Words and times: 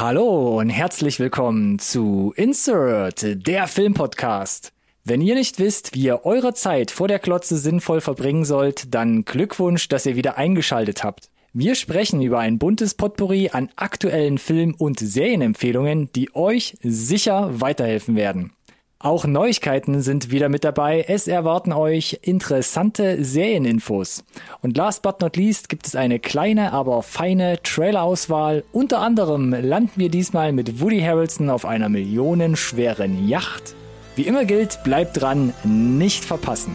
Hallo 0.00 0.60
und 0.60 0.68
herzlich 0.68 1.18
willkommen 1.18 1.80
zu 1.80 2.32
Insert, 2.36 3.48
der 3.48 3.66
Filmpodcast. 3.66 4.72
Wenn 5.02 5.20
ihr 5.20 5.34
nicht 5.34 5.58
wisst, 5.58 5.92
wie 5.92 6.04
ihr 6.04 6.24
eure 6.24 6.54
Zeit 6.54 6.92
vor 6.92 7.08
der 7.08 7.18
Klotze 7.18 7.56
sinnvoll 7.56 8.00
verbringen 8.00 8.44
sollt, 8.44 8.94
dann 8.94 9.24
Glückwunsch, 9.24 9.88
dass 9.88 10.06
ihr 10.06 10.14
wieder 10.14 10.38
eingeschaltet 10.38 11.02
habt. 11.02 11.30
Wir 11.52 11.74
sprechen 11.74 12.22
über 12.22 12.38
ein 12.38 12.60
buntes 12.60 12.94
Potpourri 12.94 13.50
an 13.52 13.70
aktuellen 13.74 14.38
Film- 14.38 14.76
und 14.78 15.00
Serienempfehlungen, 15.00 16.12
die 16.12 16.32
euch 16.32 16.76
sicher 16.80 17.60
weiterhelfen 17.60 18.14
werden. 18.14 18.52
Auch 19.00 19.26
Neuigkeiten 19.26 20.02
sind 20.02 20.32
wieder 20.32 20.48
mit 20.48 20.64
dabei. 20.64 21.04
Es 21.06 21.28
erwarten 21.28 21.72
euch 21.72 22.18
interessante 22.22 23.22
Serieninfos. 23.22 24.24
Und 24.60 24.76
last 24.76 25.02
but 25.02 25.20
not 25.20 25.36
least 25.36 25.68
gibt 25.68 25.86
es 25.86 25.94
eine 25.94 26.18
kleine, 26.18 26.72
aber 26.72 27.04
feine 27.04 27.62
Trailerauswahl. 27.62 28.64
Unter 28.72 28.98
anderem 28.98 29.50
landen 29.52 29.92
wir 29.94 30.08
diesmal 30.08 30.50
mit 30.50 30.80
Woody 30.80 31.00
Harrelson 31.00 31.48
auf 31.48 31.64
einer 31.64 31.88
millionenschweren 31.88 33.28
Yacht. 33.28 33.76
Wie 34.16 34.22
immer 34.22 34.44
gilt, 34.44 34.82
bleibt 34.82 35.20
dran, 35.20 35.54
nicht 35.62 36.24
verpassen. 36.24 36.74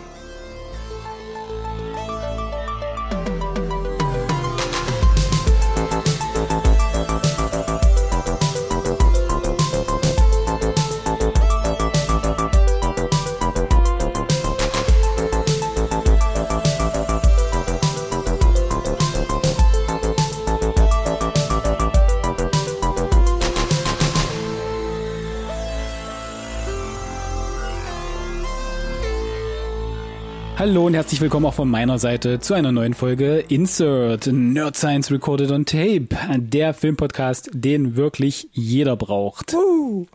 Hallo 30.66 30.86
und 30.86 30.94
herzlich 30.94 31.20
willkommen 31.20 31.46
auch 31.46 31.54
von 31.54 31.70
meiner 31.70 32.00
Seite 32.00 32.40
zu 32.40 32.54
einer 32.54 32.72
neuen 32.72 32.94
Folge 32.94 33.44
Insert 33.50 34.28
Nerd 34.28 34.78
Science 34.78 35.12
Recorded 35.12 35.52
on 35.52 35.66
Tape, 35.66 36.08
der 36.38 36.74
Filmpodcast, 36.74 37.50
den 37.54 37.98
wirklich 37.98 38.48
jeder 38.54 38.96
braucht. 38.96 39.54
Uh. 39.54 40.06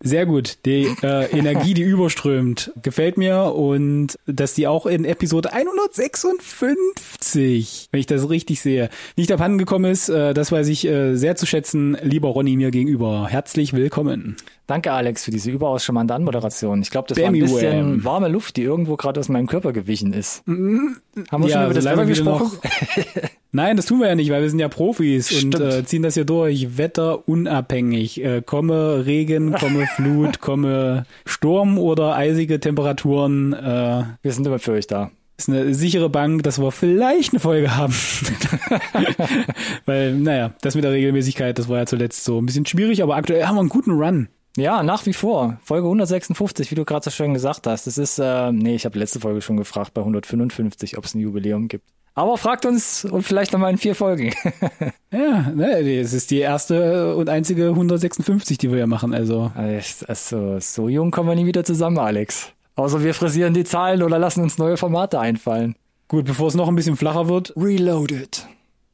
Sehr 0.00 0.26
gut. 0.26 0.58
Die 0.66 0.94
äh, 1.02 1.30
Energie, 1.30 1.72
die 1.72 1.80
überströmt, 1.84 2.70
gefällt 2.82 3.16
mir 3.16 3.54
und 3.54 4.18
dass 4.26 4.52
die 4.52 4.66
auch 4.66 4.84
in 4.84 5.06
Episode 5.06 5.54
156, 5.54 7.88
wenn 7.90 8.00
ich 8.00 8.06
das 8.06 8.28
richtig 8.28 8.60
sehe, 8.60 8.90
nicht 9.16 9.32
abhanden 9.32 9.56
gekommen 9.56 9.90
ist, 9.90 10.10
äh, 10.10 10.34
das 10.34 10.52
weiß 10.52 10.68
ich 10.68 10.86
äh, 10.86 11.14
sehr 11.14 11.36
zu 11.36 11.46
schätzen. 11.46 11.96
Lieber 12.02 12.28
Ronny 12.28 12.58
mir 12.58 12.70
gegenüber, 12.70 13.28
herzlich 13.30 13.72
willkommen. 13.72 14.36
Danke, 14.66 14.92
Alex, 14.92 15.24
für 15.24 15.30
diese 15.30 15.50
überaus 15.50 15.84
charmante 15.84 16.14
Anmoderation. 16.14 16.80
Ich 16.80 16.90
glaube, 16.90 17.08
das 17.08 17.18
Bammy 17.18 17.42
war 17.42 17.48
ein 17.48 17.54
bisschen 17.54 17.92
Wham. 17.96 18.04
warme 18.04 18.28
Luft, 18.28 18.56
die 18.56 18.62
irgendwo 18.62 18.96
gerade 18.96 19.20
aus 19.20 19.28
meinem 19.28 19.46
Körper 19.46 19.72
gewichen 19.72 20.14
ist. 20.14 20.42
Haben 20.46 20.96
wir 21.30 21.48
ja, 21.48 21.56
schon 21.56 21.64
über 21.64 21.74
das 21.74 21.84
Wetter 21.84 22.06
gesprochen? 22.06 22.58
Nein, 23.52 23.76
das 23.76 23.86
tun 23.86 24.00
wir 24.00 24.08
ja 24.08 24.14
nicht, 24.14 24.30
weil 24.30 24.40
wir 24.40 24.48
sind 24.48 24.58
ja 24.58 24.68
Profis 24.68 25.28
Stimmt. 25.28 25.56
und 25.56 25.62
äh, 25.62 25.84
ziehen 25.84 26.02
das 26.02 26.14
hier 26.14 26.24
durch. 26.24 26.78
Wetterunabhängig. 26.78 28.24
Äh, 28.24 28.42
komme 28.42 29.04
Regen, 29.04 29.52
komme 29.52 29.86
Flut, 29.96 30.40
komme 30.40 31.04
Sturm 31.26 31.78
oder 31.78 32.16
eisige 32.16 32.58
Temperaturen. 32.58 33.52
Äh, 33.52 34.04
wir 34.22 34.32
sind 34.32 34.46
immer 34.46 34.58
für 34.58 34.72
euch 34.72 34.86
da 34.86 35.10
ist 35.36 35.48
eine 35.48 35.74
sichere 35.74 36.08
Bank, 36.08 36.44
dass 36.44 36.60
wir 36.60 36.70
vielleicht 36.70 37.32
eine 37.32 37.40
Folge 37.40 37.76
haben. 37.76 37.92
Weil, 39.84 40.14
naja, 40.14 40.52
das 40.60 40.76
mit 40.76 40.84
der 40.84 40.92
Regelmäßigkeit, 40.92 41.58
das 41.58 41.68
war 41.68 41.78
ja 41.78 41.86
zuletzt 41.86 42.24
so 42.24 42.40
ein 42.40 42.46
bisschen 42.46 42.66
schwierig, 42.66 43.02
aber 43.02 43.16
aktuell 43.16 43.44
haben 43.44 43.56
wir 43.56 43.60
einen 43.60 43.68
guten 43.68 43.90
Run. 43.90 44.28
Ja, 44.56 44.82
nach 44.82 45.04
wie 45.06 45.12
vor. 45.12 45.58
Folge 45.64 45.86
156, 45.86 46.70
wie 46.70 46.76
du 46.76 46.84
gerade 46.84 47.04
so 47.04 47.10
schön 47.10 47.34
gesagt 47.34 47.66
hast. 47.66 47.86
Das 47.86 47.98
ist, 47.98 48.18
äh, 48.18 48.52
nee, 48.52 48.74
ich 48.74 48.84
habe 48.84 48.98
letzte 48.98 49.20
Folge 49.20 49.42
schon 49.42 49.56
gefragt 49.56 49.94
bei 49.94 50.00
155, 50.00 50.96
ob 50.96 51.04
es 51.04 51.14
ein 51.14 51.20
Jubiläum 51.20 51.68
gibt. 51.68 51.84
Aber 52.16 52.38
fragt 52.38 52.64
uns 52.64 53.04
und 53.04 53.22
vielleicht 53.22 53.52
nochmal 53.52 53.72
in 53.72 53.78
vier 53.78 53.96
Folgen. 53.96 54.32
ja, 55.10 55.50
ne, 55.50 55.80
es 55.98 56.12
ist 56.12 56.30
die 56.30 56.38
erste 56.38 57.16
und 57.16 57.28
einzige 57.28 57.70
156, 57.70 58.56
die 58.56 58.70
wir 58.70 58.78
ja 58.78 58.86
machen, 58.86 59.12
also. 59.12 59.50
Also, 59.56 60.60
so 60.60 60.88
jung 60.88 61.10
kommen 61.10 61.28
wir 61.28 61.34
nie 61.34 61.46
wieder 61.46 61.64
zusammen, 61.64 61.98
Alex. 61.98 62.52
Außer 62.76 63.02
wir 63.02 63.14
frisieren 63.14 63.54
die 63.54 63.64
Zahlen 63.64 64.02
oder 64.02 64.20
lassen 64.20 64.42
uns 64.42 64.58
neue 64.58 64.76
Formate 64.76 65.18
einfallen. 65.18 65.74
Gut, 66.06 66.26
bevor 66.26 66.48
es 66.48 66.54
noch 66.54 66.68
ein 66.68 66.76
bisschen 66.76 66.96
flacher 66.96 67.28
wird. 67.28 67.52
Reloaded. 67.56 68.46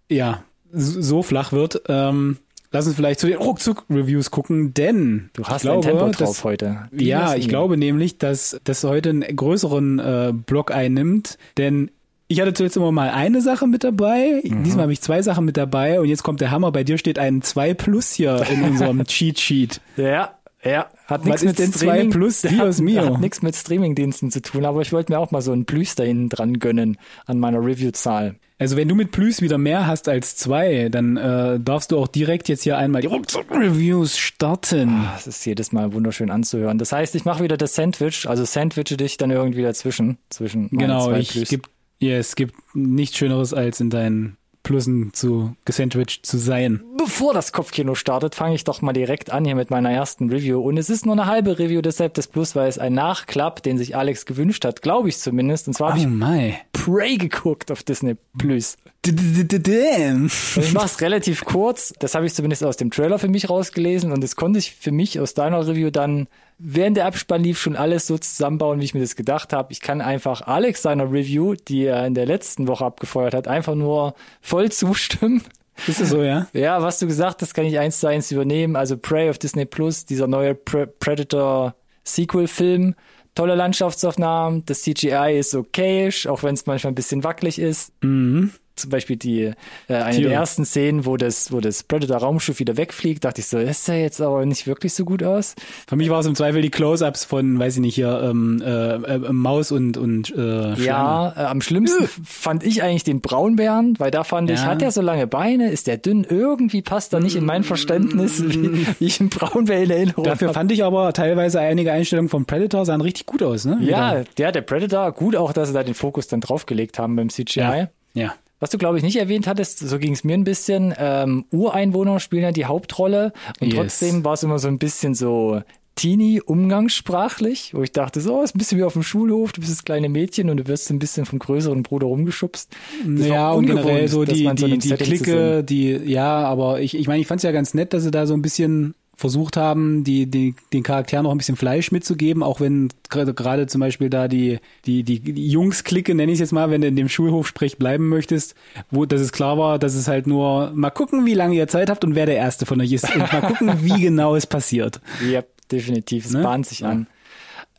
Ja, 0.09 0.43
so 0.73 1.23
flach 1.23 1.53
wird. 1.53 1.83
Ähm, 1.89 2.39
Lass 2.73 2.87
uns 2.87 2.95
vielleicht 2.95 3.19
zu 3.19 3.27
den 3.27 3.39
Ruckzuck-Reviews 3.39 4.31
gucken, 4.31 4.75
denn 4.75 5.31
du 5.33 5.45
hast 5.45 5.63
glaube, 5.63 5.87
Tempo 5.87 6.09
drauf 6.11 6.17
dass, 6.19 6.45
heute. 6.45 6.89
Wie 6.93 7.09
ja, 7.09 7.35
ich 7.35 7.49
glaube 7.49 7.77
nämlich, 7.77 8.19
dass 8.19 8.61
das 8.63 8.85
heute 8.85 9.11
einen 9.11 9.37
größeren 9.37 9.99
äh, 9.99 10.33
Block 10.33 10.71
einnimmt, 10.71 11.37
denn 11.59 11.91
ich 12.29 12.41
hatte 12.41 12.53
zuletzt 12.55 12.77
immer 12.77 12.93
mal 12.93 13.11
eine 13.11 13.41
Sache 13.41 13.67
mit 13.67 13.83
dabei. 13.83 14.41
Mhm. 14.45 14.63
Diesmal 14.63 14.85
habe 14.85 14.93
ich 14.93 15.01
zwei 15.01 15.21
Sachen 15.21 15.45
mit 15.45 15.57
dabei 15.57 16.01
und 16.01 16.07
jetzt 16.07 16.23
kommt 16.23 16.41
der 16.41 16.53
Hammer. 16.53 16.71
Bei 16.71 16.85
dir 16.85 16.97
steht 16.97 17.19
ein 17.19 17.43
2 17.43 17.75
Plus 17.75 18.13
hier 18.13 18.47
in 18.49 18.63
unserem 18.71 19.05
Cheat 19.05 19.41
Sheet. 19.41 19.81
Ja, 19.97 20.39
ja, 20.63 20.91
hat 21.07 21.25
nichts 21.25 21.43
mit 21.43 21.57
Streaming, 21.57 22.11
2 22.11 22.19
Plus, 22.19 22.43
Dios 22.43 22.81
mio. 22.81 23.15
Hat 23.15 23.21
nichts 23.21 23.41
mit 23.41 23.57
Streamingdiensten 23.57 24.31
zu 24.31 24.43
tun, 24.43 24.65
aber 24.67 24.83
ich 24.83 24.93
wollte 24.93 25.13
mir 25.13 25.19
auch 25.19 25.31
mal 25.31 25.41
so 25.41 25.53
ein 25.53 25.65
Plus 25.65 25.95
da 25.95 26.05
hinten 26.05 26.29
dran 26.29 26.59
gönnen 26.59 26.99
an 27.25 27.39
meiner 27.39 27.65
Review-Zahl. 27.65 28.37
Also 28.59 28.77
wenn 28.77 28.89
du 28.89 28.95
mit 28.95 29.11
Plus 29.11 29.41
wieder 29.41 29.57
mehr 29.57 29.87
hast 29.87 30.07
als 30.07 30.37
zwei, 30.37 30.91
dann 30.91 31.17
äh, 31.17 31.59
darfst 31.59 31.93
du 31.93 31.99
auch 31.99 32.09
direkt 32.09 32.51
jetzt 32.51 32.63
hier 32.63 32.77
einmal 32.77 33.01
die 33.01 33.09
Reviews 33.09 34.19
starten. 34.19 35.07
Es 35.17 35.27
ist 35.27 35.47
jedes 35.47 35.73
Mal 35.73 35.95
wunderschön 35.95 36.31
anzuhören. 36.31 36.77
Das 36.77 36.93
heißt, 36.93 37.15
ich 37.15 37.25
mache 37.25 37.43
wieder 37.43 37.57
das 37.57 37.75
Sandwich, 37.75 38.29
also 38.29 38.45
sandwiche 38.45 38.99
dich 38.99 39.17
dann 39.17 39.31
irgendwie 39.31 39.63
dazwischen, 39.63 40.19
zwischen 40.29 40.69
Genau, 40.69 41.07
zwei 41.07 41.21
ich 41.21 41.31
Plus. 41.31 41.49
Gibt, 41.49 41.71
ja, 42.01 42.19
es 42.19 42.37
gibt 42.37 42.55
nichts 42.75 43.17
Schöneres 43.17 43.55
als 43.55 43.81
in 43.81 43.89
deinen 43.89 44.37
Plussen 44.63 45.13
zu 45.13 45.57
gesandwiched 45.65 46.25
zu 46.25 46.39
sein. 46.39 46.83
Bevor 46.97 47.35
das 47.35 47.53
Kopfkino 47.53 47.95
startet, 47.95 48.35
fange 48.35 48.55
ich 48.55 48.65
doch 48.65 48.83
mal 48.83 48.93
direkt 48.93 49.33
an 49.33 49.45
hier 49.45 49.55
mit 49.55 49.71
meiner 49.71 49.91
ersten 49.91 50.31
Review. 50.31 50.61
Und 50.61 50.77
es 50.77 50.91
ist 50.91 51.07
nur 51.07 51.15
eine 51.15 51.27
halbe 51.27 51.59
Review 51.59 51.81
deshalb 51.81 52.15
des 52.15 52.29
Plus, 52.29 52.55
weil 52.55 52.69
es 52.69 52.79
ein 52.79 52.93
Nachklapp, 52.93 53.63
den 53.63 53.79
sich 53.79 53.97
Alex 53.97 54.27
gewünscht 54.27 54.65
hat, 54.65 54.83
glaube 54.83 55.09
ich 55.09 55.19
zumindest. 55.19 55.69
Und 55.69 55.75
zwar 55.75 55.91
habe 55.91 56.01
oh 56.01 56.03
ich 56.03 56.09
my. 56.09 56.55
Prey 56.73 57.17
geguckt 57.17 57.71
auf 57.71 57.83
Disney 57.83 58.17
Plus. 58.39 58.77
Damn. 59.03 60.27
Ich 60.27 60.73
mache 60.75 60.87
es 60.87 61.01
relativ 61.01 61.45
kurz. 61.45 61.95
Das 61.99 62.15
habe 62.15 62.27
ich 62.27 62.35
zumindest 62.35 62.63
aus 62.65 62.77
dem 62.77 62.91
Trailer 62.91 63.19
für 63.19 63.29
mich 63.29 63.49
rausgelesen 63.49 64.13
und 64.13 64.23
das 64.23 64.37
konnte 64.37 64.59
ich 64.59 64.75
für 64.75 64.93
mich 64.93 65.19
aus 65.19 65.33
deiner 65.33 65.67
Review 65.67 65.91
dann 65.91 66.29
während 66.59 66.97
der 66.99 67.07
Abspann 67.07 67.43
lief 67.43 67.59
schon 67.59 67.77
alles 67.77 68.07
so 68.07 68.19
zusammenbauen, 68.19 68.81
wie 68.81 68.85
ich 68.85 68.95
mir 68.95 69.01
das 69.01 69.17
gedacht 69.17 69.53
habe. 69.53 69.73
Ich 69.73 69.81
kann 69.81 70.01
einfach 70.01 70.43
Alex 70.43 70.83
seiner 70.83 71.11
Review, 71.11 71.55
die 71.55 71.87
er 71.87 72.07
in 72.07 72.15
der 72.15 72.27
letzten 72.27 72.69
Woche 72.69 72.85
abgefeuert 72.85 73.35
hat, 73.35 73.49
einfach 73.49 73.75
nur 73.75 74.15
voll 74.43 74.71
zustimmen. 74.71 75.43
Ist 75.87 76.01
das 76.01 76.11
so, 76.11 76.23
ja? 76.23 76.47
Ja, 76.53 76.83
was 76.83 76.99
du 76.99 77.07
gesagt 77.07 77.41
hast, 77.41 77.55
kann 77.55 77.65
ich 77.65 77.79
eins 77.79 78.01
zu 78.01 78.07
eins 78.07 78.31
übernehmen. 78.31 78.77
Also 78.77 78.99
Prey 78.99 79.31
auf 79.31 79.39
Disney 79.39 79.65
Plus, 79.65 80.05
dieser 80.05 80.27
neue 80.27 80.55
Pre 80.55 80.87
Predator 80.87 81.75
Sequel-Film. 82.05 82.95
Tolle 83.35 83.55
Landschaftsaufnahmen, 83.55 84.65
das 84.67 84.83
CGI 84.83 85.39
ist 85.39 85.55
okayisch, 85.55 86.27
auch 86.27 86.43
wenn 86.43 86.55
es 86.55 86.67
manchmal 86.67 86.93
ein 86.93 86.97
bisschen 86.97 87.25
wackelig 87.25 87.59
ist. 87.59 87.93
Mhm 88.03 88.53
zum 88.77 88.91
Beispiel 88.91 89.17
die 89.17 89.53
äh, 89.89 89.95
eine 89.95 90.21
der 90.21 90.33
ersten 90.33 90.65
Szenen, 90.65 91.05
wo 91.07 91.17
das, 91.17 91.53
wo 91.53 91.61
das 91.61 91.83
Predator-Raumschiff 91.83 92.59
wieder 92.59 92.77
wegfliegt, 92.77 93.25
dachte 93.25 93.41
ich 93.41 93.47
so, 93.47 93.59
ist 93.59 93.87
ja 93.89 93.95
jetzt 93.95 94.21
aber 94.21 94.45
nicht 94.47 94.67
wirklich 94.67 94.95
so 94.95 95.05
gut 95.05 95.23
aus. 95.23 95.55
Für 95.87 95.97
mich 95.97 96.09
war 96.11 96.21
es 96.21 96.27
im 96.27 96.35
Zweifel 96.35 96.63
die 96.63 96.71
Close-ups 96.71 97.25
von, 97.25 97.59
weiß 97.59 97.77
ich 97.77 97.81
nicht, 97.81 97.95
hier 97.95 98.23
ähm, 98.25 98.63
äh, 98.65 98.95
äh, 98.95 99.33
Maus 99.33 99.73
und 99.73 99.97
und 99.97 100.35
äh, 100.37 100.75
Ja, 100.75 101.33
äh, 101.37 101.41
am 101.41 101.61
schlimmsten 101.61 102.09
fand 102.25 102.65
ich 102.65 102.83
eigentlich 102.83 103.05
den 103.05 103.21
Braunbären, 103.21 103.97
weil 103.99 104.11
da 104.11 104.25
fand 104.25 104.49
ja. 104.49 104.57
ich, 104.57 104.63
hat 104.63 104.83
er 104.83 104.91
so 104.91 105.03
lange 105.03 105.27
Beine, 105.27 105.71
ist 105.71 105.87
der 105.87 105.99
dünn, 105.99 106.25
irgendwie 106.29 106.83
passt 106.83 107.13
er 107.13 107.21
nicht 107.21 107.37
in 107.37 107.45
mein 107.45 107.65
Verständnis, 107.65 108.43
wie, 108.43 108.87
wie 108.99 109.05
ich 109.05 109.21
einen 109.21 109.29
Braunbär 109.29 109.83
in 109.83 109.91
Erinnerung 109.91 110.25
Dafür 110.25 110.49
hab. 110.49 110.55
fand 110.55 110.73
ich 110.73 110.85
aber 110.85 111.13
teilweise 111.13 111.61
einige 111.61 111.93
Einstellungen 111.93 112.29
vom 112.29 112.47
Predator 112.47 112.87
sahen 112.87 113.01
richtig 113.01 113.27
gut 113.27 113.43
aus, 113.43 113.65
ne? 113.65 113.79
Ja, 113.81 114.23
der, 114.39 114.53
der 114.53 114.63
Predator, 114.63 115.13
gut 115.13 115.37
auch, 115.37 115.53
dass 115.53 115.69
sie 115.69 115.75
da 115.75 115.83
den 115.83 115.95
Fokus 115.95 116.29
dann 116.29 116.41
draufgelegt 116.41 116.99
haben 116.99 117.17
beim 117.17 117.29
CGI. 117.29 117.61
Ja. 117.61 117.89
ja. 118.15 118.35
Was 118.61 118.71
du, 118.71 118.79
glaube 118.79 118.99
ich, 118.99 119.03
nicht 119.03 119.17
erwähnt 119.17 119.47
hattest, 119.47 119.79
so 119.79 119.99
ging 119.99 120.13
es 120.13 120.23
mir 120.23 120.35
ein 120.35 120.45
bisschen, 120.45 120.95
ähm, 120.99 121.47
Ureinwohner 121.51 122.21
spielen 122.21 122.43
ja 122.43 122.53
die 122.53 122.67
Hauptrolle 122.67 123.33
und 123.61 123.69
yes. 123.69 123.77
trotzdem 123.77 124.25
war 124.25 124.35
es 124.35 124.43
immer 124.43 124.59
so 124.59 124.69
ein 124.69 124.79
bisschen 124.79 125.15
so 125.15 125.63
teenie 126.01 126.41
umgangssprachlich, 126.41 127.75
wo 127.75 127.83
ich 127.83 127.93
dachte, 127.93 128.21
so, 128.21 128.43
ist 128.43 128.55
ein 128.55 128.59
bisschen 128.59 128.79
wie 128.79 128.85
auf 128.85 128.95
dem 128.95 129.03
Schulhof, 129.03 129.53
du 129.53 129.61
bist 129.61 129.73
das 129.73 129.85
kleine 129.85 130.09
Mädchen 130.09 130.49
und 130.49 130.57
du 130.57 130.67
wirst 130.67 130.91
ein 130.91 130.99
bisschen 130.99 131.27
vom 131.27 131.39
größeren 131.39 131.83
Bruder 131.83 132.07
rumgeschubst. 132.07 132.75
Das 133.07 133.27
ja, 133.27 133.51
und 133.53 133.67
generell 133.67 134.09
so 134.09 134.25
die, 134.25 134.49
die, 134.55 134.67
so 134.67 134.67
die 134.67 134.95
Clique, 134.95 135.63
die, 135.63 135.91
ja, 135.91 136.39
aber 136.45 136.81
ich, 136.81 136.97
ich 136.97 137.07
meine, 137.07 137.21
ich 137.21 137.27
fand 137.27 137.41
es 137.41 137.43
ja 137.43 137.53
ganz 137.53 137.75
nett, 137.75 137.93
dass 137.93 138.03
sie 138.03 138.11
da 138.11 138.27
so 138.27 138.35
ein 138.35 138.43
bisschen 138.43 138.95
versucht 139.21 139.59
haben, 139.59 140.03
die, 140.03 140.27
die 140.27 140.55
den 140.73 140.83
Charakteren 140.83 141.25
noch 141.25 141.31
ein 141.31 141.37
bisschen 141.39 141.57
Fleisch 141.57 141.93
mitzugeben, 141.93 142.43
auch 142.43 142.61
wenn 142.61 142.89
gerade 143.11 143.67
zum 143.67 143.81
Beispiel 143.81 144.09
da 144.09 144.29
die 144.29 144.59
die 144.87 145.03
die, 145.03 145.21
Jungs-Clique, 145.51 146.15
nenne 146.15 146.33
ich 146.33 146.37
es 146.37 146.41
jetzt 146.41 146.53
mal, 146.53 146.71
wenn 146.71 146.81
du 146.81 146.89
in 146.89 146.97
dem 146.97 147.09
Schulhof 147.11 147.47
sprich 147.47 147.77
bleiben 147.77 148.09
möchtest, 148.09 148.55
wo 148.91 149.05
dass 149.05 149.21
es 149.21 149.33
klar 149.33 149.59
war, 149.59 149.79
dass 149.79 149.95
es 149.95 150.09
halt 150.09 150.27
nur 150.27 150.73
mal 150.75 150.91
gucken, 150.91 151.27
wie 151.27 151.35
lange 151.35 151.55
ihr 151.55 151.69
Zeit 151.69 151.91
habt 151.91 152.03
und 152.03 152.15
wer 152.15 152.25
der 152.25 152.37
Erste 152.37 152.65
von 152.65 152.81
euch 152.81 152.93
ist 152.93 153.15
und 153.15 153.31
mal 153.31 153.43
gucken, 153.43 153.73
wie 153.83 154.01
genau 154.01 154.35
es 154.35 154.47
passiert. 154.47 155.01
Ja, 155.31 155.43
definitiv. 155.71 156.25
Es 156.25 156.33
Ne? 156.33 156.43
bahnt 156.43 156.67
sich 156.67 156.81
Ja. 156.81 156.89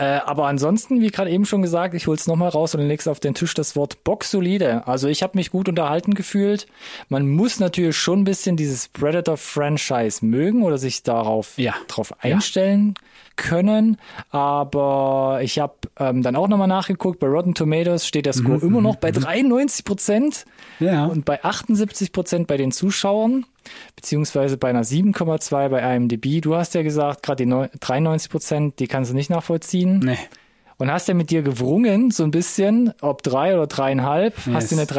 Äh, 0.01 0.19
aber 0.25 0.47
ansonsten, 0.47 0.99
wie 0.99 1.11
gerade 1.11 1.29
eben 1.29 1.45
schon 1.45 1.61
gesagt, 1.61 1.93
ich 1.93 2.07
hol's 2.07 2.25
noch 2.25 2.31
nochmal 2.31 2.49
raus 2.49 2.73
und 2.73 2.81
leg's 2.87 3.07
auf 3.07 3.19
den 3.19 3.35
Tisch 3.35 3.53
das 3.53 3.75
Wort 3.75 4.03
boxsolide. 4.03 4.87
Also 4.87 5.07
ich 5.07 5.21
habe 5.21 5.37
mich 5.37 5.51
gut 5.51 5.69
unterhalten 5.69 6.15
gefühlt. 6.15 6.65
Man 7.09 7.29
muss 7.29 7.59
natürlich 7.59 7.95
schon 7.97 8.21
ein 8.21 8.23
bisschen 8.23 8.55
dieses 8.57 8.87
Predator-Franchise 8.87 10.25
mögen 10.25 10.63
oder 10.63 10.79
sich 10.79 11.03
darauf 11.03 11.55
Ja. 11.57 11.75
drauf 11.87 12.13
einstellen 12.23 12.95
können. 13.35 13.97
Aber 14.29 15.39
ich 15.43 15.59
habe 15.59 15.75
ähm, 15.99 16.21
dann 16.23 16.35
auch 16.35 16.47
nochmal 16.47 16.67
nachgeguckt. 16.67 17.19
Bei 17.19 17.27
Rotten 17.27 17.53
Tomatoes 17.53 18.07
steht 18.07 18.25
der 18.25 18.33
Score 18.33 18.59
immer 18.61 18.81
noch 18.81 18.95
bei 18.95 19.11
93 19.11 19.85
Prozent 19.85 20.45
Ja. 20.79 21.05
und 21.05 21.25
bei 21.25 21.43
78 21.43 22.11
Prozent 22.11 22.47
bei 22.47 22.57
den 22.57 22.71
Zuschauern, 22.71 23.45
beziehungsweise 23.95 24.57
bei 24.57 24.69
einer 24.69 24.83
7,2 24.83 25.69
bei 25.69 25.95
IMDb. 25.95 26.41
Du 26.41 26.55
hast 26.55 26.73
ja 26.73 26.81
gesagt, 26.83 27.23
gerade 27.23 27.43
die 27.43 27.49
neu- 27.49 27.69
93 27.79 28.29
Prozent, 28.31 28.79
die 28.79 28.87
kannst 28.87 29.11
du 29.11 29.15
nicht 29.15 29.29
nachvollziehen. 29.29 29.99
nee. 29.99 30.17
Und 30.81 30.91
hast 30.91 31.07
ja 31.07 31.13
mit 31.13 31.29
dir 31.29 31.41
gewrungen, 31.41 32.11
so 32.11 32.23
ein 32.23 32.31
bisschen, 32.31 32.93
ob 33.01 33.23
drei 33.23 33.53
oder 33.53 33.67
dreieinhalb. 33.67 34.33
Hast 34.53 34.71
dir 34.71 34.75
eine 34.75 34.81
Yes. 34.81 34.91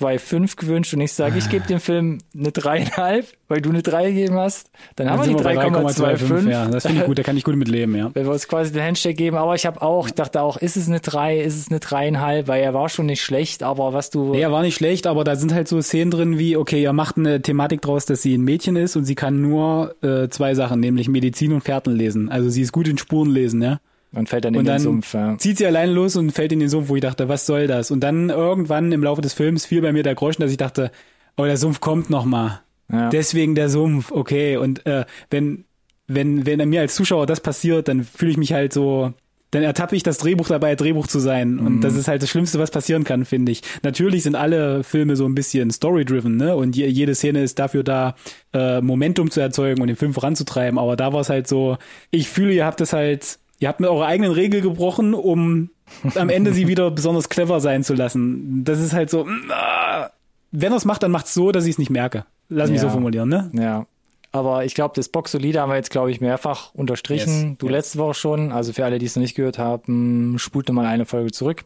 3,25 0.00 0.56
gewünscht 0.56 0.94
und 0.94 1.00
ich 1.00 1.12
sage, 1.12 1.38
ich 1.38 1.48
gebe 1.50 1.66
dem 1.66 1.80
Film 1.80 2.18
eine 2.36 2.52
dreieinhalb, 2.52 3.26
weil 3.48 3.60
du 3.60 3.70
eine 3.70 3.82
drei 3.82 4.08
gegeben 4.10 4.36
hast. 4.36 4.70
Dann 4.96 5.10
haben 5.10 5.18
Dann 5.20 5.30
wir 5.30 5.36
die 5.36 5.44
wir 5.44 5.54
bei 5.54 5.66
3,25. 5.66 6.48
Ja, 6.50 6.66
das 6.68 6.86
finde 6.86 7.00
ich 7.00 7.06
gut, 7.06 7.18
da 7.18 7.22
kann 7.22 7.36
ich 7.36 7.44
gut 7.44 7.56
mit 7.56 7.68
leben, 7.68 7.94
ja. 7.96 8.10
Wenn 8.14 8.24
wir 8.24 8.32
uns 8.32 8.48
quasi 8.48 8.72
den 8.72 8.82
Handshake 8.82 9.14
geben, 9.14 9.36
aber 9.36 9.54
ich 9.54 9.66
habe 9.66 9.82
auch, 9.82 10.10
dachte 10.10 10.42
auch, 10.42 10.56
ist 10.56 10.76
es 10.76 10.88
eine 10.88 11.00
drei, 11.00 11.40
ist 11.40 11.56
es 11.58 11.70
eine 11.70 11.80
dreieinhalb, 11.80 12.48
weil 12.48 12.62
er 12.62 12.74
war 12.74 12.88
schon 12.88 13.06
nicht 13.06 13.22
schlecht, 13.22 13.62
aber 13.62 13.92
was 13.92 14.10
du. 14.10 14.32
Nee, 14.32 14.40
er 14.40 14.52
war 14.52 14.62
nicht 14.62 14.76
schlecht, 14.76 15.06
aber 15.06 15.24
da 15.24 15.36
sind 15.36 15.52
halt 15.52 15.68
so 15.68 15.80
Szenen 15.80 16.10
drin 16.10 16.38
wie, 16.38 16.56
okay, 16.56 16.82
ihr 16.82 16.92
macht 16.92 17.16
eine 17.18 17.42
Thematik 17.42 17.82
draus, 17.82 18.06
dass 18.06 18.22
sie 18.22 18.34
ein 18.36 18.42
Mädchen 18.42 18.76
ist 18.76 18.96
und 18.96 19.04
sie 19.04 19.14
kann 19.14 19.40
nur 19.40 19.94
äh, 20.02 20.28
zwei 20.28 20.54
Sachen, 20.54 20.80
nämlich 20.80 21.08
Medizin 21.08 21.52
und 21.52 21.62
Fährten 21.62 21.94
lesen. 21.94 22.28
Also 22.30 22.48
sie 22.48 22.62
ist 22.62 22.72
gut 22.72 22.88
in 22.88 22.98
Spuren 22.98 23.30
lesen, 23.30 23.62
ja. 23.62 23.80
Man 24.12 24.26
fällt 24.26 24.44
dann 24.44 24.54
in 24.54 24.60
Und 24.60 24.64
den 24.66 24.72
dann 24.72 24.80
Sumpf. 24.80 25.14
Ja. 25.14 25.36
zieht 25.38 25.58
sie 25.58 25.66
allein 25.66 25.90
los 25.90 26.16
und 26.16 26.30
fällt 26.32 26.52
in 26.52 26.60
den 26.60 26.68
Sumpf, 26.68 26.88
wo 26.88 26.96
ich 26.96 27.02
dachte, 27.02 27.28
was 27.28 27.46
soll 27.46 27.66
das? 27.66 27.90
Und 27.90 28.00
dann 28.00 28.30
irgendwann 28.30 28.92
im 28.92 29.02
Laufe 29.02 29.20
des 29.20 29.32
Films 29.34 29.66
fiel 29.66 29.82
bei 29.82 29.92
mir 29.92 30.02
der 30.02 30.14
Groschen, 30.14 30.42
dass 30.42 30.50
ich 30.50 30.56
dachte, 30.56 30.90
oh, 31.36 31.44
der 31.44 31.56
Sumpf 31.56 31.80
kommt 31.80 32.08
noch 32.10 32.24
mal. 32.24 32.62
Ja. 32.90 33.10
Deswegen 33.10 33.54
der 33.54 33.68
Sumpf, 33.68 34.12
okay. 34.12 34.56
Und 34.56 34.86
äh, 34.86 35.04
wenn 35.30 35.64
wenn 36.06 36.46
wenn 36.46 36.68
mir 36.68 36.80
als 36.80 36.94
Zuschauer 36.94 37.26
das 37.26 37.40
passiert, 37.40 37.88
dann 37.88 38.04
fühle 38.04 38.30
ich 38.30 38.36
mich 38.36 38.52
halt 38.52 38.72
so, 38.72 39.12
dann 39.50 39.62
ertappe 39.62 39.96
ich 39.96 40.02
das 40.02 40.18
Drehbuch 40.18 40.48
dabei, 40.48 40.76
Drehbuch 40.76 41.06
zu 41.08 41.18
sein. 41.18 41.58
Und 41.58 41.80
das 41.80 41.94
ist 41.96 42.08
halt 42.08 42.22
das 42.22 42.30
Schlimmste, 42.30 42.58
was 42.58 42.70
passieren 42.70 43.04
kann, 43.04 43.24
finde 43.24 43.52
ich. 43.52 43.62
Natürlich 43.82 44.22
sind 44.22 44.34
alle 44.36 44.84
Filme 44.84 45.16
so 45.16 45.24
ein 45.26 45.34
bisschen 45.34 45.70
story-driven, 45.70 46.36
ne? 46.36 46.54
Und 46.56 46.76
je, 46.76 46.86
jede 46.86 47.14
Szene 47.14 47.42
ist 47.42 47.58
dafür 47.58 47.82
da, 47.82 48.14
äh, 48.52 48.80
Momentum 48.80 49.30
zu 49.30 49.40
erzeugen 49.40 49.80
und 49.80 49.88
den 49.88 49.96
Film 49.96 50.14
voranzutreiben. 50.14 50.78
Aber 50.78 50.96
da 50.96 51.12
war 51.12 51.20
es 51.20 51.28
halt 51.28 51.48
so, 51.48 51.78
ich 52.10 52.28
fühle, 52.28 52.52
ihr 52.52 52.66
habt 52.66 52.80
es 52.80 52.92
halt, 52.92 53.38
ihr 53.58 53.68
habt 53.68 53.80
mit 53.80 53.88
eurer 53.90 54.06
eigenen 54.06 54.32
Regel 54.32 54.60
gebrochen, 54.60 55.14
um 55.14 55.70
am 56.14 56.28
Ende 56.28 56.52
sie 56.52 56.66
wieder 56.68 56.90
besonders 56.90 57.28
clever 57.28 57.60
sein 57.60 57.84
zu 57.84 57.94
lassen. 57.94 58.64
Das 58.64 58.80
ist 58.80 58.92
halt 58.92 59.10
so, 59.10 59.24
mm, 59.24 59.50
ah. 59.50 60.10
wenn 60.50 60.72
er 60.72 60.76
es 60.76 60.84
macht, 60.84 61.02
dann 61.02 61.10
macht's 61.10 61.34
so, 61.34 61.52
dass 61.52 61.64
ich 61.64 61.72
es 61.72 61.78
nicht 61.78 61.90
merke. 61.90 62.24
Lass 62.48 62.70
mich 62.70 62.80
Ja. 62.80 62.88
so 62.88 62.90
formulieren, 62.90 63.28
ne? 63.28 63.50
Ja. 63.54 63.86
Aber 64.32 64.64
ich 64.64 64.74
glaube, 64.74 64.92
das 64.96 65.08
Boxolide 65.08 65.60
haben 65.60 65.70
wir 65.70 65.76
jetzt, 65.76 65.90
glaube 65.90 66.10
ich, 66.10 66.20
mehrfach 66.20 66.74
unterstrichen. 66.74 67.50
Yes. 67.50 67.58
Du 67.58 67.66
Yes. 67.66 67.72
letzte 67.72 67.98
Woche 67.98 68.14
schon. 68.14 68.52
Also 68.52 68.72
für 68.72 68.84
alle, 68.84 68.98
die 68.98 69.06
es 69.06 69.16
noch 69.16 69.22
nicht 69.22 69.34
gehört 69.34 69.58
haben, 69.58 70.38
spult 70.38 70.70
mal 70.70 70.84
eine 70.84 71.06
Folge 71.06 71.32
zurück. 71.32 71.64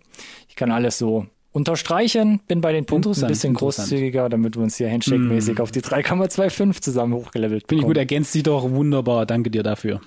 Ich 0.49 0.55
kann 0.57 0.71
alles 0.71 0.97
so 0.99 1.27
unterstreichen. 1.53 2.41
Bin 2.47 2.61
bei 2.61 2.73
den 2.73 2.85
Punkten 2.85 3.13
ein 3.13 3.27
bisschen. 3.27 3.53
Mm. 3.53 3.57
großzügiger, 3.57 4.29
damit 4.29 4.57
wir 4.57 4.63
uns 4.63 4.77
hier 4.77 4.91
Handshake-mäßig 4.91 5.61
auf 5.61 5.71
die 5.71 5.81
3,25 5.81 6.81
zusammen 6.81 7.15
hochgelevelt 7.15 7.65
Finde 7.69 7.83
ich 7.83 7.87
gut, 7.87 7.97
ergänzt 7.97 8.33
sich 8.33 8.43
doch 8.43 8.71
wunderbar. 8.71 9.27
Danke 9.27 9.51
dir 9.51 9.63
dafür. 9.63 10.01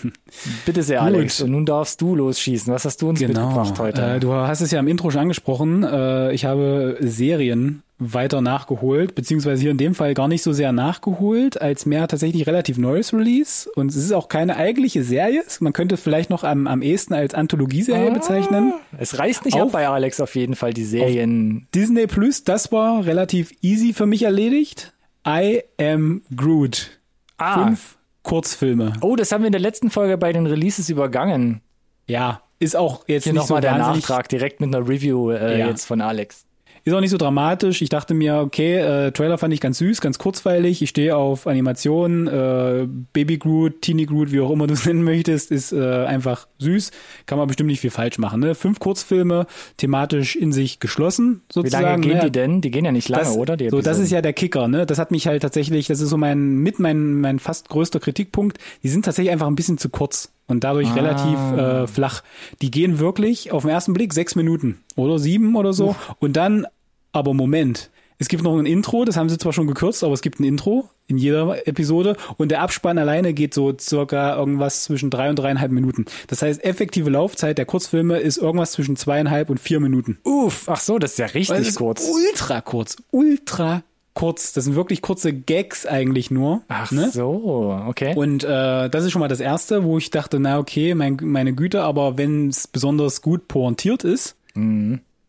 Bitte 0.66 0.82
sehr, 0.82 1.00
Gut. 1.00 1.06
Alex. 1.06 1.42
Und 1.42 1.50
nun 1.50 1.66
darfst 1.66 2.00
du 2.00 2.14
losschießen. 2.14 2.72
Was 2.72 2.84
hast 2.84 3.02
du 3.02 3.08
uns 3.10 3.20
mitgebracht 3.20 3.78
heute? 3.78 4.02
Äh, 4.02 4.20
du 4.20 4.32
hast 4.32 4.60
es 4.60 4.70
ja 4.70 4.80
im 4.80 4.88
Intro 4.88 5.10
schon 5.10 5.22
angesprochen. 5.22 5.84
Äh, 5.84 6.32
ich 6.32 6.44
habe 6.44 6.96
Serien 7.00 7.82
weiter 8.00 8.40
nachgeholt, 8.40 9.14
beziehungsweise 9.16 9.62
hier 9.62 9.72
in 9.72 9.76
dem 9.76 9.94
Fall 9.94 10.14
gar 10.14 10.28
nicht 10.28 10.42
so 10.44 10.52
sehr 10.52 10.70
nachgeholt, 10.72 11.60
als 11.60 11.84
mehr 11.84 12.06
tatsächlich 12.06 12.46
relativ 12.46 12.78
neues 12.78 13.12
Release. 13.12 13.68
Und 13.74 13.88
es 13.90 13.96
ist 13.96 14.12
auch 14.12 14.28
keine 14.28 14.56
eigentliche 14.56 15.02
Serie. 15.02 15.42
Man 15.60 15.72
könnte 15.72 15.96
es 15.96 16.00
vielleicht 16.00 16.30
noch 16.30 16.44
am, 16.44 16.66
am 16.68 16.80
ehesten 16.82 17.14
als 17.14 17.34
Anthologieserie 17.34 18.12
bezeichnen. 18.12 18.72
es 18.98 19.18
reißt 19.18 19.44
nicht 19.44 19.54
Auf- 19.56 19.62
ab 19.62 19.72
bei 19.72 19.88
Alex 19.88 20.20
auf 20.20 20.34
jeden 20.36 20.54
Fall, 20.54 20.72
die 20.72 20.84
Serien. 20.84 21.66
Disney 21.74 22.06
Plus, 22.06 22.44
das 22.44 22.70
war 22.70 23.04
relativ 23.04 23.50
easy 23.62 23.92
für 23.92 24.06
mich 24.06 24.22
erledigt. 24.22 24.92
I 25.26 25.62
am 25.80 26.22
Groot. 26.34 26.90
Ah. 27.36 27.64
Fünf 27.64 27.98
Kurzfilme. 28.22 28.92
Oh, 29.00 29.16
das 29.16 29.32
haben 29.32 29.42
wir 29.42 29.46
in 29.46 29.52
der 29.52 29.60
letzten 29.60 29.90
Folge 29.90 30.18
bei 30.18 30.32
den 30.32 30.46
Releases 30.46 30.88
übergangen. 30.88 31.62
Ja, 32.06 32.42
ist 32.60 32.76
auch 32.76 33.04
jetzt 33.08 33.24
Hier 33.24 33.32
nicht 33.32 33.42
so 33.42 33.54
nochmal 33.54 33.60
der 33.62 33.72
wahnsinnig 33.72 34.08
Nachtrag 34.08 34.28
direkt 34.28 34.60
mit 34.60 34.74
einer 34.74 34.86
Review 34.88 35.30
äh, 35.30 35.58
Ja. 35.58 35.66
jetzt 35.68 35.84
von 35.86 36.00
Alex. 36.00 36.44
Ist 36.88 36.94
auch 36.94 37.00
nicht 37.00 37.10
so 37.10 37.18
dramatisch. 37.18 37.82
Ich 37.82 37.90
dachte 37.90 38.14
mir, 38.14 38.36
okay, 38.36 38.76
äh, 38.78 39.12
Trailer 39.12 39.36
fand 39.36 39.52
ich 39.52 39.60
ganz 39.60 39.76
süß, 39.76 40.00
ganz 40.00 40.18
kurzweilig. 40.18 40.80
Ich 40.80 40.88
stehe 40.88 41.14
auf 41.16 41.46
Animationen, 41.46 42.26
äh, 42.28 42.86
Baby 43.12 43.36
Groot, 43.36 43.82
Teeny 43.82 44.06
Groot, 44.06 44.32
wie 44.32 44.40
auch 44.40 44.50
immer 44.50 44.66
du 44.66 44.72
es 44.72 44.86
nennen 44.86 45.02
möchtest, 45.02 45.50
ist 45.50 45.72
äh, 45.72 46.04
einfach 46.06 46.48
süß. 46.58 46.90
Kann 47.26 47.36
man 47.36 47.46
bestimmt 47.46 47.66
nicht 47.68 47.80
viel 47.80 47.90
falsch 47.90 48.16
machen. 48.18 48.40
Ne? 48.40 48.54
Fünf 48.54 48.78
Kurzfilme, 48.78 49.46
thematisch 49.76 50.34
in 50.34 50.50
sich 50.52 50.80
geschlossen, 50.80 51.42
Wie 51.48 51.52
sozusagen. 51.52 51.84
lange 51.84 52.00
gehen 52.00 52.16
ne? 52.16 52.24
die 52.24 52.32
denn? 52.32 52.60
Die 52.62 52.70
gehen 52.70 52.86
ja 52.86 52.92
nicht 52.92 53.10
lange, 53.10 53.24
das, 53.24 53.36
oder? 53.36 53.56
So, 53.70 53.82
das 53.82 53.98
ist 53.98 54.10
ja 54.10 54.22
der 54.22 54.32
Kicker, 54.32 54.66
ne? 54.66 54.86
Das 54.86 54.98
hat 54.98 55.10
mich 55.10 55.26
halt 55.26 55.42
tatsächlich, 55.42 55.88
das 55.88 56.00
ist 56.00 56.08
so 56.08 56.16
mein, 56.16 56.56
mit 56.56 56.78
mein, 56.78 57.20
mein 57.20 57.38
fast 57.38 57.68
größter 57.68 58.00
Kritikpunkt. 58.00 58.56
Die 58.82 58.88
sind 58.88 59.04
tatsächlich 59.04 59.30
einfach 59.32 59.46
ein 59.46 59.56
bisschen 59.56 59.76
zu 59.76 59.90
kurz 59.90 60.32
und 60.46 60.64
dadurch 60.64 60.88
Ah. 60.88 60.94
relativ 60.94 61.38
äh, 61.58 61.86
flach. 61.86 62.22
Die 62.62 62.70
gehen 62.70 62.98
wirklich 62.98 63.52
auf 63.52 63.64
den 63.64 63.70
ersten 63.70 63.92
Blick 63.92 64.14
sechs 64.14 64.34
Minuten 64.36 64.78
oder 64.96 65.18
sieben 65.18 65.54
oder 65.56 65.74
so. 65.74 65.94
Und 66.20 66.36
dann, 66.36 66.66
aber 67.12 67.34
Moment. 67.34 67.90
Es 68.20 68.28
gibt 68.28 68.42
noch 68.42 68.58
ein 68.58 68.66
Intro, 68.66 69.04
das 69.04 69.16
haben 69.16 69.28
sie 69.28 69.38
zwar 69.38 69.52
schon 69.52 69.68
gekürzt, 69.68 70.02
aber 70.02 70.12
es 70.12 70.22
gibt 70.22 70.40
ein 70.40 70.44
Intro 70.44 70.90
in 71.06 71.18
jeder 71.18 71.66
Episode 71.68 72.16
und 72.36 72.50
der 72.50 72.60
Abspann 72.62 72.98
alleine 72.98 73.32
geht 73.32 73.54
so 73.54 73.72
circa 73.78 74.36
irgendwas 74.36 74.84
zwischen 74.84 75.08
drei 75.08 75.30
und 75.30 75.38
dreieinhalb 75.38 75.70
Minuten. 75.70 76.04
Das 76.26 76.42
heißt, 76.42 76.64
effektive 76.64 77.10
Laufzeit 77.10 77.58
der 77.58 77.64
Kurzfilme 77.64 78.18
ist 78.18 78.36
irgendwas 78.36 78.72
zwischen 78.72 78.96
zweieinhalb 78.96 79.50
und 79.50 79.60
vier 79.60 79.78
Minuten. 79.78 80.18
Uff, 80.24 80.68
ach 80.68 80.80
so, 80.80 80.98
das 80.98 81.12
ist 81.12 81.18
ja 81.18 81.26
richtig 81.26 81.76
kurz. 81.76 82.08
ultra 82.08 82.60
kurz. 82.60 82.96
Ultra 83.12 83.84
kurz. 84.14 84.52
Das 84.52 84.64
sind 84.64 84.74
wirklich 84.74 85.00
kurze 85.00 85.32
Gags 85.32 85.86
eigentlich 85.86 86.32
nur. 86.32 86.62
Ach 86.66 86.90
ne? 86.90 87.10
so, 87.12 87.80
okay. 87.86 88.14
Und 88.16 88.42
äh, 88.42 88.90
das 88.90 89.04
ist 89.04 89.12
schon 89.12 89.20
mal 89.20 89.28
das 89.28 89.40
Erste, 89.40 89.84
wo 89.84 89.96
ich 89.96 90.10
dachte, 90.10 90.40
na 90.40 90.58
okay, 90.58 90.94
mein, 90.94 91.18
meine 91.22 91.54
Güte, 91.54 91.82
aber 91.82 92.18
wenn 92.18 92.48
es 92.48 92.66
besonders 92.66 93.22
gut 93.22 93.46
pointiert 93.46 94.02
ist, 94.02 94.34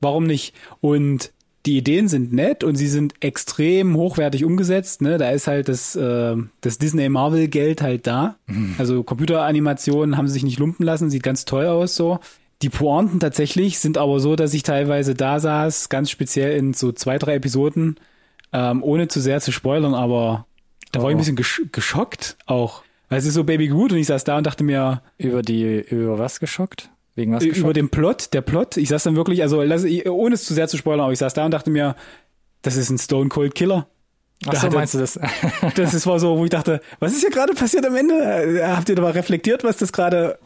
warum 0.01 0.25
nicht? 0.25 0.55
Und 0.81 1.31
die 1.69 1.77
Ideen 1.77 2.07
sind 2.07 2.33
nett 2.33 2.63
und 2.63 2.75
sie 2.77 2.87
sind 2.87 3.13
extrem 3.19 3.95
hochwertig 3.95 4.43
umgesetzt. 4.43 5.03
Ne? 5.03 5.19
Da 5.19 5.29
ist 5.29 5.45
halt 5.45 5.67
das, 5.69 5.95
äh, 5.95 6.35
das 6.61 6.79
Disney-Marvel-Geld 6.79 7.83
halt 7.83 8.07
da. 8.07 8.37
Also 8.79 9.03
Computeranimationen 9.03 10.17
haben 10.17 10.27
sie 10.27 10.33
sich 10.33 10.43
nicht 10.43 10.57
lumpen 10.57 10.83
lassen, 10.83 11.11
sieht 11.11 11.21
ganz 11.21 11.45
toll 11.45 11.67
aus 11.67 11.95
so. 11.95 12.19
Die 12.63 12.69
Pointen 12.69 13.19
tatsächlich 13.19 13.77
sind 13.77 13.99
aber 13.99 14.19
so, 14.19 14.35
dass 14.35 14.53
ich 14.55 14.63
teilweise 14.63 15.13
da 15.13 15.39
saß, 15.39 15.89
ganz 15.89 16.09
speziell 16.09 16.57
in 16.57 16.73
so 16.73 16.91
zwei, 16.91 17.19
drei 17.19 17.35
Episoden, 17.35 17.97
ähm, 18.51 18.83
ohne 18.83 19.07
zu 19.07 19.21
sehr 19.21 19.39
zu 19.39 19.51
spoilern, 19.51 19.93
aber 19.93 20.47
da 20.91 21.03
war 21.03 21.09
ich 21.09 21.13
ein 21.13 21.17
Oh. 21.17 21.19
bisschen 21.19 21.35
gesch 21.35 21.61
geschockt 21.71 22.35
auch. 22.47 22.81
Weil 23.09 23.19
es 23.19 23.25
ist 23.27 23.35
so 23.35 23.43
Baby 23.43 23.67
gut 23.67 23.91
und 23.91 23.99
ich 23.99 24.07
saß 24.07 24.23
da 24.23 24.37
und 24.39 24.47
dachte 24.47 24.63
mir, 24.63 25.03
über 25.19 25.43
die, 25.43 25.81
über 25.89 26.17
was 26.17 26.39
geschockt? 26.39 26.89
Wegen 27.19 27.33
was 27.33 27.43
über 27.43 27.53
geschockt? 27.53 27.77
den 27.77 27.89
Plot, 27.89 28.33
der 28.33 28.41
Plot, 28.41 28.77
ich 28.77 28.89
saß 28.89 29.03
dann 29.03 29.15
wirklich, 29.15 29.41
also 29.41 29.59
ohne 29.59 30.35
es 30.35 30.45
zu 30.45 30.53
sehr 30.53 30.67
zu 30.67 30.77
spoilern, 30.77 31.01
aber 31.01 31.13
ich 31.13 31.19
saß 31.19 31.33
da 31.33 31.45
und 31.45 31.51
dachte 31.51 31.69
mir, 31.69 31.95
das 32.61 32.75
ist 32.75 32.89
ein 32.89 32.97
Stone 32.97 33.29
Cold 33.29 33.55
Killer. 33.55 33.87
Ach 34.47 34.55
so, 34.55 34.69
meinst 34.69 34.93
du 34.93 34.99
das? 34.99 35.19
Das 35.75 35.93
ist, 35.93 36.07
war 36.07 36.19
so, 36.19 36.37
wo 36.37 36.43
ich 36.45 36.49
dachte, 36.49 36.81
was 36.99 37.11
ist 37.11 37.21
hier 37.21 37.29
gerade 37.29 37.53
passiert 37.53 37.85
am 37.85 37.95
Ende? 37.95 38.65
Habt 38.65 38.89
ihr 38.89 38.95
da 38.95 39.01
mal 39.01 39.11
reflektiert, 39.11 39.63
was 39.63 39.77
das 39.77 39.91
gerade 39.91 40.39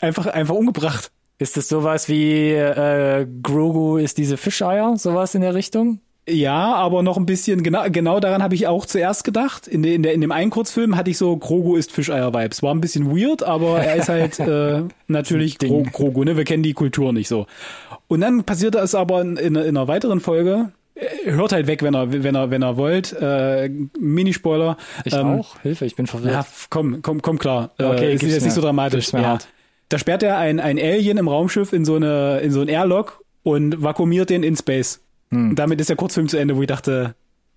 einfach, 0.00 0.26
einfach 0.26 0.54
umgebracht? 0.54 1.10
ist 1.38 1.56
das 1.56 1.68
sowas 1.68 2.08
wie 2.08 2.52
äh, 2.52 3.26
Grogu 3.42 3.96
ist 3.96 4.18
diese 4.18 4.36
Fischeier? 4.36 4.96
Sowas 4.96 5.34
in 5.34 5.40
der 5.40 5.54
Richtung? 5.54 6.00
Ja, 6.28 6.74
aber 6.74 7.02
noch 7.02 7.16
ein 7.16 7.26
bisschen, 7.26 7.62
genau, 7.62 7.84
genau 7.90 8.20
daran 8.20 8.42
habe 8.42 8.54
ich 8.54 8.66
auch 8.66 8.84
zuerst 8.86 9.24
gedacht. 9.24 9.66
In, 9.66 9.82
de, 9.82 9.94
in, 9.94 10.02
der, 10.02 10.12
in 10.12 10.20
dem 10.20 10.32
einen 10.32 10.50
Kurzfilm 10.50 10.96
hatte 10.96 11.10
ich 11.10 11.18
so, 11.18 11.36
Grogu 11.36 11.76
ist 11.76 11.92
Fischeier-Vibes. 11.92 12.62
War 12.62 12.74
ein 12.74 12.80
bisschen 12.80 13.10
weird, 13.10 13.42
aber 13.42 13.80
er 13.80 13.96
ist 13.96 14.08
halt 14.08 14.38
äh, 14.40 14.82
natürlich. 15.06 15.58
Gro 15.58 15.84
Grogu, 15.90 16.24
ne? 16.24 16.36
Wir 16.36 16.44
kennen 16.44 16.62
die 16.62 16.74
Kultur 16.74 17.12
nicht 17.12 17.28
so. 17.28 17.46
Und 18.08 18.20
dann 18.20 18.44
passierte 18.44 18.78
es 18.78 18.94
aber 18.94 19.20
in, 19.22 19.36
in, 19.36 19.56
in 19.56 19.76
einer 19.76 19.88
weiteren 19.88 20.20
Folge, 20.20 20.72
äh, 20.94 21.30
hört 21.30 21.52
halt 21.52 21.66
weg, 21.66 21.82
wenn 21.82 21.94
er, 21.94 22.12
wenn 22.12 22.34
er, 22.34 22.50
wenn 22.50 22.62
er 22.62 22.76
wollt. 22.76 23.12
Äh, 23.12 23.70
Minispoiler. 23.98 24.76
Ich 25.04 25.14
ähm, 25.14 25.40
auch. 25.40 25.60
Hilfe, 25.62 25.86
ich 25.86 25.96
bin 25.96 26.06
verwirrt. 26.06 26.34
Ja, 26.34 26.46
komm, 26.70 27.00
komm, 27.02 27.22
komm 27.22 27.38
klar. 27.38 27.70
Okay, 27.78 28.10
äh, 28.10 28.14
ist 28.14 28.22
jetzt 28.22 28.44
nicht 28.44 28.54
so 28.54 28.60
dramatisch. 28.60 29.12
Ja. 29.12 29.38
Da 29.88 29.98
sperrt 29.98 30.22
er 30.22 30.36
ein, 30.36 30.60
ein 30.60 30.78
Alien 30.78 31.16
im 31.16 31.28
Raumschiff 31.28 31.72
in 31.72 31.84
so 31.84 31.96
eine, 31.96 32.40
in 32.40 32.50
so 32.50 32.60
ein 32.60 32.68
Airlock 32.68 33.24
und 33.42 33.82
vakuumiert 33.82 34.28
den 34.28 34.42
in 34.42 34.56
Space. 34.56 35.00
Hm. 35.30 35.50
Und 35.50 35.56
damit 35.56 35.80
ist 35.80 35.88
der 35.88 35.96
Kurzfilm 35.96 36.28
zu 36.28 36.36
Ende, 36.36 36.56
wo 36.56 36.62
ich 36.62 36.68
dachte, 36.68 37.14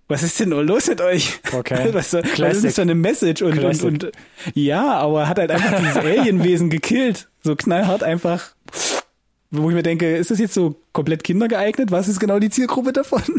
was 0.07 0.23
ist 0.23 0.39
denn 0.39 0.49
los 0.49 0.87
mit 0.87 0.99
euch? 0.99 1.39
Okay. 1.53 1.89
Was, 1.93 2.13
was 2.13 2.63
ist 2.63 2.75
so 2.75 2.81
eine 2.81 2.95
Message? 2.95 3.41
Und, 3.41 3.57
und, 3.59 3.83
und, 3.83 4.11
ja, 4.53 4.95
aber 4.95 5.29
hat 5.29 5.39
halt 5.39 5.51
einfach 5.51 5.79
dieses 5.79 5.95
Alienwesen 5.97 6.69
gekillt. 6.69 7.29
So 7.41 7.55
knallhart 7.55 8.03
einfach. 8.03 8.53
Wo 9.51 9.69
ich 9.69 9.75
mir 9.75 9.83
denke, 9.83 10.17
ist 10.17 10.29
das 10.29 10.39
jetzt 10.39 10.53
so 10.53 10.75
komplett 10.91 11.23
kindergeeignet? 11.23 11.91
Was 11.91 12.09
ist 12.09 12.19
genau 12.19 12.39
die 12.39 12.49
Zielgruppe 12.49 12.91
davon? 12.91 13.23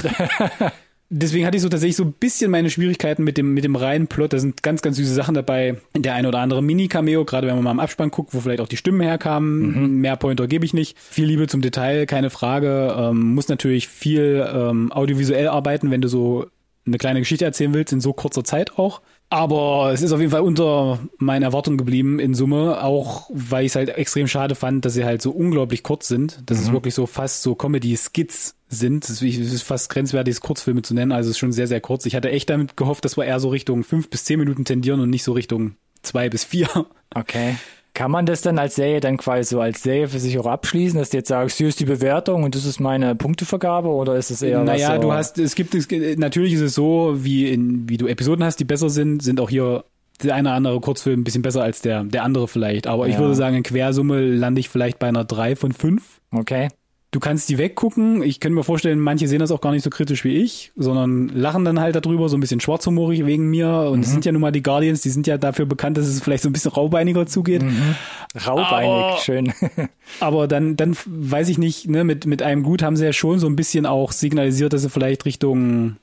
deswegen 1.13 1.47
hatte 1.47 1.57
ich 1.57 1.63
so 1.63 1.69
tatsächlich 1.69 1.97
so 1.97 2.05
ein 2.05 2.13
bisschen 2.13 2.51
meine 2.51 2.71
Schwierigkeiten 2.71 3.23
mit 3.23 3.37
dem, 3.37 3.55
mit 3.55 3.65
dem 3.65 3.77
reinen 3.77 4.09
Plot. 4.09 4.33
Da 4.33 4.39
sind 4.39 4.63
ganz, 4.63 4.83
ganz 4.83 4.97
süße 4.97 5.15
Sachen 5.15 5.35
dabei. 5.35 5.77
Der 5.95 6.15
ein 6.15 6.27
oder 6.27 6.39
andere 6.39 6.63
Mini-Cameo, 6.63 7.25
gerade 7.25 7.47
wenn 7.47 7.55
man 7.57 7.65
mal 7.65 7.71
im 7.73 7.81
Abspann 7.81 8.11
guckt, 8.11 8.35
wo 8.35 8.41
vielleicht 8.41 8.61
auch 8.61 8.69
die 8.69 8.77
Stimmen 8.77 9.03
herkamen. 9.03 9.91
Mhm. 9.91 10.01
Mehr 10.01 10.17
Pointer 10.17 10.49
gebe 10.49 10.65
ich 10.65 10.75
nicht. 10.75 10.99
Viel 10.99 11.27
Liebe 11.27 11.47
zum 11.47 11.61
Detail, 11.61 12.07
keine 12.07 12.31
Frage. 12.31 12.95
Ähm, 12.99 13.35
muss 13.35 13.49
natürlich 13.49 13.89
viel 13.89 14.47
ähm, 14.53 14.91
audiovisuell 14.91 15.49
arbeiten, 15.49 15.91
wenn 15.91 16.01
du 16.01 16.09
so 16.09 16.47
eine 16.87 16.99
kleine 16.99 17.21
Geschichte 17.21 17.45
erzählen 17.45 17.75
willst, 17.75 17.93
in 17.93 18.01
so 18.01 18.13
kurzer 18.13 18.43
Zeit 18.43 18.79
auch. 18.79 19.03
Aber 19.33 19.93
es 19.95 20.03
ist 20.03 20.13
auf 20.13 20.21
jeden 20.21 20.31
Fall 20.31 20.43
unter 20.43 20.99
meinen 21.17 21.43
Erwartungen 21.43 21.79
geblieben 21.79 22.19
in 22.19 22.35
Summe, 22.35 22.85
auch 22.85 23.31
weil 23.33 23.65
ich 23.65 23.73
es 23.73 23.77
halt 23.77 23.89
extrem 23.89 24.29
schade 24.29 24.55
fand, 24.55 24.85
dass 24.85 24.93
sie 24.93 25.07
halt 25.07 25.23
so 25.23 25.31
unglaublich 25.31 25.83
kurz 25.83 26.07
sind. 26.07 26.43
Das 26.45 26.59
mhm. 26.59 26.65
ist 26.65 26.73
wirklich 26.73 26.95
so 26.95 27.07
fast 27.07 27.41
so 27.43 27.55
Comedy-Skits 27.55 28.57
sind. 28.69 29.09
Es 29.09 29.23
ist 29.23 29.63
fast 29.63 29.89
grenzwertig, 29.89 30.39
Kurzfilme 30.41 30.83
zu 30.83 30.93
nennen. 30.93 31.13
Also 31.13 31.31
es 31.31 31.37
ist 31.37 31.39
schon 31.39 31.53
sehr, 31.53 31.67
sehr 31.67 31.81
kurz. 31.81 32.05
Ich 32.05 32.15
hatte 32.15 32.31
echt 32.31 32.51
damit 32.51 32.77
gehofft, 32.77 33.07
dass 33.07 33.17
wir 33.17 33.25
eher 33.25 33.41
so 33.41 33.49
Richtung 33.49 33.85
fünf 33.85 34.11
bis 34.11 34.25
zehn 34.25 34.39
Minuten 34.39 34.67
tendieren 34.67 35.01
und 35.01 35.09
nicht 35.09 35.25
so 35.25 35.33
Richtung 35.33 35.77
zwei 36.03 36.29
bis 36.29 36.45
vier. 36.45 36.69
Okay. 37.15 37.57
Kann 37.95 38.11
man 38.11 38.25
das 38.25 38.41
dann 38.41 38.59
als 38.59 38.77
Serie 38.77 39.01
dann 39.01 39.19
quasi 39.19 39.51
so 39.51 39.61
als 39.61 39.83
Serie 39.83 40.09
für 40.09 40.19
sich 40.19 40.39
auch 40.39 40.47
abschließen, 40.47 40.99
dass 40.99 41.11
du 41.11 41.19
jetzt 41.19 41.29
sagst, 41.29 41.59
hier 41.59 41.69
ist 41.69 41.79
die 41.79 41.85
Bewertung 41.85 42.43
und 42.43 42.55
das 42.55 42.65
ist 42.65 42.81
meine 42.81 43.15
Punktevergabe 43.15 43.89
oder 43.89 44.17
ist 44.17 44.31
es 44.31 44.41
eher 44.41 44.65
Naja, 44.65 44.95
so 44.95 45.03
du 45.03 45.13
hast, 45.13 45.39
es 45.39 45.55
gibt, 45.55 45.75
es, 45.75 45.89
natürlich 46.17 46.55
ist 46.55 46.63
es 46.63 46.75
so, 46.75 47.15
wie 47.17 47.51
in, 47.51 47.89
wie 47.89 47.99
du 47.99 48.07
Episoden 48.07 48.45
hast, 48.45 48.57
die 48.57 48.65
besser 48.65 48.89
sind, 48.89 49.23
sind 49.23 49.41
auch 49.41 49.51
hier 49.51 49.85
der 50.23 50.35
eine 50.35 50.49
oder 50.49 50.57
andere 50.57 50.81
Kurzfilm 50.81 51.21
ein 51.21 51.25
bisschen 51.25 51.43
besser 51.43 51.63
als 51.63 51.83
der, 51.83 52.05
der 52.05 52.23
andere 52.23 52.49
vielleicht. 52.49 52.87
Aber 52.87 53.07
ja. 53.07 53.13
ich 53.13 53.19
würde 53.19 53.35
sagen, 53.35 53.57
in 53.57 53.63
Quersumme 53.63 54.21
lande 54.21 54.61
ich 54.61 54.69
vielleicht 54.69 54.99
bei 54.99 55.09
einer 55.09 55.25
drei 55.25 55.57
von 55.57 55.73
fünf. 55.73 56.21
Okay 56.31 56.69
du 57.13 57.21
kannst 57.21 57.49
die 57.49 57.59
weggucken. 57.59 58.23
Ich 58.23 58.41
könnte 58.41 58.57
mir 58.57 58.65
vorstellen, 58.65 58.99
manche 58.99 59.29
sehen 59.29 59.39
das 59.39 59.53
auch 59.53 59.61
gar 59.61 59.71
nicht 59.71 59.85
so 59.85 59.91
kritisch 59.91 60.25
wie 60.25 60.39
ich, 60.39 60.73
sondern 60.75 61.29
lachen 61.29 61.65
dann 61.65 61.79
halt 61.79 61.95
darüber, 61.95 62.29
so 62.29 62.37
ein 62.37 62.41
bisschen 62.41 62.59
schwarzhumorig 62.59 63.25
wegen 63.27 63.49
mir. 63.49 63.89
Und 63.91 64.01
es 64.01 64.09
mhm. 64.09 64.13
sind 64.13 64.25
ja 64.25 64.33
nun 64.33 64.41
mal 64.41 64.51
die 64.51 64.63
Guardians, 64.63 65.03
die 65.03 65.11
sind 65.11 65.27
ja 65.27 65.39
dafür 65.39 65.67
bekannt, 65.67 65.99
dass 65.99 66.07
es 66.07 66.21
vielleicht 66.21 66.43
so 66.43 66.49
ein 66.49 66.53
bisschen 66.53 66.73
raubeiniger 66.73 67.27
zugeht. 67.27 67.63
Mhm. 67.63 67.95
Raubeinig, 68.35 68.91
aber, 68.91 69.19
schön. 69.19 69.53
aber 70.21 70.49
dann, 70.49 70.77
dann 70.77 70.97
weiß 71.07 71.51
ich 71.51 71.59
nicht, 71.59 71.87
ne, 71.87 72.03
mit, 72.03 72.27
mit 72.27 72.43
einem 72.43 72.63
Gut 72.63 72.83
haben 72.83 72.97
sie 72.97 73.05
ja 73.05 73.13
schon 73.13 73.39
so 73.39 73.47
ein 73.47 73.57
bisschen 73.57 73.87
auch 73.87 74.11
signalisiert, 74.11 74.73
dass 74.73 74.83
sie 74.83 74.91
vielleicht 74.91 75.27
Richtung 75.27 75.97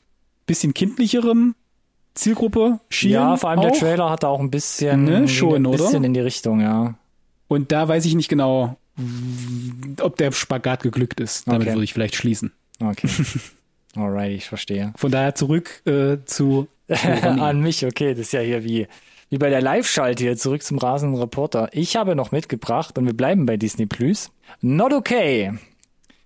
bisschen 0.46 0.74
kindlicherem 0.74 1.56
Zielgruppe 2.13 2.80
schielen. 2.89 3.13
Ja, 3.13 3.38
vor 3.38 3.50
allem 3.50 3.60
auch. 3.60 3.63
der 3.63 3.74
Trailer 3.74 4.10
hat 4.10 4.25
auch 4.25 4.39
ein 4.39 4.51
bisschen, 4.51 5.06
ne, 5.06 5.28
schon, 5.28 5.66
ein 5.66 5.72
bisschen 5.72 5.98
oder? 5.98 6.06
in 6.06 6.13
die 6.13 6.20
Richtung, 6.20 6.60
ja. 6.62 6.96
Und 7.48 7.72
da 7.72 7.88
weiß 7.88 8.06
ich 8.06 8.13
nicht 8.13 8.30
genau, 8.30 8.78
ob 10.01 10.18
der 10.18 10.32
Spagat 10.32 10.84
geglückt 10.84 11.20
ist. 11.20 11.48
Damit 11.48 11.62
okay. 11.62 11.72
würde 11.72 11.84
ich 11.84 11.94
vielleicht 11.94 12.15
schließen. 12.15 12.51
Okay. 12.79 13.10
Alright, 13.96 14.32
ich 14.32 14.48
verstehe. 14.48 14.94
Von 14.96 15.12
daher 15.12 15.36
zurück 15.36 15.82
äh, 15.86 16.18
zu 16.25 16.68
an 16.88 17.62
mich. 17.62 17.86
Okay, 17.86 18.12
das 18.12 18.27
ist 18.27 18.34
ja 18.34 18.41
hier 18.41 18.63
wie 18.63 18.88
wie 19.29 19.38
bei 19.38 19.50
der 19.50 19.62
Live-Schalte 19.62 20.24
hier 20.24 20.38
zurück 20.38 20.63
zum 20.63 20.79
rasenden 20.79 21.20
Reporter. 21.20 21.70
Ich 21.72 21.96
habe 21.96 22.15
noch 22.15 22.32
mitgebracht 22.32 22.98
und 22.98 23.06
wir 23.06 23.13
bleiben 23.13 23.46
bei 23.46 23.58
Disney 23.58 23.86
Plus. 23.86 24.32
Not 24.62 24.91
okay. 24.91 25.53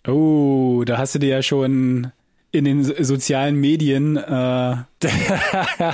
Oh, 0.07 0.83
da 0.85 0.97
hast 0.97 1.15
du 1.15 1.19
dir 1.19 1.29
ja 1.29 1.41
schon 1.41 2.11
in 2.51 2.65
den 2.65 2.83
sozialen 2.83 3.55
Medien 3.55 4.15
äh, 4.15 4.75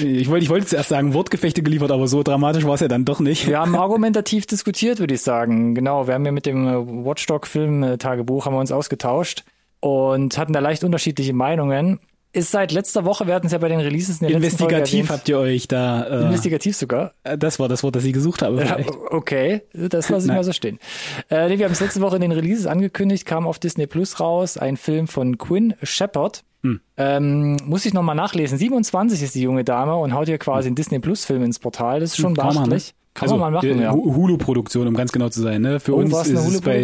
Ich 0.00 0.28
wollte, 0.28 0.44
ich 0.44 0.50
wollte 0.50 0.66
zuerst 0.66 0.88
sagen, 0.90 1.14
Wortgefechte 1.14 1.62
geliefert, 1.62 1.90
aber 1.90 2.06
so 2.06 2.22
dramatisch 2.22 2.64
war 2.64 2.74
es 2.74 2.80
ja 2.80 2.88
dann 2.88 3.04
doch 3.04 3.20
nicht. 3.20 3.46
Wir 3.46 3.60
haben 3.60 3.74
argumentativ 3.76 4.46
diskutiert, 4.46 4.98
würde 4.98 5.14
ich 5.14 5.22
sagen. 5.22 5.74
Genau, 5.74 6.06
wir 6.06 6.14
haben 6.14 6.26
ja 6.26 6.32
mit 6.32 6.46
dem 6.46 6.66
äh, 6.66 7.04
Watchdog-Film-Tagebuch 7.04 8.46
haben 8.46 8.54
wir 8.54 8.60
uns 8.60 8.72
ausgetauscht 8.72 9.44
und 9.80 10.36
hatten 10.38 10.52
da 10.52 10.60
leicht 10.60 10.84
unterschiedliche 10.84 11.32
Meinungen. 11.32 11.98
Ist 12.32 12.52
seit 12.52 12.70
letzter 12.70 13.04
Woche, 13.04 13.26
wir 13.26 13.34
hatten 13.34 13.46
es 13.46 13.52
ja 13.52 13.58
bei 13.58 13.68
den 13.68 13.80
Releases 13.80 14.20
in 14.20 14.28
der 14.28 14.36
Investigativ 14.36 15.10
habt 15.10 15.28
ihr 15.28 15.36
euch 15.36 15.66
da. 15.66 16.04
Äh, 16.04 16.26
Investigativ 16.26 16.76
sogar? 16.76 17.12
Äh, 17.24 17.36
das 17.36 17.58
war 17.58 17.68
das 17.68 17.82
Wort, 17.82 17.96
das 17.96 18.04
ich 18.04 18.12
gesucht 18.12 18.42
habe. 18.42 18.64
Ja, 18.64 18.76
okay, 19.10 19.62
das 19.72 20.08
lasse 20.10 20.28
ich 20.28 20.32
mal 20.32 20.44
so 20.44 20.52
stehen. 20.52 20.78
Äh, 21.28 21.48
nee, 21.48 21.58
wir 21.58 21.64
haben 21.64 21.72
es 21.72 21.80
letzte 21.80 22.00
Woche 22.00 22.14
in 22.16 22.22
den 22.22 22.30
Releases 22.30 22.66
angekündigt, 22.66 23.26
kam 23.26 23.48
auf 23.48 23.58
Disney 23.58 23.88
Plus 23.88 24.20
raus, 24.20 24.58
ein 24.58 24.76
Film 24.76 25.08
von 25.08 25.38
Quinn 25.38 25.74
Shepard. 25.82 26.44
Hm. 26.62 26.80
Ähm, 26.96 27.56
muss 27.64 27.86
ich 27.86 27.94
nochmal 27.94 28.16
nachlesen. 28.16 28.58
27 28.58 29.22
ist 29.22 29.34
die 29.34 29.42
junge 29.42 29.64
Dame 29.64 29.96
und 29.96 30.14
haut 30.14 30.26
hier 30.26 30.38
quasi 30.38 30.68
einen 30.68 30.76
Disney 30.76 30.98
Plus 30.98 31.24
Film 31.24 31.42
ins 31.42 31.58
Portal. 31.58 32.00
Das 32.00 32.10
ist 32.10 32.16
schon 32.18 32.36
hm, 32.36 32.52
beachtlich. 32.52 32.94
Kann 33.14 33.28
also, 33.28 33.36
man 33.36 33.52
mal 33.52 33.58
machen, 33.58 33.80
ja. 33.80 33.92
Hulu-Produktion, 33.92 34.86
um 34.86 34.94
ganz 34.94 35.10
genau 35.12 35.28
zu 35.28 35.40
sein. 35.40 35.62
Ne? 35.62 35.80
Für 35.80 35.96
oh, 35.96 36.00
uns 36.00 36.12
ist 36.12 36.30
es 36.30 36.60
bei, 36.60 36.82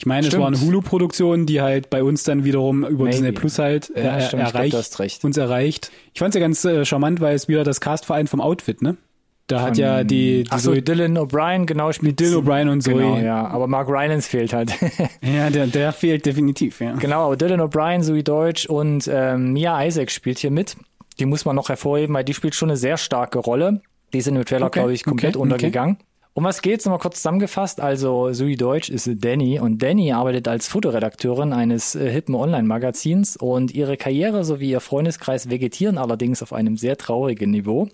ich 0.00 0.06
meine, 0.06 0.22
stimmt. 0.22 0.34
es 0.34 0.40
war 0.40 0.46
eine 0.46 0.60
Hulu-Produktion, 0.60 1.46
die 1.46 1.60
halt 1.60 1.90
bei 1.90 2.04
uns 2.04 2.22
dann 2.22 2.44
wiederum 2.44 2.84
über 2.84 3.04
Maybe. 3.04 3.10
Disney 3.10 3.32
Plus 3.32 3.58
halt 3.58 3.90
äh, 3.96 4.04
ja, 4.04 4.18
erreicht, 4.18 4.94
glaub, 4.94 5.24
uns 5.24 5.36
erreicht. 5.36 5.90
Ich 6.14 6.20
fand 6.20 6.34
es 6.34 6.38
ja 6.38 6.40
ganz 6.40 6.64
äh, 6.64 6.84
charmant, 6.84 7.20
weil 7.20 7.34
es 7.34 7.48
wieder 7.48 7.64
das 7.64 7.80
Cast-Verein 7.80 8.28
vom 8.28 8.40
Outfit, 8.40 8.80
ne? 8.80 8.96
Da 9.48 9.62
hat 9.62 9.78
ja 9.78 10.04
die, 10.04 10.44
die 10.44 10.58
so, 10.58 10.74
Dylan 10.74 11.16
O'Brien, 11.16 11.64
genau, 11.64 11.90
spielt 11.90 12.20
Dylan 12.20 12.44
O'Brien 12.44 12.70
und 12.70 12.82
so. 12.82 12.92
Genau, 12.92 13.16
ja. 13.16 13.46
Aber 13.46 13.66
Mark 13.66 13.88
Rylance 13.88 14.28
fehlt 14.28 14.52
halt. 14.52 14.72
ja, 15.22 15.48
der, 15.48 15.66
der 15.66 15.92
fehlt 15.92 16.26
definitiv, 16.26 16.80
ja. 16.80 16.92
Genau, 16.92 17.24
aber 17.24 17.36
Dylan 17.36 17.60
O'Brien, 17.62 18.02
Zoe 18.02 18.22
Deutsch 18.22 18.66
und 18.66 19.08
ähm, 19.10 19.54
Mia 19.54 19.82
Isaac 19.82 20.10
spielt 20.10 20.38
hier 20.38 20.50
mit. 20.50 20.76
Die 21.18 21.24
muss 21.24 21.46
man 21.46 21.56
noch 21.56 21.70
hervorheben, 21.70 22.14
weil 22.14 22.24
die 22.24 22.34
spielt 22.34 22.54
schon 22.54 22.68
eine 22.68 22.76
sehr 22.76 22.98
starke 22.98 23.38
Rolle. 23.38 23.80
Die 24.12 24.20
sind 24.20 24.36
im 24.36 24.44
Trailer, 24.44 24.66
okay, 24.66 24.80
glaube 24.80 24.92
ich, 24.92 25.02
komplett 25.02 25.34
okay, 25.36 25.42
untergegangen. 25.42 25.94
Okay. 25.94 26.04
Um 26.38 26.44
was 26.44 26.62
geht's? 26.62 26.84
Nochmal 26.84 27.00
kurz 27.00 27.16
zusammengefasst. 27.16 27.80
Also, 27.80 28.32
Sui 28.32 28.54
Deutsch 28.54 28.90
ist 28.90 29.10
Danny 29.12 29.58
und 29.58 29.82
Danny 29.82 30.12
arbeitet 30.12 30.46
als 30.46 30.68
Fotoredakteurin 30.68 31.52
eines 31.52 31.96
äh, 31.96 32.08
hippen 32.08 32.36
Online-Magazins 32.36 33.36
und 33.36 33.74
ihre 33.74 33.96
Karriere 33.96 34.44
sowie 34.44 34.70
ihr 34.70 34.78
Freundeskreis 34.78 35.50
vegetieren 35.50 35.98
allerdings 35.98 36.40
auf 36.40 36.52
einem 36.52 36.76
sehr 36.76 36.96
traurigen 36.96 37.50
Niveau. 37.50 37.88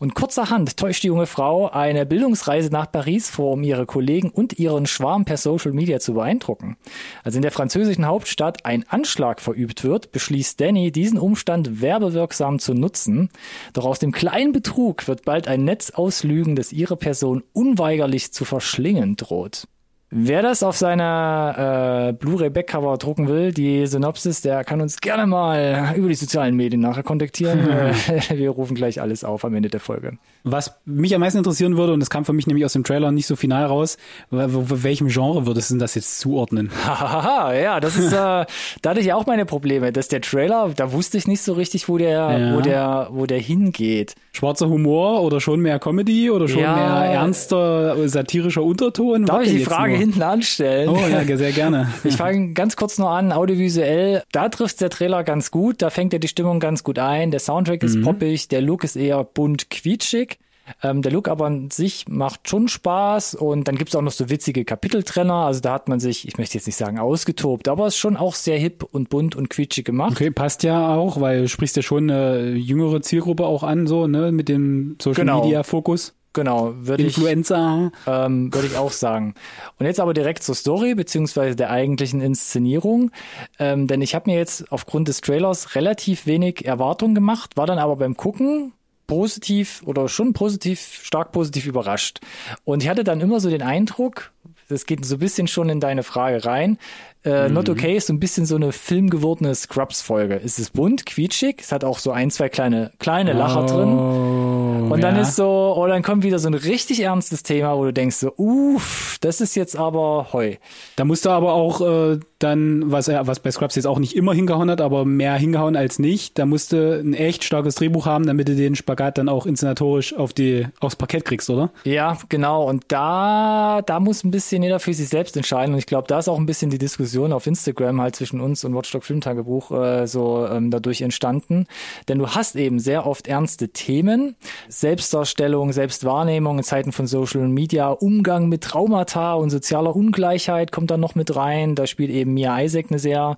Und 0.00 0.16
kurzerhand 0.16 0.76
täuscht 0.76 1.04
die 1.04 1.06
junge 1.06 1.26
Frau 1.26 1.70
eine 1.70 2.06
Bildungsreise 2.06 2.70
nach 2.70 2.90
Paris 2.90 3.30
vor, 3.30 3.52
um 3.52 3.62
ihre 3.62 3.86
Kollegen 3.86 4.30
und 4.30 4.58
ihren 4.58 4.86
Schwarm 4.86 5.24
per 5.24 5.36
Social 5.36 5.70
Media 5.70 6.00
zu 6.00 6.14
beeindrucken. 6.14 6.76
Als 7.22 7.36
in 7.36 7.42
der 7.42 7.52
französischen 7.52 8.06
Hauptstadt 8.06 8.66
ein 8.66 8.84
Anschlag 8.88 9.40
verübt 9.40 9.84
wird, 9.84 10.10
beschließt 10.10 10.60
Danny, 10.60 10.90
diesen 10.90 11.18
Umstand 11.18 11.80
werbewirksam 11.80 12.58
zu 12.58 12.74
nutzen. 12.74 13.30
Doch 13.74 13.84
aus 13.84 14.00
dem 14.00 14.10
kleinen 14.10 14.50
Betrug 14.50 15.06
wird 15.06 15.24
bald 15.24 15.46
ein 15.46 15.62
Netz 15.62 15.90
auslügen, 15.90 16.56
das 16.56 16.72
ihre 16.72 16.96
Person 16.96 17.44
unweigerlich 17.76 18.32
zu 18.32 18.44
verschlingen 18.44 19.16
droht. 19.16 19.66
Wer 20.08 20.40
das 20.40 20.62
auf 20.62 20.76
seiner 20.76 22.10
äh, 22.10 22.12
Blu-ray 22.12 22.48
Backcover 22.48 22.96
drucken 22.96 23.26
will, 23.26 23.52
die 23.52 23.88
Synopsis, 23.88 24.40
der 24.40 24.62
kann 24.62 24.80
uns 24.80 24.98
gerne 25.00 25.26
mal 25.26 25.94
über 25.96 26.08
die 26.08 26.14
sozialen 26.14 26.54
Medien 26.54 26.80
nachher 26.80 27.02
kontaktieren. 27.02 27.58
Wir 28.30 28.50
rufen 28.50 28.76
gleich 28.76 29.00
alles 29.00 29.24
auf 29.24 29.44
am 29.44 29.54
Ende 29.56 29.68
der 29.68 29.80
Folge. 29.80 30.16
Was 30.44 30.72
mich 30.84 31.12
am 31.12 31.22
meisten 31.22 31.38
interessieren 31.38 31.76
würde, 31.76 31.92
und 31.92 31.98
das 31.98 32.08
kam 32.08 32.24
für 32.24 32.32
mich 32.32 32.46
nämlich 32.46 32.64
aus 32.64 32.72
dem 32.72 32.84
Trailer 32.84 33.10
nicht 33.10 33.26
so 33.26 33.34
final 33.34 33.66
raus, 33.66 33.98
welchem 34.30 35.08
Genre 35.08 35.44
würdest 35.44 35.72
du 35.72 35.76
das 35.78 35.96
jetzt 35.96 36.20
zuordnen? 36.20 36.70
Hahaha, 36.86 37.54
ja, 37.54 37.80
das 37.80 37.96
ist, 37.96 38.12
äh, 38.12 38.16
da 38.82 38.90
hatte 38.90 39.00
ich 39.00 39.12
auch 39.12 39.26
meine 39.26 39.44
Probleme, 39.44 39.90
dass 39.90 40.06
der 40.06 40.20
Trailer, 40.20 40.70
da 40.76 40.92
wusste 40.92 41.18
ich 41.18 41.26
nicht 41.26 41.42
so 41.42 41.54
richtig, 41.54 41.88
wo 41.88 41.98
der, 41.98 42.38
ja. 42.38 42.54
wo 42.54 42.60
der, 42.60 43.08
wo 43.10 43.26
der 43.26 43.40
hingeht. 43.40 44.14
Schwarzer 44.36 44.68
Humor 44.68 45.22
oder 45.22 45.40
schon 45.40 45.60
mehr 45.60 45.78
Comedy 45.78 46.30
oder 46.30 46.46
schon 46.46 46.60
ja. 46.60 46.74
mehr 46.76 47.12
ernster 47.12 48.08
satirischer 48.08 48.62
Unterton? 48.62 49.24
Darf 49.24 49.42
ich 49.42 49.52
die 49.52 49.58
Frage 49.60 49.92
nur? 49.92 49.98
hinten 49.98 50.22
anstellen? 50.22 50.88
Oh 50.88 50.98
ja, 51.10 51.36
sehr 51.36 51.52
gerne. 51.52 51.92
Ich 52.04 52.16
fange 52.16 52.52
ganz 52.52 52.76
kurz 52.76 52.98
nur 52.98 53.10
an, 53.10 53.32
audiovisuell, 53.32 54.22
da 54.32 54.48
trifft 54.48 54.80
der 54.80 54.90
Trailer 54.90 55.24
ganz 55.24 55.50
gut, 55.50 55.82
da 55.82 55.90
fängt 55.90 56.12
er 56.12 56.18
die 56.18 56.28
Stimmung 56.28 56.60
ganz 56.60 56.84
gut 56.84 56.98
ein, 56.98 57.30
der 57.30 57.40
Soundtrack 57.40 57.82
ist 57.82 57.96
mhm. 57.96 58.02
poppig, 58.02 58.48
der 58.48 58.60
Look 58.60 58.84
ist 58.84 58.96
eher 58.96 59.24
bunt 59.24 59.70
quietschig. 59.70 60.38
Ähm, 60.82 61.02
der 61.02 61.12
Look 61.12 61.28
aber 61.28 61.46
an 61.46 61.70
sich 61.70 62.06
macht 62.08 62.48
schon 62.48 62.68
Spaß 62.68 63.34
und 63.34 63.68
dann 63.68 63.76
gibt's 63.76 63.94
auch 63.94 64.02
noch 64.02 64.12
so 64.12 64.30
witzige 64.30 64.64
Kapiteltrenner. 64.64 65.46
Also 65.46 65.60
da 65.60 65.72
hat 65.72 65.88
man 65.88 66.00
sich, 66.00 66.26
ich 66.26 66.38
möchte 66.38 66.54
jetzt 66.58 66.66
nicht 66.66 66.76
sagen 66.76 66.98
ausgetobt, 66.98 67.68
aber 67.68 67.86
es 67.86 67.94
ist 67.94 68.00
schon 68.00 68.16
auch 68.16 68.34
sehr 68.34 68.58
hip 68.58 68.82
und 68.82 69.08
bunt 69.08 69.36
und 69.36 69.50
quietschig 69.50 69.84
gemacht. 69.84 70.12
Okay, 70.12 70.30
passt 70.30 70.62
ja 70.62 70.94
auch, 70.94 71.20
weil 71.20 71.42
du 71.42 71.48
sprichst 71.48 71.76
ja 71.76 71.82
schon 71.82 72.10
eine 72.10 72.52
jüngere 72.52 73.02
Zielgruppe 73.02 73.46
auch 73.46 73.62
an, 73.62 73.86
so, 73.86 74.06
ne, 74.06 74.32
mit 74.32 74.48
dem 74.48 74.96
Social 75.00 75.24
genau. 75.24 75.42
Media 75.42 75.62
Fokus. 75.62 76.14
Genau, 76.36 76.74
würde 76.76 77.02
ich, 77.02 77.16
ähm, 77.16 78.52
würde 78.52 78.66
ich 78.66 78.76
auch 78.76 78.92
sagen. 78.92 79.32
Und 79.78 79.86
jetzt 79.86 80.00
aber 80.00 80.12
direkt 80.12 80.42
zur 80.42 80.54
Story 80.54 80.94
beziehungsweise 80.94 81.56
der 81.56 81.70
eigentlichen 81.70 82.20
Inszenierung, 82.20 83.10
ähm, 83.58 83.86
denn 83.86 84.02
ich 84.02 84.14
habe 84.14 84.30
mir 84.30 84.36
jetzt 84.36 84.70
aufgrund 84.70 85.08
des 85.08 85.22
Trailers 85.22 85.74
relativ 85.76 86.26
wenig 86.26 86.66
Erwartungen 86.66 87.14
gemacht, 87.14 87.56
war 87.56 87.66
dann 87.66 87.78
aber 87.78 87.96
beim 87.96 88.18
Gucken 88.18 88.74
positiv 89.06 89.82
oder 89.84 90.08
schon 90.08 90.32
positiv, 90.32 91.00
stark 91.02 91.32
positiv 91.32 91.66
überrascht. 91.66 92.20
Und 92.64 92.82
ich 92.82 92.88
hatte 92.88 93.04
dann 93.04 93.20
immer 93.20 93.40
so 93.40 93.50
den 93.50 93.62
Eindruck, 93.62 94.32
das 94.68 94.86
geht 94.86 95.04
so 95.04 95.16
ein 95.16 95.20
bisschen 95.20 95.48
schon 95.48 95.68
in 95.68 95.80
deine 95.80 96.02
Frage 96.02 96.44
rein. 96.44 96.78
Äh, 97.26 97.48
Not 97.48 97.68
Okay 97.68 97.96
ist 97.96 98.06
so 98.06 98.12
ein 98.12 98.20
bisschen 98.20 98.46
so 98.46 98.54
eine 98.54 98.70
filmgewordene 98.70 99.52
Scrubs-Folge. 99.54 100.40
Es 100.44 100.60
ist 100.60 100.74
bunt, 100.74 101.06
quietschig, 101.06 101.56
es 101.60 101.72
hat 101.72 101.82
auch 101.82 101.98
so 101.98 102.12
ein, 102.12 102.30
zwei 102.30 102.48
kleine, 102.48 102.92
kleine 103.00 103.32
Lacher 103.32 103.66
drin. 103.66 103.88
Oh, 103.88 104.94
Und 104.94 105.02
dann 105.02 105.16
ja. 105.16 105.22
ist 105.22 105.34
so, 105.34 105.74
oder 105.76 105.94
dann 105.94 106.02
kommt 106.02 106.22
wieder 106.22 106.38
so 106.38 106.48
ein 106.48 106.54
richtig 106.54 107.00
ernstes 107.02 107.42
Thema, 107.42 107.76
wo 107.76 107.84
du 107.84 107.92
denkst 107.92 108.16
so, 108.16 108.32
uff, 108.36 109.18
das 109.20 109.40
ist 109.40 109.56
jetzt 109.56 109.76
aber 109.76 110.28
heu. 110.32 110.54
Da 110.94 111.04
musste 111.04 111.32
aber 111.32 111.52
auch 111.52 111.80
äh, 111.80 112.20
dann, 112.38 112.92
was 112.92 113.08
er, 113.08 113.26
was 113.26 113.40
bei 113.40 113.50
Scrubs 113.50 113.74
jetzt 113.74 113.86
auch 113.86 113.98
nicht 113.98 114.14
immer 114.14 114.32
hingehauen 114.32 114.70
hat, 114.70 114.80
aber 114.80 115.04
mehr 115.04 115.34
hingehauen 115.34 115.74
als 115.74 115.98
nicht, 115.98 116.38
da 116.38 116.46
musste 116.46 117.02
ein 117.04 117.14
echt 117.14 117.42
starkes 117.42 117.74
Drehbuch 117.74 118.06
haben, 118.06 118.26
damit 118.26 118.46
du 118.46 118.54
den 118.54 118.76
Spagat 118.76 119.18
dann 119.18 119.28
auch 119.28 119.46
inszenatorisch 119.46 120.14
auf 120.14 120.32
die, 120.32 120.66
aufs 120.78 120.96
Parkett 120.96 121.24
kriegst, 121.24 121.50
oder? 121.50 121.70
Ja, 121.82 122.18
genau. 122.28 122.68
Und 122.68 122.84
da, 122.88 123.82
da 123.84 123.98
muss 123.98 124.22
ein 124.22 124.30
bisschen 124.30 124.62
jeder 124.62 124.78
für 124.78 124.94
sich 124.94 125.08
selbst 125.08 125.36
entscheiden. 125.36 125.72
Und 125.74 125.78
ich 125.80 125.86
glaube, 125.86 126.06
da 126.06 126.20
ist 126.20 126.28
auch 126.28 126.38
ein 126.38 126.46
bisschen 126.46 126.70
die 126.70 126.78
Diskussion 126.78 127.15
auf 127.32 127.46
Instagram 127.46 128.00
halt 128.00 128.16
zwischen 128.16 128.40
uns 128.40 128.64
und 128.64 128.74
Watchdog 128.74 129.04
Filmtagebuch 129.04 129.70
äh, 129.70 130.06
so 130.06 130.46
ähm, 130.46 130.70
dadurch 130.70 131.02
entstanden. 131.02 131.66
Denn 132.08 132.18
du 132.18 132.28
hast 132.28 132.56
eben 132.56 132.78
sehr 132.78 133.06
oft 133.06 133.26
ernste 133.26 133.68
Themen. 133.68 134.36
Selbstdarstellung, 134.68 135.72
Selbstwahrnehmung 135.72 136.58
in 136.58 136.64
Zeiten 136.64 136.92
von 136.92 137.06
Social 137.06 137.48
Media, 137.48 137.88
Umgang 137.88 138.48
mit 138.48 138.62
Traumata 138.62 139.34
und 139.34 139.50
sozialer 139.50 139.94
Ungleichheit 139.94 140.72
kommt 140.72 140.90
dann 140.90 141.00
noch 141.00 141.14
mit 141.14 141.34
rein. 141.36 141.74
Da 141.74 141.86
spielt 141.86 142.10
eben 142.10 142.34
Mia 142.34 142.60
Isaac 142.60 142.86
eine 142.90 142.98
sehr 142.98 143.36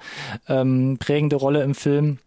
ähm, 0.48 0.96
prägende 0.98 1.36
Rolle 1.36 1.62
im 1.62 1.74
Film. 1.74 2.18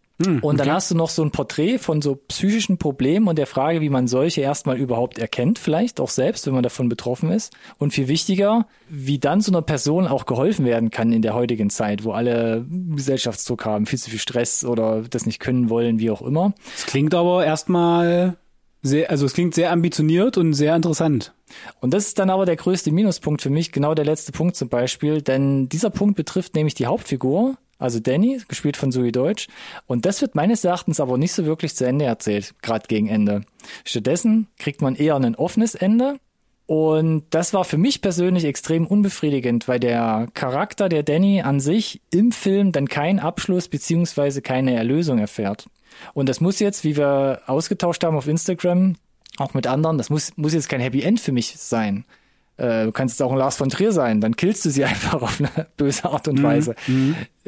Und 0.41 0.59
dann 0.59 0.71
hast 0.71 0.91
du 0.91 0.95
noch 0.95 1.09
so 1.09 1.23
ein 1.23 1.31
Porträt 1.31 1.77
von 1.77 2.01
so 2.01 2.15
psychischen 2.15 2.77
Problemen 2.77 3.27
und 3.27 3.37
der 3.37 3.47
Frage, 3.47 3.81
wie 3.81 3.89
man 3.89 4.07
solche 4.07 4.41
erstmal 4.41 4.77
überhaupt 4.77 5.19
erkennt, 5.19 5.59
vielleicht 5.59 5.99
auch 5.99 6.09
selbst, 6.09 6.47
wenn 6.47 6.53
man 6.53 6.63
davon 6.63 6.89
betroffen 6.89 7.31
ist. 7.31 7.53
Und 7.77 7.93
viel 7.93 8.07
wichtiger, 8.07 8.67
wie 8.89 9.19
dann 9.19 9.41
so 9.41 9.51
einer 9.51 9.61
Person 9.61 10.07
auch 10.07 10.25
geholfen 10.25 10.65
werden 10.65 10.91
kann 10.91 11.11
in 11.11 11.21
der 11.21 11.33
heutigen 11.33 11.69
Zeit, 11.69 12.03
wo 12.03 12.11
alle 12.11 12.65
Gesellschaftsdruck 12.69 13.65
haben, 13.65 13.85
viel 13.85 13.99
zu 13.99 14.09
viel 14.09 14.19
Stress 14.19 14.65
oder 14.65 15.01
das 15.01 15.25
nicht 15.25 15.39
können 15.39 15.69
wollen, 15.69 15.99
wie 15.99 16.11
auch 16.11 16.21
immer. 16.21 16.53
Es 16.75 16.85
klingt 16.85 17.13
aber 17.13 17.45
erstmal 17.45 18.37
sehr, 18.81 19.09
also 19.09 19.25
es 19.25 19.33
klingt 19.33 19.53
sehr 19.53 19.71
ambitioniert 19.71 20.37
und 20.37 20.53
sehr 20.53 20.75
interessant. 20.75 21.33
Und 21.79 21.93
das 21.93 22.07
ist 22.07 22.19
dann 22.19 22.29
aber 22.29 22.45
der 22.45 22.55
größte 22.55 22.91
Minuspunkt 22.91 23.41
für 23.41 23.49
mich, 23.49 23.71
genau 23.71 23.93
der 23.93 24.05
letzte 24.05 24.31
Punkt 24.31 24.55
zum 24.55 24.69
Beispiel, 24.69 25.21
denn 25.21 25.69
dieser 25.69 25.89
Punkt 25.89 26.15
betrifft 26.15 26.55
nämlich 26.55 26.73
die 26.73 26.87
Hauptfigur, 26.87 27.57
also 27.81 27.99
Danny, 27.99 28.41
gespielt 28.47 28.77
von 28.77 28.91
Zoe 28.91 29.11
Deutsch. 29.11 29.47
Und 29.87 30.05
das 30.05 30.21
wird 30.21 30.35
meines 30.35 30.63
Erachtens 30.63 30.99
aber 30.99 31.17
nicht 31.17 31.33
so 31.33 31.45
wirklich 31.45 31.75
zu 31.75 31.85
Ende 31.85 32.05
erzählt, 32.05 32.53
gerade 32.61 32.87
gegen 32.87 33.07
Ende. 33.07 33.41
Stattdessen 33.83 34.47
kriegt 34.57 34.81
man 34.81 34.95
eher 34.95 35.15
ein 35.15 35.35
offenes 35.35 35.75
Ende. 35.75 36.19
Und 36.67 37.23
das 37.31 37.53
war 37.53 37.65
für 37.65 37.77
mich 37.77 38.01
persönlich 38.01 38.45
extrem 38.45 38.87
unbefriedigend, 38.87 39.67
weil 39.67 39.79
der 39.79 40.27
Charakter 40.33 40.87
der 40.87 41.03
Danny 41.03 41.41
an 41.41 41.59
sich 41.59 42.01
im 42.11 42.31
Film 42.31 42.71
dann 42.71 42.87
keinen 42.87 43.19
Abschluss 43.19 43.67
beziehungsweise 43.67 44.41
keine 44.41 44.75
Erlösung 44.75 45.19
erfährt. 45.19 45.65
Und 46.13 46.29
das 46.29 46.39
muss 46.39 46.59
jetzt, 46.59 46.85
wie 46.85 46.95
wir 46.95 47.41
ausgetauscht 47.47 48.03
haben 48.03 48.15
auf 48.15 48.27
Instagram, 48.27 48.95
auch 49.37 49.53
mit 49.53 49.67
anderen, 49.67 49.97
das 49.97 50.09
muss, 50.09 50.37
muss 50.37 50.53
jetzt 50.53 50.69
kein 50.69 50.79
Happy 50.79 51.01
End 51.01 51.19
für 51.19 51.31
mich 51.31 51.57
sein. 51.57 52.05
Äh, 52.61 52.85
du 52.85 52.91
kannst 52.91 53.15
jetzt 53.15 53.25
auch 53.25 53.31
ein 53.31 53.39
Lars 53.39 53.55
von 53.55 53.69
Trier 53.69 53.91
sein, 53.91 54.21
dann 54.21 54.35
killst 54.35 54.63
du 54.65 54.69
sie 54.69 54.85
einfach 54.91 55.21
auf 55.21 55.39
eine 55.39 55.67
böse 55.77 56.05
Art 56.05 56.27
und 56.27 56.43
Weise. 56.43 56.75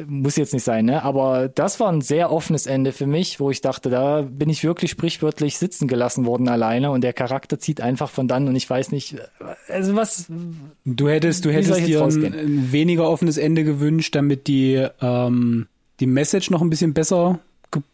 Muss 0.04 0.34
jetzt 0.34 0.52
nicht 0.52 0.64
sein, 0.64 0.86
ne? 0.86 1.04
Aber 1.04 1.48
das 1.48 1.78
war 1.78 1.92
ein 1.92 2.00
sehr 2.00 2.32
offenes 2.32 2.66
Ende 2.66 2.90
für 2.90 3.06
mich, 3.06 3.38
wo 3.38 3.50
ich 3.50 3.60
dachte, 3.60 3.90
da 3.90 4.22
bin 4.22 4.50
ich 4.50 4.64
wirklich 4.64 4.90
sprichwörtlich 4.90 5.56
sitzen 5.58 5.86
gelassen 5.86 6.26
worden 6.26 6.48
alleine 6.48 6.90
und 6.90 7.02
der 7.02 7.12
Charakter 7.12 7.60
zieht 7.60 7.80
einfach 7.80 8.10
von 8.10 8.26
dann 8.26 8.48
und 8.48 8.56
ich 8.56 8.68
weiß 8.68 8.90
nicht, 8.90 9.16
also 9.68 9.94
was, 9.94 10.26
Du 10.84 11.08
hättest, 11.08 11.44
du 11.44 11.52
hättest 11.52 11.86
dir 11.86 12.02
ein, 12.02 12.24
ein 12.24 12.72
weniger 12.72 13.08
offenes 13.08 13.36
Ende 13.36 13.62
gewünscht, 13.62 14.14
damit 14.14 14.48
die, 14.48 14.84
ähm, 15.00 15.66
die 16.00 16.06
Message 16.06 16.50
noch 16.50 16.60
ein 16.60 16.70
bisschen 16.70 16.92
besser 16.92 17.38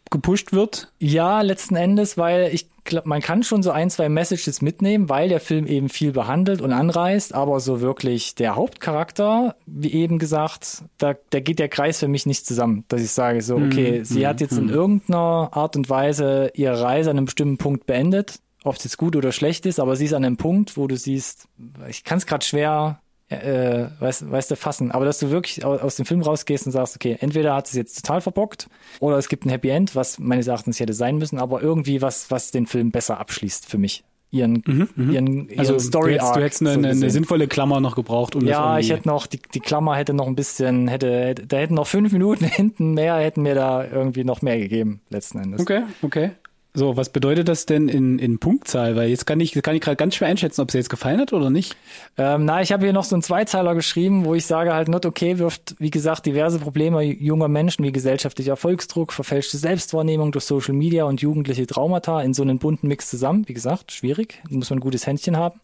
gepusht 0.09 0.53
wird. 0.53 0.91
Ja, 0.99 1.41
letzten 1.41 1.75
Endes, 1.75 2.17
weil 2.17 2.53
ich 2.53 2.67
glaube, 2.83 3.07
man 3.07 3.21
kann 3.21 3.43
schon 3.43 3.63
so 3.63 3.71
ein, 3.71 3.89
zwei 3.89 4.09
Messages 4.09 4.61
mitnehmen, 4.61 5.09
weil 5.09 5.29
der 5.29 5.39
Film 5.39 5.67
eben 5.67 5.89
viel 5.89 6.11
behandelt 6.11 6.61
und 6.61 6.71
anreißt, 6.71 7.33
aber 7.33 7.59
so 7.59 7.81
wirklich 7.81 8.35
der 8.35 8.55
Hauptcharakter, 8.55 9.55
wie 9.65 9.93
eben 9.93 10.19
gesagt, 10.19 10.83
da, 10.97 11.15
da 11.29 11.39
geht 11.39 11.59
der 11.59 11.69
Kreis 11.69 11.99
für 11.99 12.07
mich 12.07 12.25
nicht 12.25 12.45
zusammen, 12.45 12.85
dass 12.87 13.01
ich 13.01 13.11
sage 13.11 13.41
so, 13.41 13.55
okay, 13.55 14.03
sie 14.03 14.27
hat 14.27 14.41
jetzt 14.41 14.57
in 14.57 14.69
irgendeiner 14.69 15.49
Art 15.51 15.75
und 15.75 15.89
Weise 15.89 16.51
ihre 16.55 16.81
Reise 16.81 17.09
an 17.09 17.17
einem 17.17 17.25
bestimmten 17.25 17.57
Punkt 17.57 17.85
beendet, 17.85 18.39
ob 18.63 18.75
es 18.75 18.83
jetzt 18.83 18.97
gut 18.97 19.15
oder 19.15 19.31
schlecht 19.31 19.65
ist, 19.65 19.79
aber 19.79 19.95
sie 19.95 20.05
ist 20.05 20.13
an 20.13 20.25
einem 20.25 20.37
Punkt, 20.37 20.77
wo 20.77 20.87
du 20.87 20.95
siehst, 20.95 21.47
ich 21.89 22.03
kann 22.03 22.17
es 22.19 22.25
gerade 22.25 22.45
schwer 22.45 23.00
äh, 23.31 23.87
weißt, 23.99 24.29
weißt 24.31 24.51
du, 24.51 24.55
fassen. 24.55 24.91
Aber 24.91 25.05
dass 25.05 25.19
du 25.19 25.29
wirklich 25.31 25.63
au- 25.65 25.77
aus 25.77 25.95
dem 25.95 26.05
Film 26.05 26.21
rausgehst 26.21 26.65
und 26.65 26.71
sagst, 26.71 26.95
okay, 26.95 27.17
entweder 27.19 27.55
hat 27.55 27.67
es 27.67 27.73
jetzt 27.73 28.01
total 28.05 28.21
verbockt 28.21 28.67
oder 28.99 29.17
es 29.17 29.29
gibt 29.29 29.45
ein 29.45 29.49
Happy 29.49 29.69
End, 29.69 29.95
was 29.95 30.19
meines 30.19 30.47
Erachtens 30.47 30.79
hätte 30.79 30.93
sein 30.93 31.17
müssen, 31.17 31.39
aber 31.39 31.61
irgendwie 31.61 32.01
was, 32.01 32.29
was 32.31 32.51
den 32.51 32.65
Film 32.67 32.91
besser 32.91 33.19
abschließt 33.19 33.65
für 33.69 33.77
mich. 33.77 34.03
Ihren, 34.33 34.63
ihren, 34.97 35.49
ihren 35.49 35.59
Also 35.59 35.77
Story 35.77 36.11
du 36.11 36.15
hättest, 36.15 36.25
Arc. 36.29 36.35
du 36.37 36.43
hättest 36.43 36.61
eine, 36.61 36.71
so 36.71 36.79
eine, 37.03 37.09
sinnvolle 37.09 37.47
Klammer 37.49 37.81
noch 37.81 37.97
gebraucht, 37.97 38.33
um 38.33 38.45
das 38.45 38.51
ja, 38.51 38.79
ich 38.79 38.89
hätte 38.89 39.05
noch, 39.09 39.27
die, 39.27 39.41
die 39.53 39.59
Klammer 39.59 39.97
hätte 39.97 40.13
noch 40.13 40.25
ein 40.25 40.35
bisschen, 40.37 40.87
hätte, 40.87 41.11
hätte, 41.25 41.47
da 41.47 41.57
hätten 41.57 41.73
noch 41.73 41.85
fünf 41.87 42.13
Minuten 42.13 42.45
hinten 42.45 42.93
mehr, 42.93 43.15
hätten 43.17 43.41
mir 43.41 43.55
da 43.55 43.83
irgendwie 43.85 44.23
noch 44.23 44.41
mehr 44.41 44.57
gegeben, 44.57 45.01
letzten 45.09 45.39
Endes. 45.39 45.59
Okay, 45.59 45.81
okay. 46.01 46.31
So, 46.73 46.95
was 46.95 47.09
bedeutet 47.09 47.49
das 47.49 47.65
denn 47.65 47.89
in, 47.89 48.17
in 48.17 48.39
Punktzahl? 48.39 48.95
Weil 48.95 49.09
jetzt 49.09 49.25
kann 49.25 49.41
ich, 49.41 49.51
kann 49.61 49.75
ich 49.75 49.81
gerade 49.81 49.97
ganz 49.97 50.15
schwer 50.15 50.29
einschätzen, 50.29 50.61
ob 50.61 50.69
es 50.69 50.71
dir 50.71 50.77
jetzt 50.77 50.89
gefallen 50.89 51.19
hat 51.19 51.33
oder 51.33 51.49
nicht. 51.49 51.75
Ähm, 52.17 52.45
na, 52.45 52.61
ich 52.61 52.71
habe 52.71 52.85
hier 52.85 52.93
noch 52.93 53.03
so 53.03 53.13
einen 53.13 53.23
Zweizeiler 53.23 53.75
geschrieben, 53.75 54.23
wo 54.23 54.35
ich 54.35 54.45
sage 54.45 54.73
halt, 54.73 54.87
not 54.87 55.05
okay 55.05 55.37
wirft, 55.37 55.75
wie 55.79 55.89
gesagt, 55.89 56.25
diverse 56.25 56.59
Probleme 56.59 57.03
junger 57.03 57.49
Menschen 57.49 57.83
wie 57.83 57.91
gesellschaftlicher 57.91 58.51
Erfolgsdruck, 58.51 59.11
verfälschte 59.11 59.57
Selbstwahrnehmung 59.57 60.31
durch 60.31 60.45
Social 60.45 60.73
Media 60.73 61.03
und 61.03 61.21
jugendliche 61.21 61.67
Traumata 61.67 62.21
in 62.21 62.33
so 62.33 62.41
einen 62.41 62.57
bunten 62.57 62.87
Mix 62.87 63.09
zusammen. 63.09 63.49
Wie 63.49 63.53
gesagt, 63.53 63.91
schwierig, 63.91 64.41
muss 64.49 64.69
man 64.69 64.79
ein 64.79 64.81
gutes 64.81 65.05
Händchen 65.05 65.35
haben. 65.35 65.59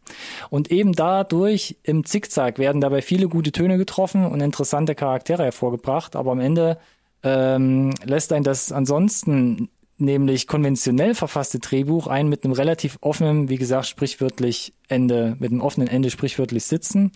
Und 0.50 0.72
eben 0.72 0.92
dadurch 0.92 1.78
im 1.84 2.04
Zickzack 2.04 2.60
werden 2.60 2.82
dabei 2.82 3.02
viele 3.02 3.30
gute 3.30 3.54
Töne 3.54 3.78
getroffen 3.78 4.26
und 4.26 4.42
interessante 4.42 4.94
Charaktere 4.94 5.44
hervorgebracht, 5.46 6.18
aber 6.18 6.34
am 6.34 6.42
Ende 6.42 6.78
ähm, 7.24 7.94
lässt 8.04 8.34
ein 8.34 8.44
das 8.44 8.74
ansonsten 8.74 9.70
nämlich 9.98 10.48
konventionell 10.48 11.16
verfasste 11.16 11.60
Drehbuch 11.60 12.08
ein 12.08 12.30
mit 12.30 12.44
einem 12.44 12.54
relativ 12.54 12.98
offenen, 13.02 13.50
wie 13.50 13.58
gesagt, 13.58 13.88
sprichwörtlich 13.88 14.74
Ende, 14.88 15.36
mit 15.40 15.52
einem 15.52 15.62
offenen 15.62 15.88
Ende 15.88 16.10
sprichwörtlich 16.10 16.66
sitzen. 16.66 17.12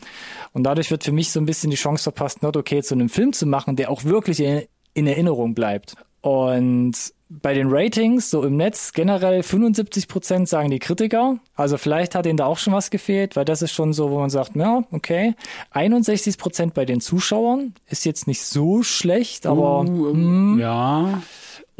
Und 0.54 0.64
dadurch 0.64 0.92
wird 0.92 1.04
für 1.04 1.12
mich 1.12 1.32
so 1.32 1.40
ein 1.40 1.46
bisschen 1.46 1.70
die 1.70 1.78
Chance 1.78 2.04
verpasst, 2.04 2.44
not 2.44 2.58
okay 2.58 2.82
zu 2.82 2.96
einem 2.96 3.10
Film 3.10 3.34
zu 3.34 3.46
machen, 3.46 3.76
der 3.76 3.92
auch 3.92 4.04
wirklich 4.04 4.40
in, 4.40 4.64
in 4.94 5.08
Erinnerung 5.08 5.54
bleibt. 5.54 5.96
Und 6.22 6.96
bei 7.30 7.54
den 7.54 7.68
Ratings, 7.70 8.30
so 8.30 8.44
im 8.44 8.58
Netz, 8.58 8.92
generell 8.92 9.42
75 9.42 10.10
Prozent 10.10 10.50
sagen 10.50 10.70
die 10.70 10.80
Kritiker. 10.80 11.40
Also 11.56 11.78
vielleicht 11.78 12.14
hat 12.14 12.26
ihnen 12.26 12.36
da 12.36 12.46
auch 12.46 12.58
schon 12.58 12.74
was 12.74 12.92
gefehlt, 12.92 13.38
weil 13.38 13.46
das 13.46 13.62
ist 13.62 13.72
schon 13.72 13.94
so, 13.94 14.12
wo 14.12 14.20
man 14.20 14.30
sagt, 14.30 14.56
ja, 14.56 14.84
okay. 14.92 15.34
61 15.72 16.38
Prozent 16.38 16.74
bei 16.74 16.84
den 16.84 17.00
Zuschauern 17.00 17.74
ist 17.90 18.04
jetzt 18.06 18.28
nicht 18.28 18.44
so 18.44 18.84
schlecht, 18.84 19.46
aber 19.46 19.82
Uh, 19.82 20.10
ähm, 20.10 20.60
Ja. 20.60 21.22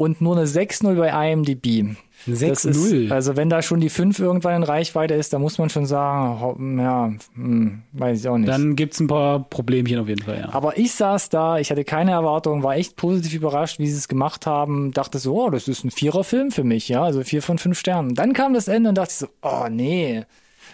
Und 0.02 0.20
nur 0.20 0.36
eine 0.36 0.46
6-0 0.46 0.96
bei 0.96 1.30
IMDb. 1.30 1.96
Eine 2.26 2.36
Das 2.36 2.64
6-0. 2.64 3.04
ist, 3.04 3.12
also 3.12 3.36
wenn 3.36 3.48
da 3.48 3.62
schon 3.62 3.78
die 3.78 3.88
5 3.88 4.18
irgendwann 4.18 4.56
in 4.56 4.62
Reichweite 4.64 5.14
ist, 5.14 5.32
dann 5.32 5.40
muss 5.40 5.58
man 5.58 5.70
schon 5.70 5.86
sagen, 5.86 6.78
ja, 6.80 7.12
hm, 7.34 7.82
weiß 7.92 8.20
ich 8.20 8.28
auch 8.28 8.36
nicht. 8.36 8.48
Dann 8.48 8.74
gibt's 8.74 8.98
ein 8.98 9.06
paar 9.06 9.48
Problemchen 9.48 10.00
auf 10.00 10.08
jeden 10.08 10.22
Fall, 10.22 10.40
ja. 10.40 10.52
aber 10.52 10.76
ich 10.76 10.92
saß 10.92 11.28
da, 11.28 11.58
ich 11.58 11.70
hatte 11.70 11.84
keine 11.84 12.10
Erwartungen, 12.10 12.64
war 12.64 12.74
echt 12.74 12.96
positiv 12.96 13.34
überrascht, 13.34 13.78
wie 13.78 13.86
sie 13.86 13.96
es 13.96 14.08
gemacht 14.08 14.44
haben, 14.44 14.92
dachte 14.92 15.20
so, 15.20 15.40
oh, 15.40 15.50
das 15.50 15.68
ist 15.68 15.84
ein 15.84 15.92
Viererfilm 15.92 16.50
für 16.50 16.64
mich, 16.64 16.88
ja, 16.88 17.04
also 17.04 17.22
vier 17.22 17.40
von 17.42 17.58
fünf 17.58 17.78
Sternen. 17.78 18.16
Dann 18.16 18.32
kam 18.32 18.54
das 18.54 18.66
Ende 18.66 18.88
und 18.88 18.98
dachte 18.98 19.12
ich 19.12 19.18
so, 19.18 19.28
oh 19.42 19.68
nee, 19.70 20.24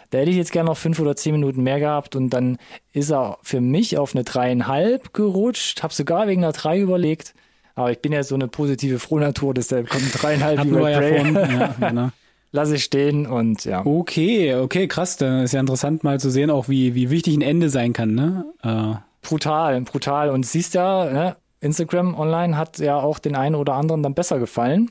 da 0.08 0.18
hätte 0.18 0.30
ich 0.30 0.38
jetzt 0.38 0.52
gerne 0.52 0.70
noch 0.70 0.78
fünf 0.78 0.98
oder 1.00 1.16
zehn 1.16 1.32
Minuten 1.32 1.62
mehr 1.62 1.80
gehabt 1.80 2.16
und 2.16 2.30
dann 2.30 2.56
ist 2.94 3.10
er 3.10 3.36
für 3.42 3.60
mich 3.60 3.98
auf 3.98 4.14
eine 4.14 4.24
dreieinhalb 4.24 5.12
gerutscht, 5.12 5.82
habe 5.82 5.92
sogar 5.92 6.28
wegen 6.28 6.44
einer 6.44 6.54
drei 6.54 6.80
überlegt, 6.80 7.34
aber 7.78 7.92
ich 7.92 8.00
bin 8.00 8.12
ja 8.12 8.22
so 8.22 8.34
eine 8.34 8.48
positive 8.48 8.98
Frohnatur, 8.98 9.54
deshalb 9.54 9.88
kommt 9.88 10.02
ein 10.04 10.12
dreieinhalb 10.12 10.58
Hatten 10.58 10.74
wir 10.74 10.90
ja 10.90 11.00
vorhin. 11.00 11.34
Ja, 11.80 11.88
genau. 11.88 12.08
Lass 12.50 12.70
ich 12.70 12.82
stehen 12.82 13.26
und 13.26 13.64
ja. 13.64 13.84
Okay, 13.84 14.54
okay, 14.54 14.88
krass. 14.88 15.18
Dann 15.18 15.44
ist 15.44 15.52
ja 15.52 15.60
interessant 15.60 16.02
mal 16.02 16.18
zu 16.18 16.30
sehen, 16.30 16.50
auch 16.50 16.68
wie, 16.68 16.94
wie 16.94 17.10
wichtig 17.10 17.36
ein 17.36 17.42
Ende 17.42 17.68
sein 17.68 17.92
kann, 17.92 18.14
ne? 18.14 18.46
Äh, 18.62 18.98
Brutal, 19.20 19.80
brutal. 19.82 20.30
Und 20.30 20.46
siehst 20.46 20.74
ja, 20.74 21.04
ne, 21.04 21.36
Instagram 21.60 22.14
online 22.14 22.56
hat 22.56 22.78
ja 22.78 22.96
auch 22.96 23.18
den 23.18 23.36
einen 23.36 23.54
oder 23.54 23.74
anderen 23.74 24.02
dann 24.02 24.14
besser 24.14 24.38
gefallen. 24.38 24.90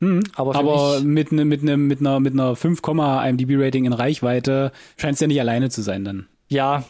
Hm, 0.00 0.22
aber 0.34 0.54
aber 0.56 1.00
mit, 1.00 1.32
ne, 1.32 1.44
mit, 1.44 1.62
ne, 1.62 1.76
mit 1.76 2.00
einer, 2.00 2.20
mit 2.20 2.34
einer 2.34 2.54
5, 2.56 2.80
IMDb-Rating 2.80 3.84
in 3.84 3.92
Reichweite 3.92 4.72
scheint 4.96 5.14
es 5.14 5.20
ja 5.20 5.26
nicht 5.26 5.40
alleine 5.40 5.70
zu 5.70 5.82
sein 5.82 6.04
dann. 6.04 6.26
Ja, 6.48 6.84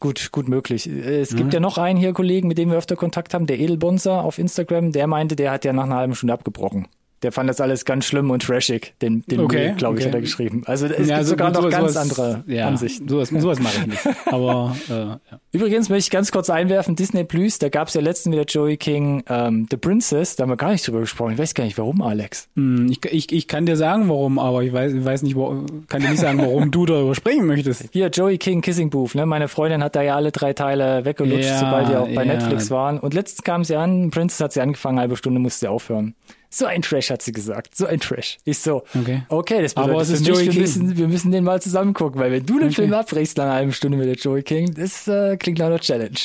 Gut, 0.00 0.30
gut 0.30 0.48
möglich. 0.48 0.86
Es 0.86 1.30
gibt 1.30 1.46
mhm. 1.46 1.52
ja 1.52 1.60
noch 1.60 1.76
einen 1.76 1.98
hier 1.98 2.12
Kollegen, 2.12 2.46
mit 2.46 2.56
dem 2.56 2.70
wir 2.70 2.78
öfter 2.78 2.94
Kontakt 2.94 3.34
haben, 3.34 3.46
der 3.46 3.58
Edelbonzer 3.58 4.22
auf 4.22 4.38
Instagram, 4.38 4.92
der 4.92 5.08
meinte, 5.08 5.34
der 5.34 5.50
hat 5.50 5.64
ja 5.64 5.72
nach 5.72 5.84
einer 5.84 5.96
halben 5.96 6.14
Stunde 6.14 6.34
abgebrochen. 6.34 6.86
Der 7.22 7.32
fand 7.32 7.50
das 7.50 7.60
alles 7.60 7.84
ganz 7.84 8.04
schlimm 8.04 8.30
und 8.30 8.42
trashig, 8.42 8.94
den, 9.02 9.24
den 9.26 9.40
okay, 9.40 9.74
glaube 9.76 9.98
ich, 9.98 10.04
okay. 10.04 10.10
hat 10.10 10.14
er 10.14 10.20
geschrieben. 10.20 10.62
Also 10.66 10.86
es 10.86 11.08
ja, 11.08 11.16
gibt 11.16 11.26
so, 11.26 11.30
sogar 11.30 11.50
noch 11.50 11.68
ganz 11.68 11.94
sowas, 11.94 11.96
andere 11.96 12.44
ja, 12.46 12.68
Ansichten. 12.68 13.08
Sowas, 13.08 13.28
sowas 13.28 13.58
mache 13.58 13.78
ich 13.80 13.86
nicht. 13.88 14.08
Aber 14.26 14.76
äh, 14.88 14.92
ja. 14.92 15.20
Übrigens 15.52 15.88
möchte 15.88 16.06
ich 16.06 16.10
ganz 16.10 16.30
kurz 16.30 16.48
einwerfen, 16.48 16.94
Disney 16.94 17.24
Plus, 17.24 17.58
da 17.58 17.68
gab 17.70 17.88
es 17.88 17.94
ja 17.94 18.00
letztens 18.00 18.32
wieder 18.32 18.44
Joey 18.44 18.76
King 18.76 19.24
ähm, 19.28 19.66
The 19.68 19.76
Princess, 19.76 20.36
da 20.36 20.42
haben 20.42 20.50
wir 20.50 20.56
gar 20.56 20.70
nicht 20.70 20.86
drüber 20.86 21.00
gesprochen. 21.00 21.32
Ich 21.32 21.38
weiß 21.38 21.54
gar 21.54 21.64
nicht, 21.64 21.76
warum, 21.76 22.02
Alex. 22.02 22.48
Hm, 22.54 22.88
ich, 22.90 23.04
ich, 23.04 23.32
ich 23.32 23.48
kann 23.48 23.66
dir 23.66 23.76
sagen, 23.76 24.08
warum, 24.08 24.38
aber 24.38 24.62
ich 24.62 24.72
weiß, 24.72 24.92
ich 24.92 25.04
weiß 25.04 25.22
nicht, 25.22 25.34
wo, 25.34 25.64
kann 25.88 26.02
dir 26.02 26.10
nicht 26.10 26.20
sagen, 26.20 26.38
warum 26.38 26.70
du 26.70 26.86
darüber 26.86 27.14
sprechen 27.14 27.46
möchtest. 27.46 27.86
Hier, 27.92 28.08
Joey 28.08 28.38
King 28.38 28.60
Kissing 28.60 28.90
Booth, 28.90 29.14
ne? 29.14 29.26
Meine 29.26 29.48
Freundin 29.48 29.82
hat 29.82 29.96
da 29.96 30.02
ja 30.02 30.14
alle 30.14 30.30
drei 30.30 30.52
Teile 30.52 31.04
weggelutscht, 31.04 31.48
ja, 31.48 31.58
sobald 31.58 31.88
die 31.88 31.96
auch 31.96 32.08
bei 32.08 32.24
Netflix 32.24 32.70
waren. 32.70 32.98
Und 32.98 33.14
letztens 33.14 33.42
kam 33.42 33.64
sie 33.64 33.76
an, 33.76 34.10
Princess 34.10 34.40
hat 34.40 34.52
sie 34.52 34.60
angefangen, 34.60 34.98
eine 34.98 35.02
halbe 35.02 35.16
Stunde 35.16 35.40
musste 35.40 35.60
sie 35.60 35.68
aufhören. 35.68 36.14
So 36.50 36.64
ein 36.64 36.82
Trash, 36.82 37.10
hat 37.10 37.22
sie 37.22 37.32
gesagt. 37.32 37.76
So 37.76 37.86
ein 37.86 38.00
Trash. 38.00 38.38
Ich 38.44 38.58
so, 38.58 38.84
okay, 38.98 39.22
okay 39.28 39.62
das 39.62 39.74
bedeutet 39.74 39.92
Aber 39.92 40.02
es 40.02 40.08
ist 40.08 40.26
mich, 40.26 40.54
wir 40.54 40.60
müssen, 40.60 40.96
wir 40.96 41.08
müssen 41.08 41.30
den 41.30 41.44
mal 41.44 41.60
zusammen 41.60 41.92
gucken, 41.92 42.20
weil 42.20 42.32
wenn 42.32 42.46
du 42.46 42.58
den 42.58 42.68
okay. 42.68 42.76
Film 42.76 42.94
abbrichst 42.94 43.36
nach 43.36 43.44
einer 43.44 43.54
halben 43.54 43.72
Stunde 43.72 43.98
mit 43.98 44.06
der 44.06 44.16
Joey 44.16 44.42
King, 44.42 44.72
das 44.74 45.06
äh, 45.08 45.36
klingt 45.36 45.58
nach 45.58 45.66
einer 45.66 45.80
Challenge. 45.80 46.18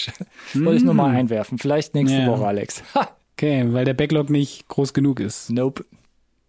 Mm. 0.54 0.66
Wollte 0.66 0.78
ich 0.78 0.84
nur 0.84 0.94
mal 0.94 1.12
mm. 1.12 1.16
einwerfen. 1.16 1.58
Vielleicht 1.58 1.94
nächste 1.94 2.20
ja. 2.20 2.28
Woche, 2.28 2.46
Alex. 2.46 2.84
Ha. 2.96 3.10
Okay, 3.36 3.66
weil 3.70 3.84
der 3.84 3.94
Backlog 3.94 4.30
nicht 4.30 4.68
groß 4.68 4.94
genug 4.94 5.20
ist. 5.20 5.50
Nope. 5.50 5.84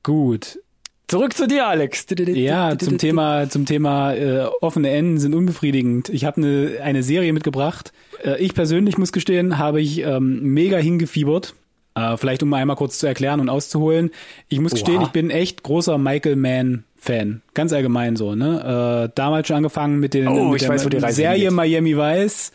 Gut. 0.03 0.59
Zurück 1.07 1.35
zu 1.35 1.47
dir, 1.47 1.67
Alex. 1.67 2.07
Ja, 2.17 2.79
zum 2.79 2.99
Thema, 2.99 3.49
zum 3.51 3.67
Thema 3.67 4.15
äh, 4.15 4.47
offene 4.61 4.91
Enden 4.91 5.19
sind 5.19 5.35
unbefriedigend. 5.35 6.09
Ich 6.09 6.25
habe 6.25 6.39
eine, 6.39 6.81
eine 6.83 7.03
Serie 7.03 7.33
mitgebracht. 7.33 7.93
Äh, 8.25 8.43
ich 8.43 8.55
persönlich 8.55 8.97
muss 8.97 9.13
gestehen, 9.13 9.59
habe 9.59 9.81
ich 9.81 9.99
ähm, 9.99 10.41
mega 10.43 10.79
hingefiebert. 10.79 11.55
Äh, 11.95 12.17
vielleicht 12.17 12.43
um 12.43 12.53
einmal 12.53 12.77
kurz 12.77 12.99
zu 12.99 13.07
erklären 13.07 13.41
und 13.41 13.49
auszuholen. 13.49 14.11
Ich 14.49 14.61
muss 14.61 14.73
Oha. 14.73 14.81
gestehen, 14.81 15.03
ich 15.03 15.09
bin 15.09 15.31
echt 15.31 15.63
großer 15.63 15.97
Michael 15.99 16.37
Mann 16.37 16.85
Fan, 16.97 17.43
ganz 17.53 17.75
allgemein 17.75 18.17
so, 18.17 18.35
ne? 18.35 19.09
Äh, 19.11 19.13
damals 19.15 19.47
schon 19.47 19.59
angefangen 19.59 20.01
mit, 20.01 20.15
den, 20.15 20.27
oh, 20.27 20.49
mit 20.49 20.63
der 20.63 20.71
weiß, 20.71 21.15
Serie 21.15 21.49
geht. 21.49 21.51
Miami 21.51 21.99
Vice. 21.99 22.51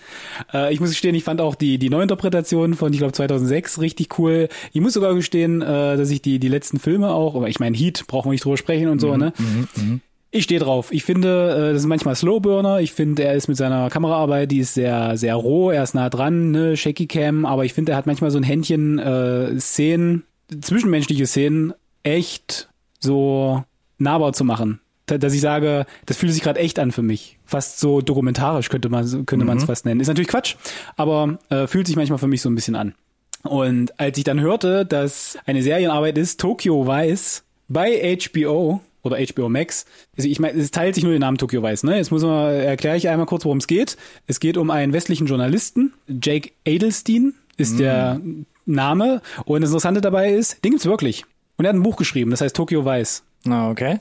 Äh, 0.52 0.73
ich 0.73 0.80
muss 0.80 0.89
gestehen, 0.89 1.13
ich 1.13 1.23
fand 1.23 1.39
auch 1.39 1.54
die 1.54 1.78
die 1.78 1.91
Neuinterpretation 1.91 2.73
von, 2.73 2.91
ich 2.91 2.97
glaube 2.97 3.13
2006 3.13 3.80
richtig 3.80 4.17
cool. 4.17 4.49
Ich 4.73 4.82
muss 4.82 4.93
sogar 4.93 5.13
gestehen, 5.13 5.62
äh, 5.62 5.97
dass 5.97 6.10
ich 6.10 6.23
die 6.23 6.39
die 6.39 6.47
letzten 6.47 6.80
Filme 6.80 7.10
auch, 7.10 7.36
aber 7.36 7.47
ich 7.47 7.60
meine 7.60 7.78
Heat 7.78 8.08
brauchen 8.08 8.30
wir 8.30 8.32
nicht 8.32 8.43
drüber 8.43 8.58
sprechen 8.58 8.88
und 8.89 8.99
so, 8.99 9.13
mhm, 9.13 9.19
ne? 9.19 9.34
Mhm, 9.38 9.67
mhm. 9.75 10.02
Ich 10.31 10.43
stehe 10.43 10.59
drauf. 10.59 10.91
Ich 10.91 11.03
finde, 11.03 11.69
äh, 11.69 11.73
das 11.73 11.81
ist 11.81 11.87
manchmal 11.87 12.15
Slowburner. 12.15 12.79
Ich 12.81 12.93
finde, 12.93 13.23
er 13.23 13.33
ist 13.33 13.47
mit 13.47 13.57
seiner 13.57 13.89
Kameraarbeit, 13.89 14.51
die 14.51 14.59
ist 14.59 14.75
sehr, 14.75 15.17
sehr 15.17 15.35
roh. 15.35 15.71
Er 15.71 15.81
ist 15.81 15.95
nah 15.95 16.09
dran, 16.09 16.51
ne, 16.51 16.77
Shaky 16.77 17.07
Cam. 17.07 17.45
Aber 17.45 17.65
ich 17.65 17.73
finde, 17.73 17.93
er 17.93 17.97
hat 17.97 18.05
manchmal 18.05 18.29
so 18.29 18.37
ein 18.37 18.43
Händchen 18.43 18.99
äh, 18.99 19.59
Szenen, 19.59 20.23
zwischenmenschliche 20.61 21.25
Szenen, 21.25 21.73
echt 22.03 22.69
so 22.99 23.63
nahbar 23.97 24.33
zu 24.33 24.43
machen. 24.43 24.79
Dass 25.07 25.33
ich 25.33 25.41
sage, 25.41 25.87
das 26.05 26.17
fühlt 26.17 26.33
sich 26.33 26.43
gerade 26.43 26.59
echt 26.59 26.77
an 26.77 26.91
für 26.91 27.01
mich. 27.01 27.39
Fast 27.43 27.79
so 27.79 27.99
dokumentarisch 28.01 28.69
könnte 28.69 28.89
man 28.89 29.25
könnte 29.25 29.45
man 29.45 29.57
es 29.57 29.63
mhm. 29.63 29.67
fast 29.67 29.85
nennen. 29.85 29.99
Ist 29.99 30.07
natürlich 30.07 30.27
Quatsch, 30.27 30.55
aber 30.97 31.39
äh, 31.49 31.65
fühlt 31.65 31.87
sich 31.87 31.95
manchmal 31.95 32.19
für 32.19 32.27
mich 32.27 32.43
so 32.43 32.49
ein 32.49 32.53
bisschen 32.53 32.75
an. 32.75 32.93
Und 33.41 33.99
als 33.99 34.19
ich 34.19 34.23
dann 34.23 34.39
hörte, 34.39 34.85
dass 34.85 35.39
eine 35.47 35.63
Serienarbeit 35.63 36.19
ist, 36.19 36.39
Tokyo 36.39 36.85
Weiß 36.85 37.43
bei 37.67 38.19
HBO, 38.21 38.81
oder 39.03 39.17
HBO 39.17 39.49
Max. 39.49 39.85
Also 40.17 40.27
ich 40.29 40.39
meine, 40.39 40.59
es 40.59 40.71
teilt 40.71 40.95
sich 40.95 41.03
nur 41.03 41.13
den 41.13 41.21
Namen 41.21 41.38
Tokyo 41.38 41.63
Vice, 41.63 41.83
ne? 41.83 41.97
Jetzt 41.97 42.12
muss 42.12 42.23
man, 42.23 42.53
erkläre 42.53 42.97
ich 42.97 43.09
einmal 43.09 43.25
kurz, 43.25 43.45
worum 43.45 43.59
es 43.59 43.67
geht. 43.67 43.97
Es 44.27 44.39
geht 44.39 44.57
um 44.57 44.69
einen 44.71 44.93
westlichen 44.93 45.27
Journalisten, 45.27 45.93
Jake 46.07 46.51
Adelstein 46.67 47.33
ist 47.57 47.75
mm. 47.75 47.77
der 47.77 48.21
Name. 48.65 49.21
Und 49.45 49.62
das 49.62 49.69
Interessante 49.69 50.01
dabei 50.01 50.33
ist, 50.33 50.63
den 50.63 50.71
gibt's 50.71 50.85
wirklich. 50.85 51.25
Und 51.57 51.65
er 51.65 51.69
hat 51.69 51.75
ein 51.75 51.83
Buch 51.83 51.97
geschrieben, 51.97 52.31
das 52.31 52.41
heißt 52.41 52.55
Tokyo 52.55 52.85
Vice. 52.85 53.23
Ah, 53.47 53.69
okay. 53.69 53.97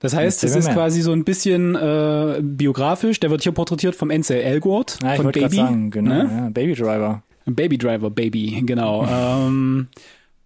Das 0.00 0.14
heißt, 0.14 0.44
es 0.44 0.54
ist 0.54 0.66
mehr. 0.66 0.74
quasi 0.74 1.00
so 1.00 1.12
ein 1.12 1.24
bisschen 1.24 1.74
äh, 1.74 2.40
biografisch. 2.42 3.18
Der 3.20 3.30
wird 3.30 3.42
hier 3.42 3.52
porträtiert 3.52 3.94
vom 3.94 4.10
Ansel 4.10 4.40
Elgort 4.40 4.98
ah, 5.02 5.14
von 5.14 5.32
Baby. 5.32 5.56
Sagen, 5.56 5.90
genau, 5.90 6.22
ne? 6.22 6.30
ja, 6.30 6.48
Baby 6.50 6.74
Driver. 6.74 7.22
Baby 7.46 7.78
Driver, 7.78 8.10
Baby, 8.10 8.62
genau. 8.66 9.06
ähm, 9.10 9.88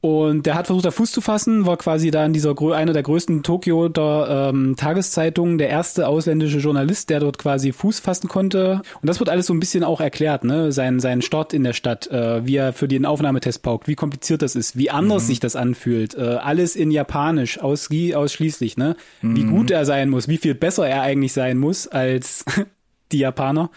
und 0.02 0.46
der 0.46 0.54
hat 0.54 0.66
versucht, 0.66 0.86
da 0.86 0.90
Fuß 0.90 1.12
zu 1.12 1.20
fassen, 1.20 1.66
war 1.66 1.76
quasi 1.76 2.10
da 2.10 2.24
in 2.24 2.32
dieser 2.32 2.54
einer 2.72 2.94
der 2.94 3.02
größten 3.02 3.42
Tokio 3.42 3.90
der 3.90 4.50
ähm, 4.50 4.74
Tageszeitungen, 4.74 5.58
der 5.58 5.68
erste 5.68 6.08
ausländische 6.08 6.58
Journalist, 6.58 7.10
der 7.10 7.20
dort 7.20 7.36
quasi 7.36 7.72
Fuß 7.72 8.00
fassen 8.00 8.26
konnte. 8.26 8.80
Und 9.02 9.06
das 9.06 9.18
wird 9.18 9.28
alles 9.28 9.46
so 9.46 9.52
ein 9.52 9.60
bisschen 9.60 9.84
auch 9.84 10.00
erklärt, 10.00 10.44
ne? 10.44 10.72
Sein, 10.72 11.00
sein 11.00 11.20
Start 11.20 11.52
in 11.52 11.64
der 11.64 11.74
Stadt, 11.74 12.06
äh, 12.06 12.46
wie 12.46 12.56
er 12.56 12.72
für 12.72 12.88
den 12.88 13.04
Aufnahmetest 13.04 13.62
paukt, 13.62 13.88
wie 13.88 13.94
kompliziert 13.94 14.40
das 14.40 14.56
ist, 14.56 14.78
wie 14.78 14.90
anders 14.90 15.24
mhm. 15.24 15.26
sich 15.26 15.40
das 15.40 15.54
anfühlt. 15.54 16.14
Äh, 16.14 16.20
alles 16.20 16.76
in 16.76 16.90
Japanisch, 16.90 17.60
aus, 17.60 17.90
ausschließlich, 17.90 18.78
ne? 18.78 18.96
Mhm. 19.20 19.36
Wie 19.36 19.44
gut 19.44 19.70
er 19.70 19.84
sein 19.84 20.08
muss, 20.08 20.28
wie 20.28 20.38
viel 20.38 20.54
besser 20.54 20.88
er 20.88 21.02
eigentlich 21.02 21.34
sein 21.34 21.58
muss 21.58 21.86
als 21.86 22.46
die 23.12 23.18
Japaner. 23.18 23.70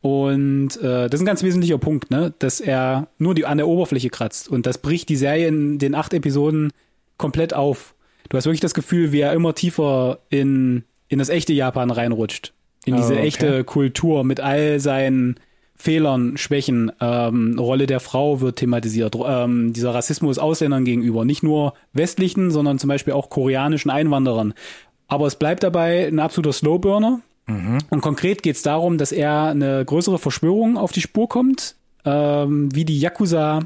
Und 0.00 0.76
äh, 0.76 1.08
das 1.08 1.14
ist 1.14 1.22
ein 1.22 1.26
ganz 1.26 1.42
wesentlicher 1.42 1.78
Punkt, 1.78 2.10
ne? 2.10 2.32
dass 2.38 2.60
er 2.60 3.08
nur 3.18 3.34
die, 3.34 3.44
an 3.44 3.58
der 3.58 3.68
Oberfläche 3.68 4.10
kratzt. 4.10 4.48
Und 4.48 4.66
das 4.66 4.78
bricht 4.78 5.08
die 5.08 5.16
Serie 5.16 5.48
in 5.48 5.78
den 5.78 5.94
acht 5.94 6.14
Episoden 6.14 6.72
komplett 7.18 7.54
auf. 7.54 7.94
Du 8.28 8.36
hast 8.36 8.46
wirklich 8.46 8.60
das 8.60 8.74
Gefühl, 8.74 9.12
wie 9.12 9.20
er 9.20 9.32
immer 9.32 9.54
tiefer 9.54 10.20
in, 10.30 10.84
in 11.08 11.18
das 11.18 11.28
echte 11.28 11.52
Japan 11.52 11.90
reinrutscht. 11.90 12.52
In 12.86 12.96
diese 12.96 13.14
oh, 13.14 13.16
okay. 13.16 13.26
echte 13.26 13.64
Kultur 13.64 14.24
mit 14.24 14.40
all 14.40 14.80
seinen 14.80 15.38
Fehlern, 15.80 16.36
Schwächen. 16.36 16.92
Ähm, 17.00 17.58
Rolle 17.58 17.86
der 17.86 18.00
Frau 18.00 18.40
wird 18.40 18.56
thematisiert. 18.56 19.16
Ähm, 19.22 19.72
dieser 19.72 19.94
Rassismus 19.94 20.38
Ausländern 20.38 20.84
gegenüber. 20.84 21.24
Nicht 21.24 21.42
nur 21.42 21.74
westlichen, 21.92 22.50
sondern 22.50 22.78
zum 22.78 22.88
Beispiel 22.88 23.14
auch 23.14 23.30
koreanischen 23.30 23.90
Einwanderern. 23.90 24.54
Aber 25.08 25.26
es 25.26 25.36
bleibt 25.36 25.62
dabei 25.62 26.06
ein 26.06 26.20
absoluter 26.20 26.52
Slowburner 26.52 27.20
Mhm. 27.50 27.78
Und 27.90 28.00
konkret 28.00 28.42
geht 28.42 28.56
es 28.56 28.62
darum, 28.62 28.98
dass 28.98 29.12
er 29.12 29.46
eine 29.46 29.84
größere 29.84 30.18
Verschwörung 30.18 30.76
auf 30.76 30.92
die 30.92 31.00
Spur 31.00 31.28
kommt, 31.28 31.74
ähm, 32.04 32.74
wie 32.74 32.84
die 32.84 32.98
Yakuza 32.98 33.60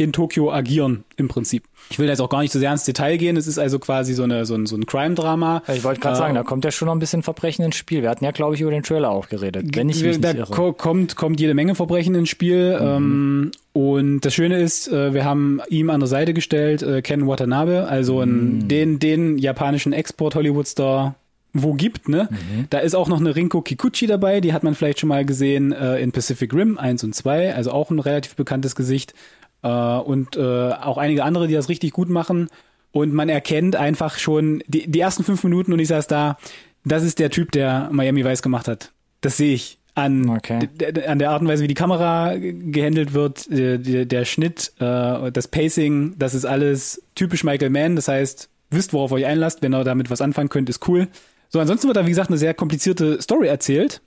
in 0.00 0.12
Tokio 0.12 0.50
agieren 0.50 1.04
im 1.16 1.28
Prinzip. 1.28 1.64
Ich 1.90 1.98
will 1.98 2.08
jetzt 2.08 2.20
auch 2.20 2.30
gar 2.30 2.40
nicht 2.40 2.52
so 2.52 2.58
sehr 2.58 2.72
ins 2.72 2.84
Detail 2.84 3.18
gehen. 3.18 3.36
Es 3.36 3.46
ist 3.46 3.58
also 3.58 3.78
quasi 3.78 4.14
so, 4.14 4.22
eine, 4.22 4.46
so 4.46 4.54
ein, 4.54 4.64
so 4.64 4.76
ein 4.76 4.86
Crime-Drama. 4.86 5.62
Ich 5.68 5.84
wollte 5.84 6.00
gerade 6.00 6.16
äh, 6.16 6.18
sagen, 6.18 6.34
da 6.34 6.42
kommt 6.42 6.64
ja 6.64 6.70
schon 6.70 6.86
noch 6.86 6.94
ein 6.94 7.00
bisschen 7.00 7.22
Verbrechen 7.22 7.64
ins 7.66 7.76
Spiel. 7.76 8.00
Wir 8.00 8.08
hatten 8.08 8.24
ja, 8.24 8.30
glaube 8.30 8.54
ich, 8.54 8.62
über 8.62 8.70
den 8.70 8.82
Trailer 8.82 9.10
auch 9.10 9.28
geredet. 9.28 9.76
Wenn 9.76 9.90
ich 9.90 10.02
mich 10.02 10.20
da 10.20 10.32
nicht 10.32 10.50
irre. 10.50 10.72
kommt, 10.72 11.16
kommt 11.16 11.38
jede 11.38 11.52
Menge 11.52 11.74
Verbrechen 11.74 12.14
ins 12.14 12.30
Spiel. 12.30 12.78
Mhm. 12.80 12.86
Ähm, 12.86 13.50
und 13.74 14.20
das 14.20 14.32
Schöne 14.32 14.58
ist, 14.58 14.88
äh, 14.88 15.12
wir 15.12 15.24
haben 15.24 15.60
ihm 15.68 15.90
an 15.90 16.00
der 16.00 16.08
Seite 16.08 16.32
gestellt 16.32 16.82
äh, 16.82 17.02
Ken 17.02 17.26
Watanabe, 17.26 17.86
also 17.86 18.24
mhm. 18.24 18.68
den, 18.68 19.00
den 19.00 19.36
japanischen 19.36 19.92
Export-Hollywood-Star 19.92 21.14
wo 21.52 21.74
gibt, 21.74 22.08
ne? 22.08 22.28
Mhm. 22.30 22.66
Da 22.70 22.78
ist 22.78 22.94
auch 22.94 23.08
noch 23.08 23.20
eine 23.20 23.34
Rinko 23.34 23.62
Kikuchi 23.62 24.06
dabei, 24.06 24.40
die 24.40 24.52
hat 24.52 24.62
man 24.62 24.74
vielleicht 24.74 25.00
schon 25.00 25.08
mal 25.08 25.24
gesehen 25.24 25.72
äh, 25.72 25.98
in 25.98 26.12
Pacific 26.12 26.52
Rim 26.54 26.78
1 26.78 27.04
und 27.04 27.14
2, 27.14 27.54
also 27.54 27.72
auch 27.72 27.90
ein 27.90 27.98
relativ 27.98 28.36
bekanntes 28.36 28.76
Gesicht. 28.76 29.14
Äh, 29.62 29.68
und 29.68 30.36
äh, 30.36 30.70
auch 30.72 30.98
einige 30.98 31.24
andere, 31.24 31.48
die 31.48 31.54
das 31.54 31.68
richtig 31.68 31.92
gut 31.92 32.08
machen. 32.08 32.48
Und 32.92 33.12
man 33.12 33.28
erkennt 33.28 33.76
einfach 33.76 34.18
schon 34.18 34.62
die, 34.66 34.90
die 34.90 35.00
ersten 35.00 35.22
fünf 35.22 35.44
Minuten 35.44 35.72
und 35.72 35.78
ich 35.78 35.88
saß 35.88 36.06
da, 36.06 36.36
das 36.84 37.04
ist 37.04 37.18
der 37.18 37.30
Typ, 37.30 37.52
der 37.52 37.88
Miami 37.92 38.24
Vice 38.24 38.42
gemacht 38.42 38.66
hat. 38.68 38.92
Das 39.20 39.36
sehe 39.36 39.54
ich 39.54 39.78
an, 39.94 40.30
okay. 40.30 40.68
an 41.06 41.18
der 41.18 41.30
Art 41.30 41.42
und 41.42 41.48
Weise, 41.48 41.62
wie 41.62 41.68
die 41.68 41.74
Kamera 41.74 42.34
gehandelt 42.36 43.12
wird, 43.12 43.46
der, 43.50 43.78
der 43.78 44.24
Schnitt, 44.24 44.72
äh, 44.78 45.30
das 45.30 45.48
Pacing, 45.48 46.14
das 46.18 46.34
ist 46.34 46.44
alles 46.44 47.02
typisch 47.14 47.44
Michael 47.44 47.70
Mann. 47.70 47.96
Das 47.96 48.08
heißt, 48.08 48.48
wisst, 48.70 48.92
worauf 48.92 49.12
euch 49.12 49.26
einlasst. 49.26 49.62
Wenn 49.62 49.74
ihr 49.74 49.84
damit 49.84 50.10
was 50.10 50.20
anfangen 50.20 50.48
könnt, 50.48 50.70
ist 50.70 50.88
cool. 50.88 51.08
So, 51.50 51.58
ansonsten 51.58 51.88
wird 51.88 51.96
da, 51.96 52.06
wie 52.06 52.10
gesagt, 52.10 52.30
eine 52.30 52.38
sehr 52.38 52.54
komplizierte 52.54 53.20
Story 53.20 53.48
erzählt, 53.48 54.00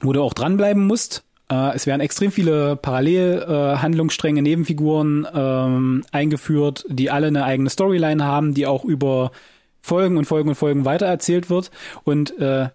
wo 0.00 0.12
du 0.12 0.22
auch 0.22 0.32
dranbleiben 0.32 0.86
musst. 0.86 1.22
Äh, 1.50 1.74
es 1.74 1.86
werden 1.86 2.00
extrem 2.00 2.32
viele 2.32 2.76
Parallelhandlungsstränge, 2.76 4.40
äh, 4.40 4.42
Nebenfiguren 4.42 5.26
ähm, 5.32 6.04
eingeführt, 6.12 6.86
die 6.88 7.10
alle 7.10 7.26
eine 7.26 7.44
eigene 7.44 7.68
Storyline 7.68 8.24
haben, 8.24 8.54
die 8.54 8.66
auch 8.66 8.84
über 8.86 9.32
Folgen 9.82 10.16
und 10.16 10.24
Folgen 10.24 10.48
und 10.48 10.54
Folgen 10.54 10.86
weitererzählt 10.86 11.50
wird. 11.50 11.70
Und 12.04 12.38
äh, 12.38 12.68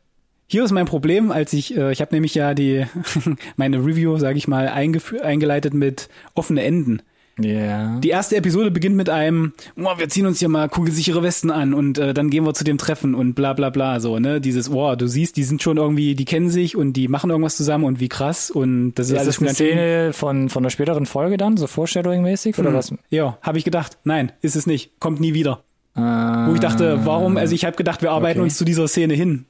hier 0.45 0.63
ist 0.63 0.71
mein 0.71 0.85
Problem, 0.85 1.31
als 1.31 1.51
ich, 1.53 1.75
äh, 1.75 1.91
ich 1.91 1.99
habe 1.99 2.13
nämlich 2.13 2.35
ja 2.35 2.53
die 2.53 2.85
meine 3.55 3.77
Review, 3.77 4.17
sage 4.17 4.37
ich 4.37 4.47
mal, 4.47 4.67
eingeleitet 4.67 5.73
mit 5.73 6.09
offene 6.35 6.63
Enden. 6.63 7.01
Ja. 7.39 7.99
Die 7.99 8.09
erste 8.09 8.35
Episode 8.35 8.69
beginnt 8.69 8.95
mit 8.95 9.09
einem, 9.09 9.53
oh, 9.75 9.97
wir 9.97 10.07
ziehen 10.09 10.27
uns 10.27 10.39
hier 10.39 10.49
mal 10.49 10.69
kugelsichere 10.69 11.23
Westen 11.23 11.49
an 11.49 11.73
und 11.73 11.97
äh, 11.97 12.13
dann 12.13 12.29
gehen 12.29 12.45
wir 12.45 12.53
zu 12.53 12.63
dem 12.63 12.77
Treffen 12.77 13.15
und 13.15 13.33
bla 13.33 13.53
bla 13.53 13.71
bla 13.71 13.99
so, 13.99 14.19
ne? 14.19 14.39
Dieses, 14.39 14.69
oh, 14.69 14.95
du 14.95 15.07
siehst, 15.07 15.35
die 15.35 15.43
sind 15.43 15.63
schon 15.63 15.77
irgendwie, 15.77 16.13
die 16.13 16.25
kennen 16.25 16.49
sich 16.49 16.75
und 16.75 16.93
die 16.93 17.07
machen 17.07 17.31
irgendwas 17.31 17.57
zusammen 17.57 17.85
und 17.85 17.99
wie 17.99 18.09
krass 18.09 18.51
und 18.51 18.93
das 18.95 19.07
ist, 19.07 19.13
ist 19.13 19.19
alles 19.19 19.35
das 19.35 19.41
eine 19.41 19.53
Szene 19.55 20.13
von, 20.13 20.49
von 20.49 20.61
der 20.61 20.69
späteren 20.69 21.05
Folge 21.07 21.37
dann, 21.37 21.57
so 21.57 21.65
Foreshadowing-mäßig 21.65 22.59
oder 22.59 22.69
hm. 22.69 22.75
was? 22.75 22.93
Ja, 23.09 23.37
habe 23.41 23.57
ich 23.57 23.65
gedacht. 23.65 23.97
Nein, 24.03 24.31
ist 24.41 24.55
es 24.55 24.67
nicht. 24.67 24.99
Kommt 24.99 25.19
nie 25.19 25.33
wieder. 25.33 25.63
Ah, 25.95 26.47
Wo 26.47 26.53
ich 26.53 26.59
dachte, 26.59 27.05
warum, 27.05 27.37
also 27.37 27.53
ich 27.53 27.65
habe 27.65 27.75
gedacht, 27.75 28.01
wir 28.01 28.11
arbeiten 28.11 28.39
okay. 28.39 28.45
uns 28.45 28.57
zu 28.57 28.65
dieser 28.65 28.87
Szene 28.87 29.13
hin. 29.13 29.45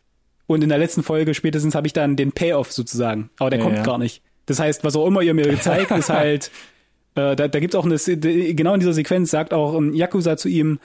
Und 0.46 0.62
in 0.62 0.69
der 0.69 0.78
letzten 0.78 1.04
Folge 1.04 1.34
spätestens 1.34 1.74
habe 1.74 1.88
ich 1.88 1.93
dann 1.93 2.15
den 2.15 2.32
Payoff 2.32 2.72
sozusagen. 2.72 3.30
Aber 3.39 3.50
der 3.50 3.60
ja, 3.60 3.65
kommt 3.65 3.78
ja. 3.78 3.84
gar 3.84 3.98
nicht. 3.98 4.22
Das 4.46 4.60
heißt, 4.60 4.84
was 4.84 4.96
auch 4.96 5.08
immer 5.08 5.22
ihr 5.22 5.34
mir 5.34 5.48
gezeigt, 5.48 5.91
ist 5.98 6.10
halt, 6.10 6.52
äh, 7.15 7.36
da, 7.36 7.47
da 7.47 7.60
gibt 7.60 7.73
es 7.73 7.80
auch 7.80 7.86
eine, 7.86 7.97
genau 8.54 8.73
in 8.73 8.80
dieser 8.80 8.93
Sequenz 8.93 9.32
sagt 9.32 9.54
auch 9.54 9.76
ein 9.76 9.93
Yakuza 9.93 10.38
zu 10.38 10.49
ihm, 10.49 10.80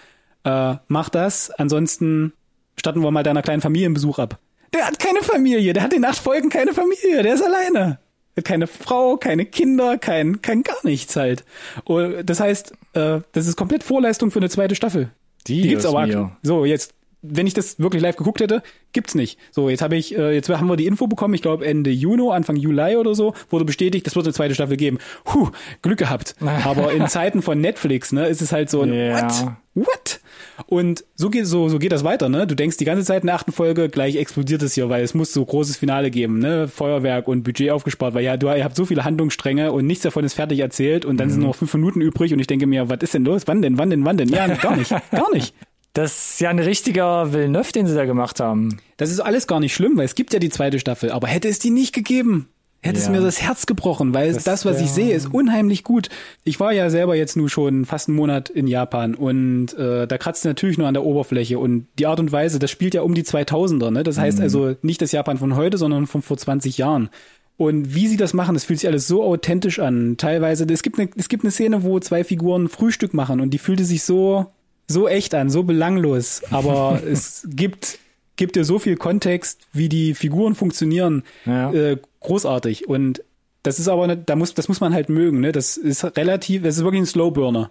äh, 0.44 0.74
mach 0.88 1.08
das, 1.08 1.50
ansonsten 1.50 2.32
statten 2.76 3.02
wir 3.02 3.10
mal 3.10 3.22
deiner 3.22 3.42
kleinen 3.42 3.62
Familie 3.62 3.86
einen 3.86 3.94
Besuch 3.94 4.18
ab. 4.18 4.38
Der 4.74 4.86
hat 4.86 4.98
keine 4.98 5.22
Familie, 5.22 5.72
der 5.72 5.82
hat 5.82 5.92
in 5.92 6.04
acht 6.04 6.18
Folgen 6.18 6.50
keine 6.50 6.74
Familie, 6.74 7.22
der 7.22 7.34
ist 7.34 7.42
alleine. 7.42 7.98
Keine 8.44 8.68
Frau, 8.68 9.16
keine 9.16 9.46
Kinder, 9.46 9.98
kein, 9.98 10.42
kein 10.42 10.62
gar 10.62 10.76
nichts 10.84 11.16
halt. 11.16 11.44
Und 11.84 12.24
das 12.24 12.38
heißt, 12.38 12.72
äh, 12.92 13.20
das 13.32 13.46
ist 13.48 13.56
komplett 13.56 13.82
Vorleistung 13.82 14.30
für 14.30 14.38
eine 14.38 14.48
zweite 14.48 14.76
Staffel. 14.76 15.10
Die, 15.48 15.62
Die 15.62 15.68
gibt's 15.70 15.86
aber. 15.86 16.06
Mir. 16.06 16.36
So, 16.42 16.64
jetzt 16.64 16.94
wenn 17.22 17.46
ich 17.46 17.54
das 17.54 17.78
wirklich 17.80 18.02
live 18.02 18.16
geguckt 18.16 18.40
hätte, 18.40 18.62
gibt's 18.92 19.14
nicht. 19.14 19.38
So, 19.50 19.68
jetzt 19.68 19.82
habe 19.82 19.96
ich, 19.96 20.16
äh, 20.16 20.34
jetzt 20.34 20.48
haben 20.48 20.68
wir 20.68 20.76
die 20.76 20.86
Info 20.86 21.06
bekommen, 21.06 21.34
ich 21.34 21.42
glaube 21.42 21.66
Ende 21.66 21.90
Juni, 21.90 22.30
Anfang 22.30 22.56
Juli 22.56 22.96
oder 22.96 23.14
so, 23.14 23.34
wurde 23.50 23.64
bestätigt, 23.64 24.06
das 24.06 24.14
wird 24.14 24.26
eine 24.26 24.32
zweite 24.32 24.54
Staffel 24.54 24.76
geben. 24.76 24.98
Puh, 25.24 25.50
Glück 25.82 25.98
gehabt. 25.98 26.36
Aber 26.64 26.92
in 26.92 27.08
Zeiten 27.08 27.42
von 27.42 27.60
Netflix, 27.60 28.12
ne, 28.12 28.26
ist 28.26 28.42
es 28.42 28.52
halt 28.52 28.70
so 28.70 28.82
ein 28.82 28.92
yeah. 28.92 29.22
What? 29.22 29.52
What? 29.74 30.20
Und 30.66 31.04
so 31.14 31.30
geht 31.30 31.46
so 31.46 31.68
so 31.68 31.78
geht 31.78 31.92
das 31.92 32.02
weiter, 32.02 32.28
ne? 32.28 32.46
Du 32.46 32.56
denkst 32.56 32.78
die 32.78 32.84
ganze 32.84 33.04
Zeit 33.04 33.22
in 33.22 33.28
der 33.28 33.36
achten 33.36 33.52
Folge, 33.52 33.88
gleich 33.88 34.16
explodiert 34.16 34.62
es 34.62 34.74
hier, 34.74 34.88
weil 34.88 35.04
es 35.04 35.14
muss 35.14 35.32
so 35.32 35.44
großes 35.44 35.76
Finale 35.76 36.10
geben, 36.10 36.40
ne? 36.40 36.66
Feuerwerk 36.66 37.28
und 37.28 37.44
Budget 37.44 37.70
aufgespart, 37.70 38.14
weil 38.14 38.24
ja, 38.24 38.36
du 38.36 38.48
ihr 38.48 38.64
habt 38.64 38.74
so 38.74 38.84
viele 38.84 39.04
Handlungsstränge 39.04 39.70
und 39.70 39.86
nichts 39.86 40.02
davon 40.02 40.24
ist 40.24 40.34
fertig 40.34 40.58
erzählt 40.58 41.04
und 41.04 41.18
dann 41.18 41.28
mhm. 41.28 41.32
sind 41.32 41.42
noch 41.42 41.54
fünf 41.54 41.72
Minuten 41.74 42.00
übrig 42.00 42.32
und 42.32 42.40
ich 42.40 42.48
denke 42.48 42.66
mir, 42.66 42.88
was 42.88 42.98
ist 43.02 43.14
denn 43.14 43.24
los? 43.24 43.42
Wann 43.46 43.62
denn? 43.62 43.78
Wann 43.78 43.90
denn? 43.90 44.04
Wann 44.04 44.16
denn? 44.16 44.28
Ja, 44.30 44.48
gar 44.48 44.76
nicht, 44.76 44.90
gar 45.12 45.32
nicht. 45.32 45.54
Das 45.94 46.32
ist 46.32 46.40
ja 46.40 46.50
ein 46.50 46.58
richtiger 46.58 47.32
Villeneuve, 47.32 47.72
den 47.72 47.86
sie 47.86 47.94
da 47.94 48.04
gemacht 48.04 48.40
haben. 48.40 48.78
Das 48.98 49.10
ist 49.10 49.20
alles 49.20 49.46
gar 49.46 49.58
nicht 49.58 49.74
schlimm, 49.74 49.96
weil 49.96 50.04
es 50.04 50.14
gibt 50.14 50.32
ja 50.32 50.38
die 50.38 50.50
zweite 50.50 50.78
Staffel. 50.78 51.10
Aber 51.10 51.26
hätte 51.26 51.48
es 51.48 51.58
die 51.58 51.70
nicht 51.70 51.94
gegeben, 51.94 52.48
hätte 52.80 52.98
ja. 52.98 53.04
es 53.04 53.10
mir 53.10 53.20
das 53.20 53.42
Herz 53.42 53.66
gebrochen, 53.66 54.14
weil 54.14 54.32
das, 54.32 54.44
das 54.44 54.64
was 54.64 54.80
ich 54.80 54.90
sehe, 54.90 55.14
ist 55.14 55.32
unheimlich 55.32 55.82
gut. 55.82 56.08
Ich 56.44 56.60
war 56.60 56.72
ja 56.72 56.90
selber 56.90 57.16
jetzt 57.16 57.36
nur 57.36 57.48
schon 57.48 57.84
fast 57.84 58.08
einen 58.08 58.16
Monat 58.16 58.48
in 58.50 58.66
Japan 58.66 59.14
und 59.14 59.74
äh, 59.74 60.06
da 60.06 60.18
kratzt 60.18 60.44
natürlich 60.44 60.78
nur 60.78 60.86
an 60.86 60.94
der 60.94 61.04
Oberfläche 61.04 61.58
und 61.58 61.88
die 61.98 62.06
Art 62.06 62.20
und 62.20 62.30
Weise, 62.30 62.58
das 62.58 62.70
spielt 62.70 62.94
ja 62.94 63.02
um 63.02 63.14
die 63.14 63.24
2000er, 63.24 63.90
ne? 63.90 64.04
Das 64.04 64.18
heißt 64.18 64.38
mhm. 64.38 64.44
also 64.44 64.76
nicht 64.82 65.02
das 65.02 65.12
Japan 65.12 65.38
von 65.38 65.56
heute, 65.56 65.78
sondern 65.78 66.06
von 66.06 66.22
vor 66.22 66.36
20 66.36 66.78
Jahren. 66.78 67.10
Und 67.56 67.92
wie 67.92 68.06
sie 68.06 68.16
das 68.16 68.34
machen, 68.34 68.54
das 68.54 68.64
fühlt 68.64 68.78
sich 68.78 68.88
alles 68.88 69.08
so 69.08 69.24
authentisch 69.24 69.80
an. 69.80 70.16
Teilweise, 70.16 70.64
es 70.72 70.84
gibt 70.84 71.00
eine, 71.00 71.10
es 71.16 71.28
gibt 71.28 71.42
eine 71.42 71.50
Szene, 71.50 71.82
wo 71.82 71.98
zwei 71.98 72.22
Figuren 72.22 72.68
Frühstück 72.68 73.14
machen 73.14 73.40
und 73.40 73.50
die 73.50 73.58
fühlte 73.58 73.84
sich 73.84 74.04
so 74.04 74.46
so 74.88 75.06
echt 75.06 75.34
an, 75.34 75.50
so 75.50 75.62
belanglos, 75.62 76.42
aber 76.50 77.00
es 77.06 77.46
gibt 77.50 77.98
gibt 78.38 78.56
dir 78.56 78.64
so 78.64 78.78
viel 78.78 78.96
Kontext, 78.96 79.66
wie 79.74 79.90
die 79.90 80.14
Figuren 80.14 80.54
funktionieren, 80.54 81.24
ja. 81.44 81.72
äh, 81.72 81.98
großartig. 82.20 82.88
Und 82.88 83.22
das 83.62 83.78
ist 83.78 83.88
aber, 83.88 84.06
ne, 84.06 84.16
da 84.16 84.36
muss, 84.36 84.54
das 84.54 84.68
muss 84.68 84.80
man 84.80 84.94
halt 84.94 85.10
mögen. 85.10 85.40
Ne? 85.40 85.52
Das 85.52 85.76
ist 85.76 86.04
relativ, 86.16 86.62
das 86.62 86.78
ist 86.78 86.84
wirklich 86.84 87.02
ein 87.02 87.06
Slowburner. 87.06 87.70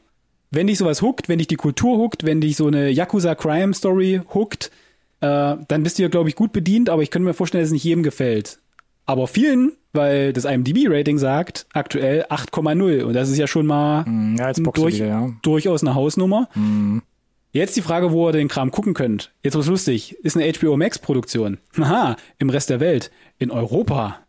Wenn 0.51 0.67
dich 0.67 0.77
sowas 0.77 1.01
huckt, 1.01 1.27
wenn 1.27 1.39
dich 1.39 1.47
die 1.47 1.55
Kultur 1.55 1.97
huckt, 1.97 2.23
wenn 2.23 2.41
dich 2.41 2.55
so 2.55 2.67
eine 2.67 2.89
Yakuza 2.89 3.33
Crime 3.33 3.73
Story 3.73 4.21
huckt, 4.33 4.71
äh, 5.21 5.55
dann 5.67 5.83
bist 5.83 5.97
du 5.97 6.03
ja, 6.03 6.09
glaube 6.09 6.29
ich, 6.29 6.35
gut 6.35 6.51
bedient. 6.51 6.89
Aber 6.89 7.01
ich 7.01 7.11
könnte 7.11 7.25
mir 7.25 7.33
vorstellen, 7.33 7.63
dass 7.63 7.69
es 7.69 7.73
nicht 7.73 7.83
jedem 7.83 8.03
gefällt. 8.03 8.59
Aber 9.05 9.27
vielen, 9.27 9.71
weil 9.97 10.31
das 10.31 10.45
IMDb-Rating 10.45 11.17
sagt, 11.17 11.67
aktuell 11.73 12.23
8,0. 12.29 13.03
Und 13.03 13.13
das 13.13 13.29
ist 13.29 13.37
ja 13.37 13.47
schon 13.47 13.65
mal 13.65 14.05
mm, 14.05 14.37
ja, 14.37 14.53
durch, 14.53 14.99
ja. 14.99 15.29
durchaus 15.41 15.83
eine 15.83 15.95
Hausnummer. 15.95 16.47
Mm. 16.55 16.99
Jetzt 17.51 17.75
die 17.75 17.81
Frage, 17.81 18.11
wo 18.11 18.29
ihr 18.29 18.33
den 18.33 18.47
Kram 18.47 18.71
gucken 18.71 18.93
könnt. 18.93 19.33
Jetzt 19.43 19.57
was 19.57 19.67
lustig. 19.67 20.15
Ist 20.23 20.37
eine 20.37 20.51
HBO 20.53 20.77
Max-Produktion. 20.77 21.57
Aha, 21.77 22.15
im 22.37 22.49
Rest 22.49 22.69
der 22.69 22.79
Welt. 22.79 23.11
In 23.39 23.51
Europa 23.51 24.19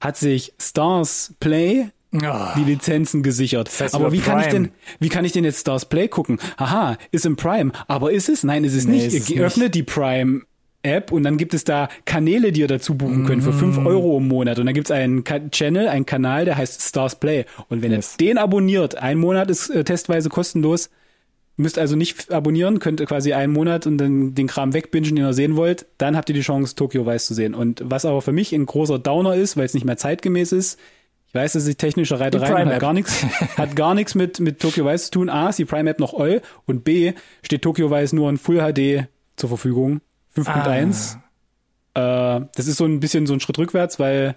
hat 0.00 0.16
sich 0.16 0.52
Stars 0.58 1.34
Play 1.38 1.86
oh. 2.12 2.18
die 2.56 2.64
Lizenzen 2.64 3.22
gesichert. 3.22 3.70
Das 3.78 3.94
aber 3.94 4.12
wie 4.12 4.18
Prime. 4.18 4.32
kann 4.32 4.40
ich 4.40 4.48
denn, 4.48 4.70
wie 4.98 5.08
kann 5.08 5.24
ich 5.24 5.32
denn 5.32 5.44
jetzt 5.44 5.60
Stars 5.60 5.84
Play 5.84 6.08
gucken? 6.08 6.40
Aha, 6.56 6.96
ist 7.12 7.24
im 7.24 7.36
Prime. 7.36 7.72
Aber 7.86 8.10
ist 8.10 8.28
es? 8.28 8.42
Nein, 8.42 8.64
ist 8.64 8.74
es 8.74 8.86
nee, 8.86 8.96
nicht. 8.96 9.14
Ist 9.14 9.30
Ihr 9.30 9.44
öffnet 9.44 9.74
die 9.74 9.84
Prime 9.84 10.42
App 10.82 11.12
und 11.12 11.22
dann 11.22 11.36
gibt 11.36 11.54
es 11.54 11.64
da 11.64 11.88
Kanäle, 12.04 12.52
die 12.52 12.60
ihr 12.60 12.68
dazu 12.68 12.96
buchen 12.96 13.24
könnt 13.24 13.44
für 13.44 13.52
fünf 13.52 13.78
mm. 13.78 13.86
Euro 13.86 14.18
im 14.18 14.28
Monat. 14.28 14.58
Und 14.58 14.66
dann 14.66 14.74
gibt 14.74 14.88
es 14.88 14.90
einen 14.90 15.24
Ka 15.24 15.38
Channel, 15.50 15.88
einen 15.88 16.06
Kanal, 16.06 16.44
der 16.44 16.56
heißt 16.56 16.82
Stars 16.82 17.16
Play. 17.16 17.44
Und 17.68 17.82
wenn 17.82 17.92
yes. 17.92 18.16
ihr 18.20 18.26
den 18.26 18.38
abonniert, 18.38 18.96
ein 18.96 19.18
Monat 19.18 19.50
ist 19.50 19.70
äh, 19.70 19.84
testweise 19.84 20.28
kostenlos, 20.28 20.90
müsst 21.56 21.78
also 21.78 21.96
nicht 21.96 22.32
abonnieren, 22.32 22.78
könnt 22.78 23.04
quasi 23.06 23.32
einen 23.32 23.52
Monat 23.52 23.86
und 23.86 23.98
dann 23.98 24.34
den 24.34 24.46
Kram 24.46 24.74
wegbingen, 24.74 25.14
den 25.14 25.24
ihr 25.24 25.32
sehen 25.32 25.56
wollt, 25.56 25.86
dann 25.98 26.16
habt 26.16 26.28
ihr 26.28 26.34
die 26.34 26.40
Chance, 26.40 26.74
Tokyo 26.74 27.06
Weiß 27.06 27.26
zu 27.26 27.34
sehen. 27.34 27.54
Und 27.54 27.82
was 27.84 28.04
aber 28.04 28.22
für 28.22 28.32
mich 28.32 28.52
ein 28.52 28.66
großer 28.66 28.98
Downer 28.98 29.34
ist, 29.34 29.56
weil 29.56 29.66
es 29.66 29.74
nicht 29.74 29.84
mehr 29.84 29.96
zeitgemäß 29.96 30.52
ist, 30.52 30.80
ich 31.28 31.34
weiß, 31.34 31.54
dass 31.54 31.64
die 31.64 31.76
technische 31.76 32.20
Reiterei 32.20 32.66
hat 32.66 32.80
gar 32.80 32.92
nichts, 32.92 33.24
hat 33.56 33.74
gar 33.74 33.94
nichts 33.94 34.14
mit, 34.14 34.38
mit 34.40 34.60
Tokyo 34.60 34.84
Weiß 34.84 35.06
zu 35.06 35.12
tun. 35.12 35.30
A, 35.30 35.48
ist 35.48 35.58
die 35.58 35.64
Prime 35.64 35.88
App 35.88 35.98
noch 35.98 36.12
oll 36.12 36.42
und 36.66 36.84
B, 36.84 37.14
steht 37.42 37.62
Tokyo 37.62 37.88
Weiß 37.90 38.12
nur 38.12 38.28
in 38.28 38.36
Full 38.36 38.58
HD 38.58 39.08
zur 39.36 39.48
Verfügung. 39.48 40.02
5.1. 40.36 41.16
Ah. 41.94 42.36
Äh, 42.36 42.46
das 42.54 42.66
ist 42.66 42.76
so 42.76 42.84
ein 42.84 43.00
bisschen 43.00 43.26
so 43.26 43.34
ein 43.34 43.40
Schritt 43.40 43.58
rückwärts, 43.58 43.98
weil 43.98 44.34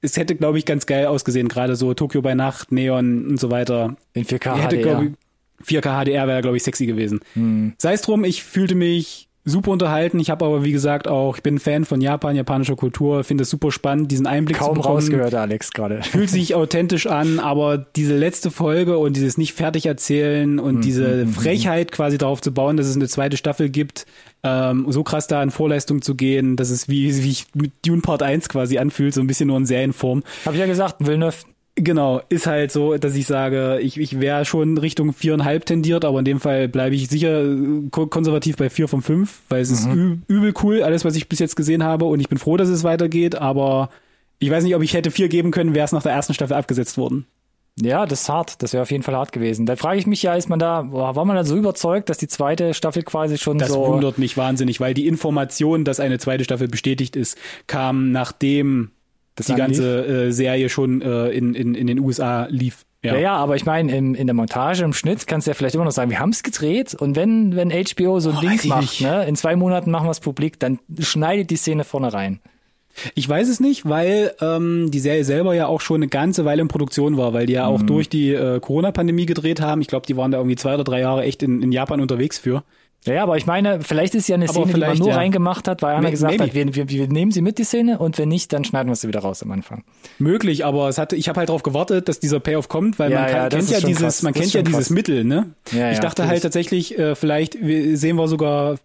es 0.00 0.16
hätte, 0.16 0.36
glaube 0.36 0.58
ich, 0.58 0.64
ganz 0.64 0.86
geil 0.86 1.06
ausgesehen, 1.06 1.48
gerade 1.48 1.76
so 1.76 1.94
Tokio 1.94 2.22
bei 2.22 2.34
Nacht, 2.34 2.72
Neon 2.72 3.26
und 3.26 3.40
so 3.40 3.50
weiter. 3.50 3.96
In 4.12 4.24
4K 4.24 4.56
hätte, 4.56 4.76
HDR. 4.76 5.02
Ich, 5.02 5.66
4K 5.66 6.04
HDR 6.04 6.26
wäre, 6.26 6.42
glaube 6.42 6.56
ich, 6.56 6.62
sexy 6.62 6.86
gewesen. 6.86 7.20
Hm. 7.34 7.74
Sei 7.78 7.94
es 7.94 8.02
drum, 8.02 8.24
ich 8.24 8.42
fühlte 8.42 8.74
mich 8.74 9.25
super 9.46 9.70
unterhalten. 9.70 10.18
Ich 10.18 10.28
habe 10.28 10.44
aber, 10.44 10.64
wie 10.64 10.72
gesagt, 10.72 11.06
auch, 11.06 11.36
ich 11.36 11.42
bin 11.42 11.58
Fan 11.58 11.84
von 11.84 12.00
Japan, 12.00 12.34
japanischer 12.34 12.74
Kultur, 12.74 13.22
finde 13.24 13.42
es 13.42 13.50
super 13.50 13.70
spannend, 13.70 14.10
diesen 14.10 14.26
Einblick 14.26 14.58
Kaum 14.58 14.70
zu 14.70 14.74
bekommen. 14.74 14.96
rausgehört, 14.96 15.34
Alex, 15.34 15.70
gerade. 15.70 16.02
Fühlt 16.02 16.28
sich 16.28 16.54
authentisch 16.54 17.06
an, 17.06 17.38
aber 17.38 17.78
diese 17.78 18.16
letzte 18.16 18.50
Folge 18.50 18.98
und 18.98 19.16
dieses 19.16 19.38
nicht 19.38 19.54
fertig 19.54 19.86
erzählen 19.86 20.58
und 20.58 20.78
mm, 20.78 20.80
diese 20.82 21.26
mm, 21.26 21.28
Frechheit 21.28 21.92
quasi 21.92 22.18
darauf 22.18 22.42
zu 22.42 22.52
bauen, 22.52 22.76
dass 22.76 22.88
es 22.88 22.96
eine 22.96 23.06
zweite 23.06 23.36
Staffel 23.36 23.70
gibt, 23.70 24.04
ähm, 24.42 24.86
so 24.88 25.04
krass 25.04 25.28
da 25.28 25.40
in 25.42 25.52
Vorleistung 25.52 26.02
zu 26.02 26.16
gehen, 26.16 26.56
dass 26.56 26.70
es 26.70 26.88
wie, 26.88 27.22
wie 27.22 27.30
ich 27.30 27.46
mit 27.54 27.72
Dune 27.86 28.02
Part 28.02 28.24
1 28.24 28.48
quasi 28.48 28.78
anfühlt, 28.78 29.14
so 29.14 29.20
ein 29.20 29.28
bisschen 29.28 29.46
nur 29.46 29.56
in 29.58 29.66
Serienform. 29.66 30.24
Hab 30.44 30.54
ich 30.54 30.60
ja 30.60 30.66
gesagt, 30.66 30.96
Villeneuve 30.98 31.36
Genau, 31.78 32.22
ist 32.30 32.46
halt 32.46 32.72
so, 32.72 32.96
dass 32.96 33.14
ich 33.14 33.26
sage, 33.26 33.78
ich, 33.82 34.00
ich 34.00 34.18
wäre 34.18 34.46
schon 34.46 34.78
Richtung 34.78 35.12
viereinhalb 35.12 35.66
tendiert, 35.66 36.06
aber 36.06 36.18
in 36.20 36.24
dem 36.24 36.40
Fall 36.40 36.68
bleibe 36.68 36.94
ich 36.94 37.08
sicher 37.08 37.44
äh, 37.44 37.88
konservativ 37.90 38.56
bei 38.56 38.70
vier 38.70 38.88
von 38.88 39.02
fünf, 39.02 39.42
weil 39.50 39.60
es 39.60 39.84
mhm. 39.84 40.22
ist 40.26 40.30
übel 40.30 40.54
cool, 40.62 40.82
alles, 40.82 41.04
was 41.04 41.16
ich 41.16 41.28
bis 41.28 41.38
jetzt 41.38 41.54
gesehen 41.54 41.84
habe 41.84 42.06
und 42.06 42.20
ich 42.20 42.30
bin 42.30 42.38
froh, 42.38 42.56
dass 42.56 42.70
es 42.70 42.82
weitergeht, 42.82 43.34
aber 43.34 43.90
ich 44.38 44.50
weiß 44.50 44.64
nicht, 44.64 44.74
ob 44.74 44.82
ich 44.82 44.94
hätte 44.94 45.10
vier 45.10 45.28
geben 45.28 45.50
können, 45.50 45.74
wäre 45.74 45.84
es 45.84 45.92
nach 45.92 46.02
der 46.02 46.12
ersten 46.12 46.32
Staffel 46.32 46.54
abgesetzt 46.54 46.96
worden. 46.96 47.26
Ja, 47.78 48.06
das 48.06 48.22
ist 48.22 48.28
hart. 48.30 48.62
Das 48.62 48.72
wäre 48.72 48.82
auf 48.82 48.90
jeden 48.90 49.02
Fall 49.02 49.14
hart 49.14 49.32
gewesen. 49.32 49.66
Da 49.66 49.76
frage 49.76 49.98
ich 49.98 50.06
mich 50.06 50.22
ja, 50.22 50.34
ist 50.34 50.48
man 50.48 50.58
da, 50.58 50.90
war 50.90 51.24
man 51.26 51.36
da 51.36 51.44
so 51.44 51.56
überzeugt, 51.56 52.08
dass 52.08 52.16
die 52.16 52.28
zweite 52.28 52.72
Staffel 52.72 53.02
quasi 53.02 53.36
schon 53.36 53.58
das 53.58 53.68
so. 53.68 53.82
Das 53.82 53.92
wundert 53.92 54.18
mich 54.18 54.38
wahnsinnig, 54.38 54.80
weil 54.80 54.94
die 54.94 55.06
Information, 55.06 55.84
dass 55.84 56.00
eine 56.00 56.18
zweite 56.18 56.44
Staffel 56.44 56.68
bestätigt 56.68 57.16
ist, 57.16 57.36
kam 57.66 58.12
nachdem 58.12 58.92
dass 59.36 59.46
die 59.46 59.54
ganze 59.54 60.06
äh, 60.06 60.32
Serie 60.32 60.68
schon 60.68 61.02
äh, 61.02 61.28
in, 61.28 61.54
in, 61.54 61.74
in 61.74 61.86
den 61.86 62.00
USA 62.00 62.46
lief. 62.50 62.84
Ja, 63.02 63.14
ja, 63.14 63.20
ja 63.20 63.36
aber 63.36 63.54
ich 63.56 63.64
meine, 63.64 63.94
in, 63.94 64.14
in 64.14 64.26
der 64.26 64.34
Montage, 64.34 64.82
im 64.82 64.92
Schnitt 64.92 65.26
kannst 65.26 65.46
du 65.46 65.50
ja 65.50 65.54
vielleicht 65.54 65.74
immer 65.74 65.84
noch 65.84 65.92
sagen, 65.92 66.10
wir 66.10 66.18
haben 66.18 66.30
es 66.30 66.42
gedreht 66.42 66.94
und 66.94 67.14
wenn, 67.16 67.54
wenn 67.54 67.70
HBO 67.70 68.18
so 68.18 68.30
ein 68.30 68.36
oh, 68.38 68.40
Ding 68.40 68.68
macht, 68.68 69.00
ne, 69.00 69.26
in 69.26 69.36
zwei 69.36 69.54
Monaten 69.54 69.90
machen 69.90 70.06
wir 70.06 70.10
es 70.10 70.20
publik, 70.20 70.58
dann 70.58 70.78
schneidet 70.98 71.50
die 71.50 71.56
Szene 71.56 71.84
vorne 71.84 72.12
rein. 72.12 72.40
Ich 73.14 73.28
weiß 73.28 73.48
es 73.48 73.60
nicht, 73.60 73.86
weil 73.86 74.32
ähm, 74.40 74.90
die 74.90 75.00
Serie 75.00 75.24
selber 75.24 75.54
ja 75.54 75.66
auch 75.66 75.82
schon 75.82 75.96
eine 75.96 76.08
ganze 76.08 76.46
Weile 76.46 76.62
in 76.62 76.68
Produktion 76.68 77.18
war, 77.18 77.34
weil 77.34 77.44
die 77.44 77.52
ja 77.52 77.66
auch 77.66 77.82
mhm. 77.82 77.86
durch 77.86 78.08
die 78.08 78.32
äh, 78.32 78.58
Corona-Pandemie 78.58 79.26
gedreht 79.26 79.60
haben. 79.60 79.82
Ich 79.82 79.88
glaube, 79.88 80.06
die 80.06 80.16
waren 80.16 80.30
da 80.30 80.38
irgendwie 80.38 80.56
zwei 80.56 80.74
oder 80.74 80.84
drei 80.84 81.00
Jahre 81.00 81.22
echt 81.22 81.42
in, 81.42 81.62
in 81.62 81.72
Japan 81.72 82.00
unterwegs 82.00 82.38
für. 82.38 82.64
Ja, 83.06 83.22
aber 83.22 83.36
ich 83.36 83.46
meine, 83.46 83.80
vielleicht 83.80 84.14
ist 84.14 84.28
ja 84.28 84.34
eine 84.34 84.48
Szene, 84.48 84.72
die 84.72 84.80
man 84.80 84.98
nur 84.98 85.08
ja. 85.08 85.16
reingemacht 85.16 85.68
hat, 85.68 85.82
weil 85.82 85.96
einer 85.96 86.10
gesagt 86.10 86.32
maybe. 86.32 86.44
hat, 86.44 86.54
wir, 86.54 86.74
wir, 86.74 86.88
wir 86.88 87.08
nehmen 87.08 87.30
sie 87.30 87.40
mit, 87.40 87.58
die 87.58 87.64
Szene, 87.64 87.98
und 87.98 88.18
wenn 88.18 88.28
nicht, 88.28 88.52
dann 88.52 88.64
schneiden 88.64 88.90
wir 88.90 88.96
sie 88.96 89.08
wieder 89.08 89.20
raus 89.20 89.42
am 89.42 89.50
Anfang. 89.52 89.84
Möglich, 90.18 90.64
aber 90.64 90.88
es 90.88 90.98
hatte, 90.98 91.16
ich 91.16 91.28
habe 91.28 91.38
halt 91.38 91.48
darauf 91.48 91.62
gewartet, 91.62 92.08
dass 92.08 92.20
dieser 92.20 92.40
Payoff 92.40 92.68
kommt, 92.68 92.98
weil 92.98 93.12
ja, 93.12 93.20
man 93.20 93.30
kann, 93.30 93.36
ja, 93.36 93.48
kennt 93.48 93.70
ja 93.70 93.80
dieses, 93.80 94.02
krass. 94.02 94.22
man 94.22 94.34
kennt 94.34 94.52
ja 94.52 94.62
dieses 94.62 94.90
Mittel, 94.90 95.24
ne? 95.24 95.50
Ja, 95.72 95.92
ich 95.92 96.00
dachte 96.00 96.26
halt 96.26 96.42
tatsächlich, 96.42 96.98
äh, 96.98 97.14
vielleicht 97.14 97.54
sehen 97.54 98.16
wir 98.16 98.28
sogar, 98.28 98.76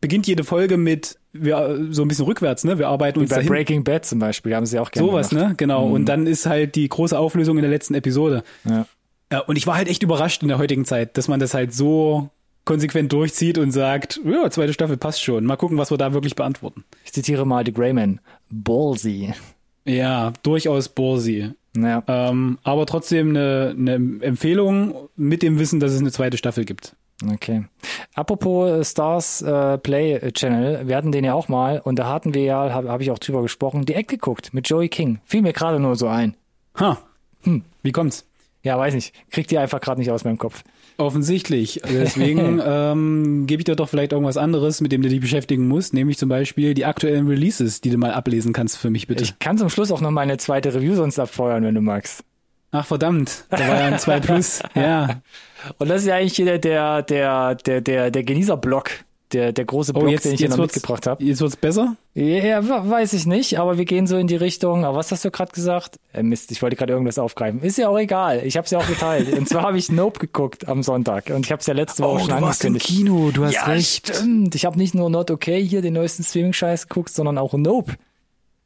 beginnt 0.00 0.26
jede 0.26 0.44
Folge 0.44 0.76
mit 0.76 1.18
wir 1.34 1.88
so 1.90 2.02
ein 2.02 2.08
bisschen 2.08 2.26
rückwärts, 2.26 2.64
ne? 2.64 2.78
Wir 2.78 2.88
arbeiten 2.88 3.18
Wie 3.18 3.22
uns 3.22 3.30
bei 3.30 3.36
dahin. 3.36 3.48
Breaking 3.48 3.84
Bad 3.84 4.06
zum 4.06 4.20
Beispiel 4.20 4.54
haben 4.54 4.66
sie 4.66 4.78
auch 4.78 4.90
gerne 4.90 5.08
Sowas, 5.08 5.30
gemacht. 5.30 5.48
ne? 5.48 5.54
Genau. 5.56 5.88
Mhm. 5.88 5.92
Und 5.92 6.04
dann 6.06 6.26
ist 6.26 6.46
halt 6.46 6.76
die 6.76 6.88
große 6.88 7.18
Auflösung 7.18 7.58
in 7.58 7.62
der 7.62 7.70
letzten 7.70 7.94
Episode. 7.94 8.44
Ja. 8.64 8.86
ja. 9.32 9.40
Und 9.40 9.56
ich 9.56 9.66
war 9.66 9.74
halt 9.74 9.88
echt 9.88 10.02
überrascht 10.02 10.42
in 10.42 10.48
der 10.48 10.58
heutigen 10.58 10.84
Zeit, 10.84 11.16
dass 11.16 11.26
man 11.26 11.40
das 11.40 11.52
halt 11.52 11.74
so 11.74 12.30
konsequent 12.64 13.12
durchzieht 13.12 13.58
und 13.58 13.70
sagt, 13.70 14.20
ja, 14.24 14.50
zweite 14.50 14.72
Staffel 14.72 14.96
passt 14.96 15.22
schon. 15.22 15.44
Mal 15.44 15.56
gucken, 15.56 15.78
was 15.78 15.90
wir 15.90 15.98
da 15.98 16.12
wirklich 16.14 16.34
beantworten. 16.34 16.84
Ich 17.04 17.12
zitiere 17.12 17.46
mal 17.46 17.64
The 17.64 17.72
Greyman. 17.72 18.20
Ballsy. 18.50 19.34
Ja, 19.84 20.32
durchaus 20.42 20.88
ballsy. 20.88 21.50
Ja. 21.76 22.02
Ähm, 22.06 22.58
aber 22.62 22.86
trotzdem 22.86 23.30
eine, 23.30 23.74
eine 23.76 23.94
Empfehlung 24.22 25.08
mit 25.16 25.42
dem 25.42 25.58
Wissen, 25.58 25.80
dass 25.80 25.92
es 25.92 26.00
eine 26.00 26.12
zweite 26.12 26.38
Staffel 26.38 26.64
gibt. 26.64 26.96
Okay. 27.32 27.64
Apropos 28.14 28.70
äh, 28.70 28.84
Stars 28.84 29.42
äh, 29.42 29.78
Play 29.78 30.32
Channel, 30.32 30.88
wir 30.88 30.96
hatten 30.96 31.12
den 31.12 31.24
ja 31.24 31.34
auch 31.34 31.48
mal 31.48 31.80
und 31.80 31.98
da 31.98 32.08
hatten 32.08 32.34
wir 32.34 32.42
ja, 32.42 32.72
habe 32.72 32.90
hab 32.90 33.00
ich 33.00 33.10
auch 33.10 33.18
drüber 33.18 33.42
gesprochen, 33.42 33.84
die 33.84 33.94
Eck 33.94 34.08
geguckt 34.08 34.52
mit 34.52 34.68
Joey 34.68 34.88
King. 34.88 35.20
Fiel 35.24 35.42
mir 35.42 35.52
gerade 35.52 35.80
nur 35.80 35.96
so 35.96 36.08
ein. 36.08 36.36
Ha. 36.78 36.98
Hm. 37.42 37.62
Wie 37.82 37.92
kommt's? 37.92 38.26
Ja, 38.62 38.78
weiß 38.78 38.94
nicht. 38.94 39.14
Kriegt 39.30 39.50
die 39.50 39.58
einfach 39.58 39.80
gerade 39.80 40.00
nicht 40.00 40.10
aus 40.10 40.24
meinem 40.24 40.38
Kopf. 40.38 40.64
Offensichtlich. 40.96 41.80
Deswegen 41.84 42.60
ähm, 42.64 43.46
gebe 43.46 43.60
ich 43.60 43.64
dir 43.64 43.76
doch 43.76 43.88
vielleicht 43.88 44.12
irgendwas 44.12 44.36
anderes, 44.36 44.80
mit 44.80 44.92
dem 44.92 45.02
du 45.02 45.08
dich 45.08 45.20
beschäftigen 45.20 45.66
musst, 45.66 45.92
nämlich 45.94 46.18
zum 46.18 46.28
Beispiel 46.28 46.74
die 46.74 46.84
aktuellen 46.84 47.26
Releases, 47.26 47.80
die 47.80 47.90
du 47.90 47.98
mal 47.98 48.12
ablesen 48.12 48.52
kannst 48.52 48.78
für 48.78 48.90
mich 48.90 49.06
bitte. 49.06 49.24
Ich 49.24 49.38
kann 49.38 49.58
zum 49.58 49.68
Schluss 49.68 49.90
auch 49.90 50.00
noch 50.00 50.10
meine 50.10 50.36
zweite 50.38 50.74
Review 50.74 50.94
sonst 50.94 51.18
abfeuern, 51.18 51.64
wenn 51.64 51.74
du 51.74 51.80
magst. 51.80 52.24
Ach 52.70 52.86
verdammt, 52.86 53.44
da 53.50 53.60
war 53.60 53.78
ja 53.78 53.86
ein 53.86 53.98
2 53.98 54.20
Plus. 54.20 54.60
ja. 54.74 55.22
Und 55.78 55.88
das 55.88 56.02
ist 56.02 56.08
ja 56.08 56.16
eigentlich 56.16 56.34
hier 56.34 56.58
der, 56.58 57.02
der, 57.02 57.54
der, 57.54 57.80
der, 57.80 58.10
der 58.10 58.24
Genießer-Block, 58.24 58.90
der, 59.34 59.52
der 59.52 59.64
große 59.64 59.92
Block, 59.92 60.04
oh, 60.04 60.08
jetzt, 60.08 60.24
den 60.24 60.34
ich 60.34 60.40
hier 60.40 60.48
noch 60.48 60.56
mitgebracht 60.56 61.06
habe. 61.06 61.22
Jetzt 61.22 61.40
wird's 61.40 61.56
besser? 61.56 61.96
Ja, 62.14 62.88
weiß 62.88 63.12
ich 63.12 63.26
nicht, 63.26 63.58
aber 63.58 63.76
wir 63.76 63.84
gehen 63.84 64.06
so 64.06 64.16
in 64.16 64.28
die 64.28 64.36
Richtung. 64.36 64.84
Aber 64.84 64.98
was 64.98 65.10
hast 65.10 65.24
du 65.24 65.30
gerade 65.30 65.52
gesagt? 65.52 65.98
Äh, 66.12 66.22
Mist, 66.22 66.52
ich 66.52 66.62
wollte 66.62 66.76
gerade 66.76 66.92
irgendwas 66.92 67.18
aufgreifen. 67.18 67.60
Ist 67.60 67.76
ja 67.76 67.88
auch 67.88 67.98
egal. 67.98 68.42
Ich 68.44 68.56
habe 68.56 68.64
es 68.64 68.70
ja 68.70 68.78
auch 68.78 68.86
geteilt. 68.86 69.32
und 69.36 69.48
zwar 69.48 69.62
habe 69.62 69.76
ich 69.76 69.90
Nope 69.90 70.20
geguckt 70.20 70.68
am 70.68 70.82
Sonntag 70.82 71.30
und 71.30 71.44
ich 71.44 71.52
habe 71.52 71.60
es 71.60 71.66
ja 71.66 71.74
letzte 71.74 72.04
Woche 72.04 72.22
oh, 72.22 72.26
schon 72.26 72.36
du 72.36 72.42
warst 72.42 72.64
im. 72.64 72.78
Kino, 72.78 73.30
du 73.32 73.44
hast 73.44 73.54
ja, 73.54 73.64
recht. 73.64 74.14
Stimmt. 74.14 74.54
Ich 74.54 74.64
habe 74.64 74.78
nicht 74.78 74.94
nur 74.94 75.10
Not 75.10 75.30
Okay 75.30 75.64
hier 75.64 75.82
den 75.82 75.94
neuesten 75.94 76.22
Streaming-Scheiß 76.22 76.88
geguckt, 76.88 77.10
sondern 77.10 77.38
auch 77.38 77.52
Nope, 77.54 77.94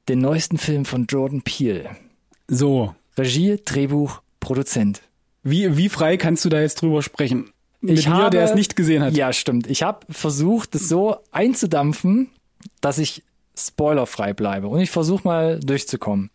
den 0.09 0.19
neuesten 0.21 0.59
Film 0.59 0.85
von 0.85 1.07
Jordan 1.07 1.43
Peele. 1.43 1.91
So. 2.49 2.95
Regie, 3.17 3.59
Drehbuch, 3.65 4.21
Produzent. 4.41 5.03
Wie, 5.43 5.77
wie 5.77 5.89
frei 5.89 6.17
kannst 6.17 6.45
du 6.45 6.49
da 6.49 6.61
jetzt 6.61 6.83
drüber 6.83 7.03
sprechen? 7.03 7.53
Mit 7.81 7.99
Ich 7.99 8.09
mir, 8.09 8.15
habe- 8.15 8.31
der 8.31 8.45
es 8.45 8.55
nicht 8.55 8.77
gesehen 8.77 9.03
hat. 9.03 9.15
Ja, 9.17 9.33
stimmt. 9.33 9.69
Ich 9.69 9.83
habe 9.83 10.01
versucht, 10.11 10.75
es 10.75 10.89
so 10.89 11.17
einzudampfen, 11.31 12.29
dass 12.81 12.99
ich 12.99 13.23
spoilerfrei 13.57 14.33
bleibe. 14.33 14.69
Und 14.69 14.81
ich 14.81 14.91
versuche 14.91 15.27
mal 15.27 15.61
durchzukommen. 15.61 16.31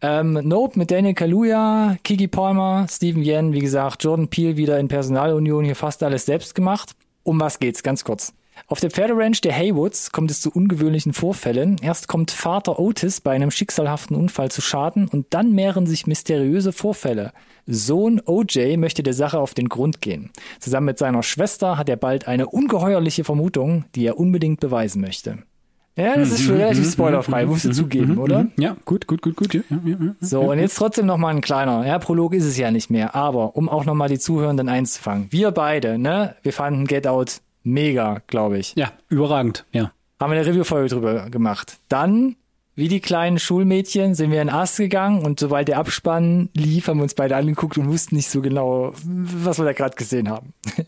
Ähm, 0.00 0.32
Nope 0.42 0.78
mit 0.78 0.90
Daniel 0.90 1.14
Kaluuya, 1.14 1.96
Kiki 2.02 2.26
Palmer, 2.28 2.86
Steven 2.90 3.22
Yen, 3.22 3.52
wie 3.52 3.60
gesagt, 3.60 4.02
Jordan 4.02 4.28
Peele 4.28 4.56
wieder 4.56 4.78
in 4.80 4.88
Personalunion, 4.88 5.64
hier 5.64 5.76
fast 5.76 6.02
alles 6.02 6.26
selbst 6.26 6.54
gemacht. 6.54 6.92
Um 7.22 7.38
was 7.40 7.60
geht's? 7.60 7.82
Ganz 7.84 8.02
kurz. 8.02 8.34
Auf 8.66 8.80
der 8.80 8.90
Pferderanch 8.90 9.40
der 9.40 9.54
Haywoods 9.56 10.10
kommt 10.12 10.30
es 10.30 10.40
zu 10.40 10.50
ungewöhnlichen 10.50 11.12
Vorfällen. 11.12 11.76
Erst 11.80 12.08
kommt 12.08 12.30
Vater 12.32 12.78
Otis 12.78 13.20
bei 13.20 13.30
einem 13.32 13.50
schicksalhaften 13.50 14.16
Unfall 14.16 14.50
zu 14.50 14.60
Schaden 14.60 15.08
und 15.08 15.26
dann 15.30 15.52
mehren 15.52 15.86
sich 15.86 16.06
mysteriöse 16.06 16.72
Vorfälle. 16.72 17.32
Sohn 17.66 18.20
OJ 18.24 18.76
möchte 18.76 19.02
der 19.02 19.14
Sache 19.14 19.38
auf 19.38 19.54
den 19.54 19.68
Grund 19.68 20.00
gehen. 20.00 20.30
Zusammen 20.60 20.86
mit 20.86 20.98
seiner 20.98 21.22
Schwester 21.22 21.78
hat 21.78 21.88
er 21.88 21.96
bald 21.96 22.28
eine 22.28 22.48
ungeheuerliche 22.48 23.24
Vermutung, 23.24 23.84
die 23.94 24.06
er 24.06 24.18
unbedingt 24.18 24.60
beweisen 24.60 25.00
möchte. 25.00 25.38
Ja, 25.96 26.16
das 26.16 26.30
ist 26.30 26.40
schon 26.44 26.56
relativ 26.56 26.90
spoilerfrei, 26.90 27.44
musst 27.44 27.66
du 27.66 27.70
zugeben, 27.70 28.16
oder? 28.16 28.46
Ja, 28.56 28.76
gut, 28.86 29.06
gut, 29.06 29.20
gut, 29.20 29.36
gut. 29.36 29.52
Ja, 29.52 29.60
ja, 29.68 29.96
ja. 30.00 30.14
So, 30.20 30.40
und 30.40 30.58
jetzt 30.58 30.76
trotzdem 30.76 31.04
noch 31.04 31.18
mal 31.18 31.28
ein 31.28 31.42
kleiner. 31.42 31.86
Ja, 31.86 31.98
Prolog 31.98 32.32
ist 32.32 32.46
es 32.46 32.56
ja 32.56 32.70
nicht 32.70 32.88
mehr, 32.88 33.14
aber 33.14 33.56
um 33.56 33.68
auch 33.68 33.84
noch 33.84 33.94
mal 33.94 34.08
die 34.08 34.18
Zuhörenden 34.18 34.70
einzufangen. 34.70 35.26
Wir 35.30 35.50
beide, 35.50 35.98
ne, 35.98 36.34
wir 36.42 36.54
fanden 36.54 36.86
Get 36.86 37.06
Out 37.06 37.42
mega, 37.62 38.22
glaube 38.26 38.58
ich. 38.58 38.74
ja, 38.74 38.92
überragend. 39.10 39.66
Ja. 39.72 39.92
Haben 40.18 40.32
wir 40.32 40.38
eine 40.38 40.46
Review-Folge 40.46 40.88
drüber 40.88 41.28
gemacht. 41.28 41.76
Dann, 41.88 42.36
wie 42.74 42.88
die 42.88 43.00
kleinen 43.00 43.38
Schulmädchen, 43.38 44.14
sind 44.14 44.30
wir 44.30 44.40
in 44.40 44.48
Ast 44.48 44.78
gegangen 44.78 45.24
und 45.24 45.38
sobald 45.38 45.68
der 45.68 45.78
Abspann 45.78 46.48
lief, 46.54 46.88
haben 46.88 46.98
wir 46.98 47.04
uns 47.04 47.14
beide 47.14 47.36
angeguckt 47.36 47.76
und 47.78 47.88
wussten 47.88 48.16
nicht 48.16 48.30
so 48.30 48.40
genau, 48.40 48.92
was 49.04 49.58
wir 49.58 49.64
da 49.64 49.72
gerade 49.72 49.96
gesehen 49.96 50.28
haben. 50.28 50.54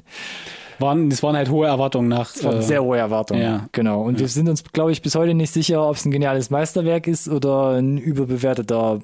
Waren, 0.81 1.09
das 1.09 1.23
waren 1.23 1.37
halt 1.37 1.51
hohe 1.51 1.68
Erwartungen 1.68 2.09
nach. 2.09 2.33
Das 2.33 2.42
waren 2.42 2.59
äh, 2.59 2.62
sehr 2.62 2.83
hohe 2.83 2.99
Erwartungen. 2.99 3.40
ja. 3.40 3.68
Genau. 3.70 4.03
Und 4.03 4.18
wir 4.18 4.27
sind 4.27 4.49
uns, 4.49 4.64
glaube 4.73 4.90
ich, 4.90 5.03
bis 5.03 5.14
heute 5.14 5.33
nicht 5.33 5.53
sicher, 5.53 5.88
ob 5.88 5.94
es 5.94 6.05
ein 6.05 6.11
geniales 6.11 6.51
Meisterwerk 6.51 7.07
ist 7.07 7.29
oder 7.29 7.79
ein 7.79 7.97
überbewerteter 7.97 9.01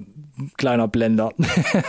kleiner 0.57 0.89
Blender. 0.89 1.31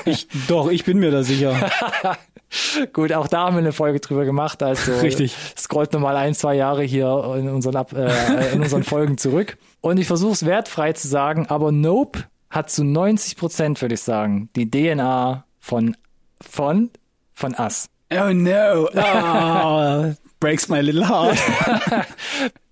ich, 0.06 0.28
doch, 0.48 0.70
ich 0.70 0.86
bin 0.86 1.00
mir 1.00 1.10
da 1.10 1.24
sicher. 1.24 1.56
Gut, 2.94 3.14
auch 3.14 3.28
da 3.28 3.46
haben 3.46 3.56
wir 3.56 3.60
eine 3.60 3.72
Folge 3.72 4.00
drüber 4.00 4.26
gemacht. 4.26 4.62
Also 4.64 5.00
Richtig. 5.00 5.36
scrollt 5.58 5.94
nochmal 5.94 6.16
ein, 6.18 6.34
zwei 6.34 6.56
Jahre 6.56 6.84
hier 6.84 7.36
in 7.38 7.50
unseren, 7.50 7.76
Ab 7.76 7.94
äh, 7.94 8.54
in 8.54 8.62
unseren 8.62 8.84
Folgen 8.84 9.18
zurück. 9.18 9.58
Und 9.80 10.00
ich 10.00 10.08
versuche 10.08 10.34
es 10.34 10.46
wertfrei 10.46 10.94
zu 10.94 11.08
sagen, 11.08 11.48
aber 11.48 11.72
Nope 11.72 12.26
hat 12.50 12.70
zu 12.70 12.84
90 12.84 13.38
Prozent, 13.38 13.82
würde 13.82 13.96
ich 13.96 14.02
sagen, 14.02 14.50
die 14.56 14.70
DNA 14.70 15.46
von, 15.60 15.96
von, 16.42 16.90
von 17.34 17.56
Us. 17.58 17.90
Oh 18.14 18.34
no. 18.34 18.90
Oh, 18.94 20.14
breaks 20.42 20.68
my 20.68 20.82
little 20.82 21.08
heart. 21.08 21.38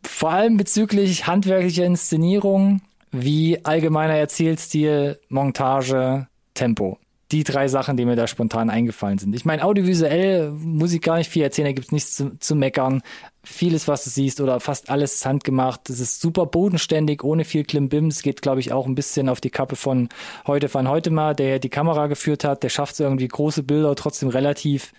Vor 0.05 0.31
allem 0.31 0.57
bezüglich 0.57 1.27
handwerklicher 1.27 1.85
Inszenierung, 1.85 2.81
wie 3.11 3.63
allgemeiner 3.63 4.15
Erzählstil, 4.15 5.17
Montage, 5.29 6.27
Tempo. 6.55 6.97
Die 7.31 7.43
drei 7.43 7.67
Sachen, 7.67 7.95
die 7.95 8.05
mir 8.05 8.15
da 8.15 8.25
spontan 8.25 8.71
eingefallen 8.71 9.19
sind. 9.19 9.35
Ich 9.35 9.45
meine, 9.45 9.63
audiovisuell 9.63 10.49
muss 10.51 10.93
ich 10.93 11.01
gar 11.01 11.17
nicht 11.17 11.29
viel 11.29 11.43
erzählen, 11.43 11.67
da 11.67 11.73
gibt's 11.73 11.91
nichts 11.91 12.15
zu, 12.15 12.39
zu 12.39 12.55
meckern. 12.55 13.03
Vieles, 13.43 13.87
was 13.87 14.03
du 14.03 14.09
siehst, 14.09 14.41
oder 14.41 14.59
fast 14.59 14.89
alles 14.89 15.15
ist 15.15 15.25
handgemacht. 15.27 15.89
Es 15.91 15.99
ist 15.99 16.21
super 16.21 16.47
bodenständig, 16.47 17.23
ohne 17.23 17.45
viel 17.45 17.63
Klimbim. 17.63 18.07
Es 18.07 18.23
geht, 18.23 18.41
glaube 18.41 18.61
ich, 18.61 18.71
auch 18.71 18.87
ein 18.87 18.95
bisschen 18.95 19.29
auf 19.29 19.41
die 19.41 19.51
Kappe 19.51 19.75
von 19.75 20.09
heute 20.47 20.69
von 20.69 20.87
heute 20.87 21.11
mal, 21.11 21.35
der 21.35 21.59
die 21.59 21.69
Kamera 21.69 22.07
geführt 22.07 22.43
hat. 22.43 22.63
Der 22.63 22.69
schafft 22.69 22.99
irgendwie, 22.99 23.27
große 23.27 23.61
Bilder 23.61 23.95
trotzdem 23.95 24.29
relativ 24.29 24.93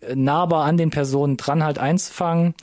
äh, 0.00 0.14
nahbar 0.14 0.64
an 0.64 0.76
den 0.76 0.90
Personen 0.90 1.38
dran 1.38 1.64
halt 1.64 1.78
einzufangen. 1.78 2.54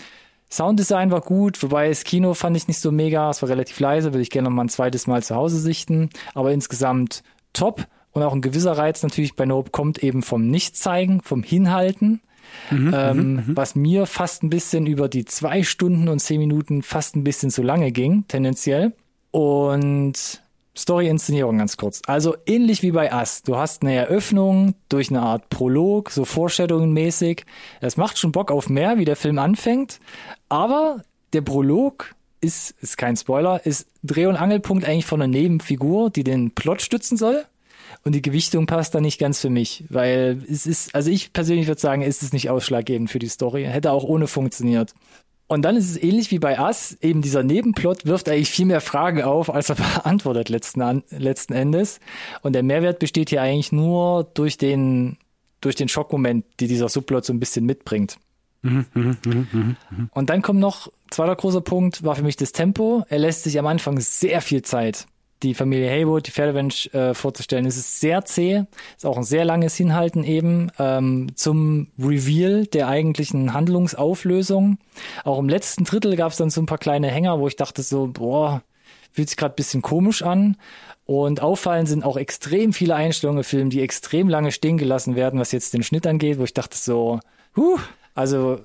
Sounddesign 0.50 1.12
war 1.12 1.22
gut, 1.22 1.62
wobei 1.62 1.90
das 1.90 2.04
Kino 2.04 2.34
fand 2.34 2.56
ich 2.56 2.68
nicht 2.68 2.80
so 2.80 2.92
mega, 2.92 3.30
es 3.30 3.42
war 3.42 3.50
relativ 3.50 3.80
leise, 3.80 4.14
würde 4.14 4.22
ich 4.22 4.30
gerne 4.30 4.48
noch 4.48 4.56
mal 4.56 4.64
ein 4.64 4.70
zweites 4.70 5.06
Mal 5.06 5.22
zu 5.22 5.36
Hause 5.36 5.60
sichten, 5.60 6.10
aber 6.34 6.54
insgesamt 6.54 7.22
top 7.52 7.86
und 8.18 8.24
auch 8.24 8.34
ein 8.34 8.42
gewisser 8.42 8.78
Reiz 8.78 9.04
natürlich 9.04 9.36
bei 9.36 9.46
Nope 9.46 9.70
kommt 9.70 10.04
eben 10.04 10.24
vom 10.24 10.48
Nichtzeigen, 10.48 11.22
vom 11.22 11.44
Hinhalten, 11.44 12.22
ähm, 12.72 13.44
was 13.50 13.76
mir 13.76 14.08
fast 14.08 14.42
ein 14.42 14.50
bisschen 14.50 14.88
über 14.88 15.08
die 15.08 15.24
zwei 15.26 15.62
Stunden 15.62 16.08
und 16.08 16.20
zehn 16.20 16.40
Minuten 16.40 16.82
fast 16.82 17.16
ein 17.16 17.24
bisschen 17.24 17.52
zu 17.52 17.62
lange 17.62 17.92
ging, 17.92 18.26
tendenziell. 18.28 18.94
Und 19.30 20.42
Story-Inszenierung 20.76 21.60
ganz 21.60 21.78
kurz. 21.78 22.02
Also 22.08 22.36
ähnlich 22.48 22.82
wie 22.82 22.92
bei 22.92 23.14
Us. 23.14 23.44
Du 23.44 23.56
hast 23.56 23.84
eine 23.84 23.94
Eröffnung 23.94 24.74
durch 24.90 25.10
eine 25.10 25.22
Art 25.22 25.50
Prolog, 25.50 26.10
so 26.10 26.24
Foreshadowing-mäßig. 26.24 27.44
Das 27.82 27.98
macht 27.98 28.18
schon 28.18 28.32
Bock 28.32 28.52
auf 28.52 28.68
mehr, 28.68 28.98
wie 28.98 29.06
der 29.06 29.16
Film 29.16 29.38
anfängt. 29.38 30.00
Aber 30.50 31.04
der 31.34 31.42
Prolog 31.42 32.16
ist, 32.42 32.72
ist 32.82 32.98
kein 32.98 33.16
Spoiler, 33.16 33.64
ist 33.64 33.88
Dreh- 34.02 34.26
und 34.26 34.38
Angelpunkt 34.38 34.86
eigentlich 34.86 35.06
von 35.06 35.22
einer 35.22 35.32
Nebenfigur, 35.32 36.10
die 36.10 36.24
den 36.24 36.52
Plot 36.52 36.82
stützen 36.82 37.18
soll. 37.18 37.46
Und 38.04 38.14
die 38.14 38.22
Gewichtung 38.22 38.68
passt 38.68 38.96
da 38.96 39.02
nicht 39.02 39.20
ganz 39.20 39.42
für 39.42 39.50
mich, 39.50 39.84
weil 39.90 40.42
es 40.50 40.66
ist, 40.66 40.96
also 40.96 41.12
ich 41.12 41.34
persönlich 41.34 41.68
würde 41.68 41.82
sagen, 41.82 42.02
ist 42.02 42.24
es 42.24 42.34
nicht 42.34 42.50
ausschlaggebend 42.50 43.10
für 43.10 43.20
die 43.20 43.28
Story. 43.28 43.66
Hätte 43.66 43.92
auch 43.92 44.04
ohne 44.04 44.28
funktioniert. 44.28 44.94
Und 45.48 45.62
dann 45.62 45.78
ist 45.78 45.90
es 45.90 46.02
ähnlich 46.02 46.30
wie 46.32 46.40
bei 46.40 46.60
Us, 46.60 46.98
eben 47.02 47.22
dieser 47.22 47.42
Nebenplot 47.42 48.06
wirft 48.06 48.28
eigentlich 48.28 48.50
viel 48.50 48.66
mehr 48.66 48.82
Fragen 48.82 49.22
auf, 49.22 49.54
als 49.54 49.70
er 49.70 49.76
beantwortet 50.04 50.50
letzten, 50.50 50.82
an, 50.82 51.04
letzten 51.10 51.54
Endes. 51.54 52.00
Und 52.42 52.54
der 52.54 52.64
Mehrwert 52.64 53.00
besteht 53.00 53.30
hier 53.30 53.42
eigentlich 53.42 53.72
nur 53.72 54.26
durch 54.34 54.58
den, 54.58 55.18
durch 55.62 55.76
den 55.76 55.88
Schockmoment, 55.88 56.46
die 56.60 56.68
dieser 56.68 56.90
Subplot 56.90 57.26
so 57.26 57.34
ein 57.34 57.40
bisschen 57.40 57.66
mitbringt. 57.66 58.18
Und 60.12 60.30
dann 60.30 60.42
kommt 60.42 60.60
noch, 60.60 60.92
zweiter 61.10 61.36
großer 61.36 61.62
Punkt, 61.62 62.04
war 62.04 62.16
für 62.16 62.24
mich 62.24 62.36
das 62.36 62.52
Tempo. 62.52 63.06
Er 63.08 63.20
lässt 63.20 63.44
sich 63.44 63.58
am 63.58 63.68
Anfang 63.68 64.00
sehr 64.00 64.42
viel 64.42 64.64
Zeit, 64.64 65.06
die 65.44 65.54
Familie 65.54 65.90
Haywood, 65.90 66.28
die 66.28 66.32
Pferdewench 66.32 66.90
äh, 66.94 67.14
vorzustellen. 67.14 67.66
Es 67.66 67.78
ist 67.78 68.00
sehr 68.00 68.26
zäh, 68.26 68.64
ist 68.96 69.06
auch 69.06 69.18
ein 69.18 69.24
sehr 69.24 69.46
langes 69.46 69.76
Hinhalten 69.76 70.24
eben 70.24 70.72
ähm, 70.80 71.30
zum 71.36 71.88
Reveal 72.00 72.66
der 72.66 72.88
eigentlichen 72.88 73.54
Handlungsauflösung. 73.54 74.78
Auch 75.24 75.40
im 75.40 75.50
letzten 75.50 75.84
Drittel 75.84 76.16
gab 76.16 76.32
es 76.32 76.38
dann 76.38 76.50
so 76.50 76.62
ein 76.62 76.66
paar 76.66 76.78
kleine 76.78 77.10
Hänger, 77.10 77.40
wo 77.40 77.48
ich 77.48 77.56
dachte 77.56 77.84
so, 77.84 78.08
boah, 78.08 78.64
fühlt 79.12 79.30
sich 79.30 79.38
gerade 79.38 79.56
bisschen 79.56 79.82
komisch 79.82 80.22
an. 80.24 80.58
Und 81.06 81.42
auffallend 81.42 81.88
sind 81.88 82.04
auch 82.04 82.18
extrem 82.18 82.74
viele 82.74 82.96
Einstellungen 82.96 83.40
im 83.40 83.44
Film, 83.46 83.70
die 83.70 83.82
extrem 83.82 84.28
lange 84.28 84.52
stehen 84.52 84.78
gelassen 84.78 85.16
werden, 85.16 85.40
was 85.40 85.54
jetzt 85.54 85.74
den 85.74 85.84
Schnitt 85.84 86.06
angeht, 86.06 86.38
wo 86.38 86.44
ich 86.44 86.54
dachte 86.54 86.78
so, 86.78 87.20
huh, 87.56 87.80
also 88.18 88.62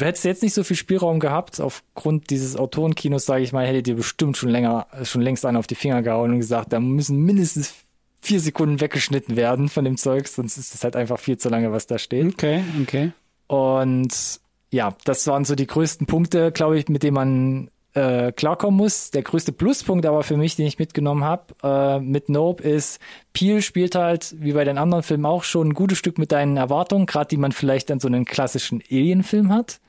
hättest 0.00 0.24
du 0.24 0.28
jetzt 0.28 0.42
nicht 0.42 0.52
so 0.52 0.64
viel 0.64 0.76
Spielraum 0.76 1.20
gehabt, 1.20 1.60
aufgrund 1.60 2.30
dieses 2.30 2.56
Autorenkinos, 2.56 3.24
sage 3.24 3.44
ich 3.44 3.52
mal, 3.52 3.64
hättet 3.64 3.86
ihr 3.86 3.94
bestimmt 3.94 4.36
schon 4.36 4.48
länger, 4.48 4.88
schon 5.04 5.22
längst 5.22 5.46
einen 5.46 5.58
auf 5.58 5.68
die 5.68 5.76
Finger 5.76 6.02
gehauen 6.02 6.32
und 6.32 6.38
gesagt, 6.38 6.72
da 6.72 6.80
müssen 6.80 7.22
mindestens 7.22 7.72
vier 8.20 8.40
Sekunden 8.40 8.80
weggeschnitten 8.80 9.36
werden 9.36 9.68
von 9.68 9.84
dem 9.84 9.96
Zeug, 9.96 10.26
sonst 10.26 10.56
ist 10.56 10.74
es 10.74 10.82
halt 10.82 10.96
einfach 10.96 11.20
viel 11.20 11.38
zu 11.38 11.50
lange, 11.50 11.70
was 11.70 11.86
da 11.86 11.98
steht. 11.98 12.32
Okay, 12.32 12.64
okay. 12.82 13.12
Und 13.46 14.40
ja, 14.72 14.96
das 15.04 15.24
waren 15.28 15.44
so 15.44 15.54
die 15.54 15.68
größten 15.68 16.08
Punkte, 16.08 16.50
glaube 16.50 16.76
ich, 16.76 16.88
mit 16.88 17.04
denen 17.04 17.14
man 17.14 17.70
äh, 17.94 18.32
klarkommen 18.32 18.76
muss. 18.76 19.10
Der 19.10 19.22
größte 19.22 19.52
Pluspunkt 19.52 20.04
aber 20.06 20.22
für 20.22 20.36
mich, 20.36 20.56
den 20.56 20.66
ich 20.66 20.78
mitgenommen 20.78 21.24
habe 21.24 21.54
äh, 21.62 22.00
mit 22.00 22.28
Nope, 22.28 22.62
ist, 22.62 23.00
Peel 23.32 23.62
spielt 23.62 23.94
halt, 23.94 24.34
wie 24.38 24.52
bei 24.52 24.64
den 24.64 24.78
anderen 24.78 25.02
Filmen 25.02 25.26
auch 25.26 25.44
schon, 25.44 25.68
ein 25.68 25.74
gutes 25.74 25.98
Stück 25.98 26.18
mit 26.18 26.32
deinen 26.32 26.56
Erwartungen, 26.56 27.06
gerade 27.06 27.28
die 27.28 27.36
man 27.36 27.52
vielleicht 27.52 27.90
an 27.90 28.00
so 28.00 28.08
einen 28.08 28.24
klassischen 28.24 28.82
Alien-Film 28.90 29.52
hat. 29.52 29.80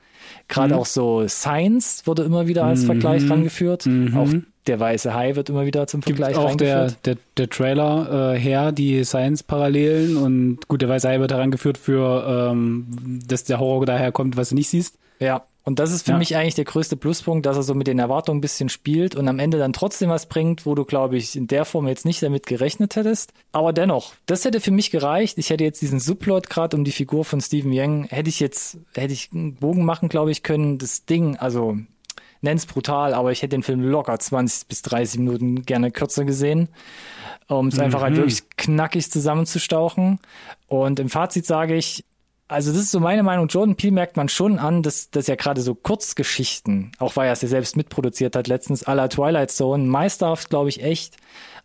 Gerade 0.48 0.74
Mhm. 0.74 0.80
auch 0.80 0.86
so 0.86 1.28
Science 1.28 2.02
wurde 2.06 2.22
immer 2.22 2.46
wieder 2.46 2.64
als 2.64 2.84
Vergleich 2.84 3.28
rangeführt. 3.30 3.86
Mhm. 3.86 4.16
Auch 4.16 4.28
der 4.66 4.80
weiße 4.80 5.14
Hai 5.14 5.36
wird 5.36 5.48
immer 5.48 5.66
wieder 5.66 5.86
zum 5.86 6.00
Gibt 6.00 6.18
Vergleich 6.18 6.36
auch 6.36 6.56
der, 6.56 6.90
der, 7.04 7.16
der 7.36 7.48
Trailer 7.48 8.34
äh, 8.34 8.38
her, 8.38 8.72
die 8.72 9.04
Science-Parallelen 9.04 10.16
und 10.16 10.66
gut, 10.68 10.82
der 10.82 10.88
Weiße 10.88 11.08
Hai 11.08 11.20
wird 11.20 11.32
herangeführt 11.32 11.78
für, 11.78 12.50
ähm, 12.50 12.86
dass 13.26 13.44
der 13.44 13.60
Horror 13.60 13.86
daher 13.86 14.10
kommt, 14.12 14.36
was 14.36 14.48
du 14.48 14.54
nicht 14.56 14.68
siehst. 14.68 14.98
Ja, 15.20 15.44
und 15.66 15.78
das 15.78 15.90
ist 15.92 16.06
für 16.06 16.12
Ja. 16.12 16.18
mich 16.18 16.34
eigentlich 16.36 16.54
der 16.54 16.64
größte 16.64 16.96
Pluspunkt, 16.96 17.44
dass 17.44 17.56
er 17.56 17.62
so 17.64 17.74
mit 17.74 17.86
den 17.88 17.98
Erwartungen 17.98 18.38
ein 18.38 18.40
bisschen 18.40 18.68
spielt 18.70 19.14
und 19.14 19.28
am 19.28 19.38
Ende 19.38 19.58
dann 19.58 19.74
trotzdem 19.74 20.08
was 20.08 20.26
bringt, 20.26 20.64
wo 20.64 20.74
du, 20.74 20.84
glaube 20.86 21.16
ich, 21.18 21.36
in 21.36 21.48
der 21.48 21.64
Form 21.66 21.86
jetzt 21.88 22.04
nicht 22.06 22.22
damit 22.22 22.46
gerechnet 22.46 22.96
hättest. 22.96 23.32
Aber 23.52 23.72
dennoch, 23.74 24.14
das 24.26 24.44
hätte 24.44 24.60
für 24.60 24.70
mich 24.70 24.90
gereicht. 24.90 25.36
Ich 25.36 25.50
hätte 25.50 25.64
jetzt 25.64 25.82
diesen 25.82 26.00
Subplot 26.00 26.48
gerade 26.48 26.76
um 26.76 26.84
die 26.84 26.92
Figur 26.92 27.24
von 27.26 27.40
Stephen 27.42 27.72
Yang, 27.72 28.04
hätte 28.04 28.30
ich 28.30 28.40
jetzt, 28.40 28.78
hätte 28.94 29.12
ich 29.12 29.30
einen 29.34 29.56
Bogen 29.56 29.84
machen, 29.84 30.08
glaube 30.08 30.30
ich, 30.30 30.42
können. 30.42 30.78
Das 30.78 31.04
Ding, 31.04 31.36
also 31.36 31.76
nenn's 32.42 32.66
brutal, 32.66 33.12
aber 33.12 33.32
ich 33.32 33.42
hätte 33.42 33.56
den 33.56 33.62
Film 33.64 33.82
locker 33.82 34.16
20 34.18 34.68
bis 34.68 34.82
30 34.82 35.18
Minuten 35.18 35.62
gerne 35.62 35.90
kürzer 35.90 36.24
gesehen, 36.24 36.68
um 37.48 37.66
es 37.68 37.78
einfach 37.80 38.02
halt 38.02 38.14
wirklich 38.16 38.48
knackig 38.56 39.10
zusammenzustauchen. 39.10 40.20
Und 40.68 41.00
im 41.00 41.08
Fazit 41.08 41.44
sage 41.44 41.74
ich, 41.74 42.04
also 42.48 42.72
das 42.72 42.82
ist 42.82 42.90
so 42.92 43.00
meine 43.00 43.22
Meinung. 43.22 43.48
Jordan 43.48 43.76
Peele 43.76 43.92
merkt 43.92 44.16
man 44.16 44.28
schon 44.28 44.58
an, 44.58 44.82
dass, 44.82 45.10
dass 45.10 45.28
er 45.28 45.36
gerade 45.36 45.60
so 45.62 45.74
Kurzgeschichten, 45.74 46.92
auch 46.98 47.16
weil 47.16 47.26
er 47.26 47.32
es 47.32 47.42
ja 47.42 47.48
selbst 47.48 47.76
mitproduziert 47.76 48.36
hat, 48.36 48.46
letztens 48.46 48.86
à 48.86 48.94
la 48.94 49.08
Twilight 49.08 49.50
Zone, 49.50 49.84
meisterhaft, 49.84 50.50
glaube 50.50 50.68
ich, 50.68 50.82
echt 50.82 51.16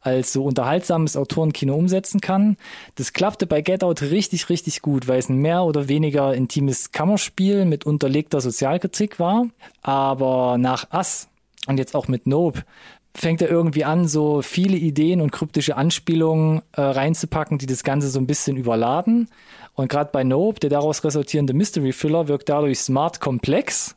als 0.01 0.33
so 0.33 0.43
unterhaltsames 0.43 1.15
Autorenkino 1.15 1.75
umsetzen 1.75 2.21
kann. 2.21 2.57
Das 2.95 3.13
klappte 3.13 3.45
bei 3.45 3.61
Get 3.61 3.83
Out 3.83 4.01
richtig, 4.01 4.49
richtig 4.49 4.81
gut, 4.81 5.07
weil 5.07 5.19
es 5.19 5.29
ein 5.29 5.37
mehr 5.37 5.63
oder 5.63 5.87
weniger 5.87 6.33
intimes 6.33 6.91
Kammerspiel 6.91 7.65
mit 7.65 7.85
unterlegter 7.85 8.41
Sozialkritik 8.41 9.19
war. 9.19 9.45
Aber 9.83 10.57
nach 10.57 10.91
Us 10.91 11.27
und 11.67 11.77
jetzt 11.77 11.95
auch 11.95 12.07
mit 12.07 12.25
Nope 12.25 12.63
fängt 13.13 13.41
er 13.41 13.49
irgendwie 13.49 13.83
an, 13.83 14.07
so 14.07 14.41
viele 14.41 14.77
Ideen 14.77 15.21
und 15.21 15.31
kryptische 15.31 15.75
Anspielungen 15.75 16.61
äh, 16.71 16.81
reinzupacken, 16.81 17.57
die 17.57 17.65
das 17.65 17.83
Ganze 17.83 18.09
so 18.09 18.19
ein 18.19 18.27
bisschen 18.27 18.57
überladen. 18.57 19.27
Und 19.75 19.89
gerade 19.89 20.09
bei 20.11 20.23
Nope, 20.23 20.59
der 20.59 20.69
daraus 20.69 21.03
resultierende 21.03 21.53
Mystery 21.53 21.91
Thriller, 21.93 22.27
wirkt 22.27 22.49
dadurch 22.49 22.79
smart 22.79 23.19
komplex. 23.19 23.95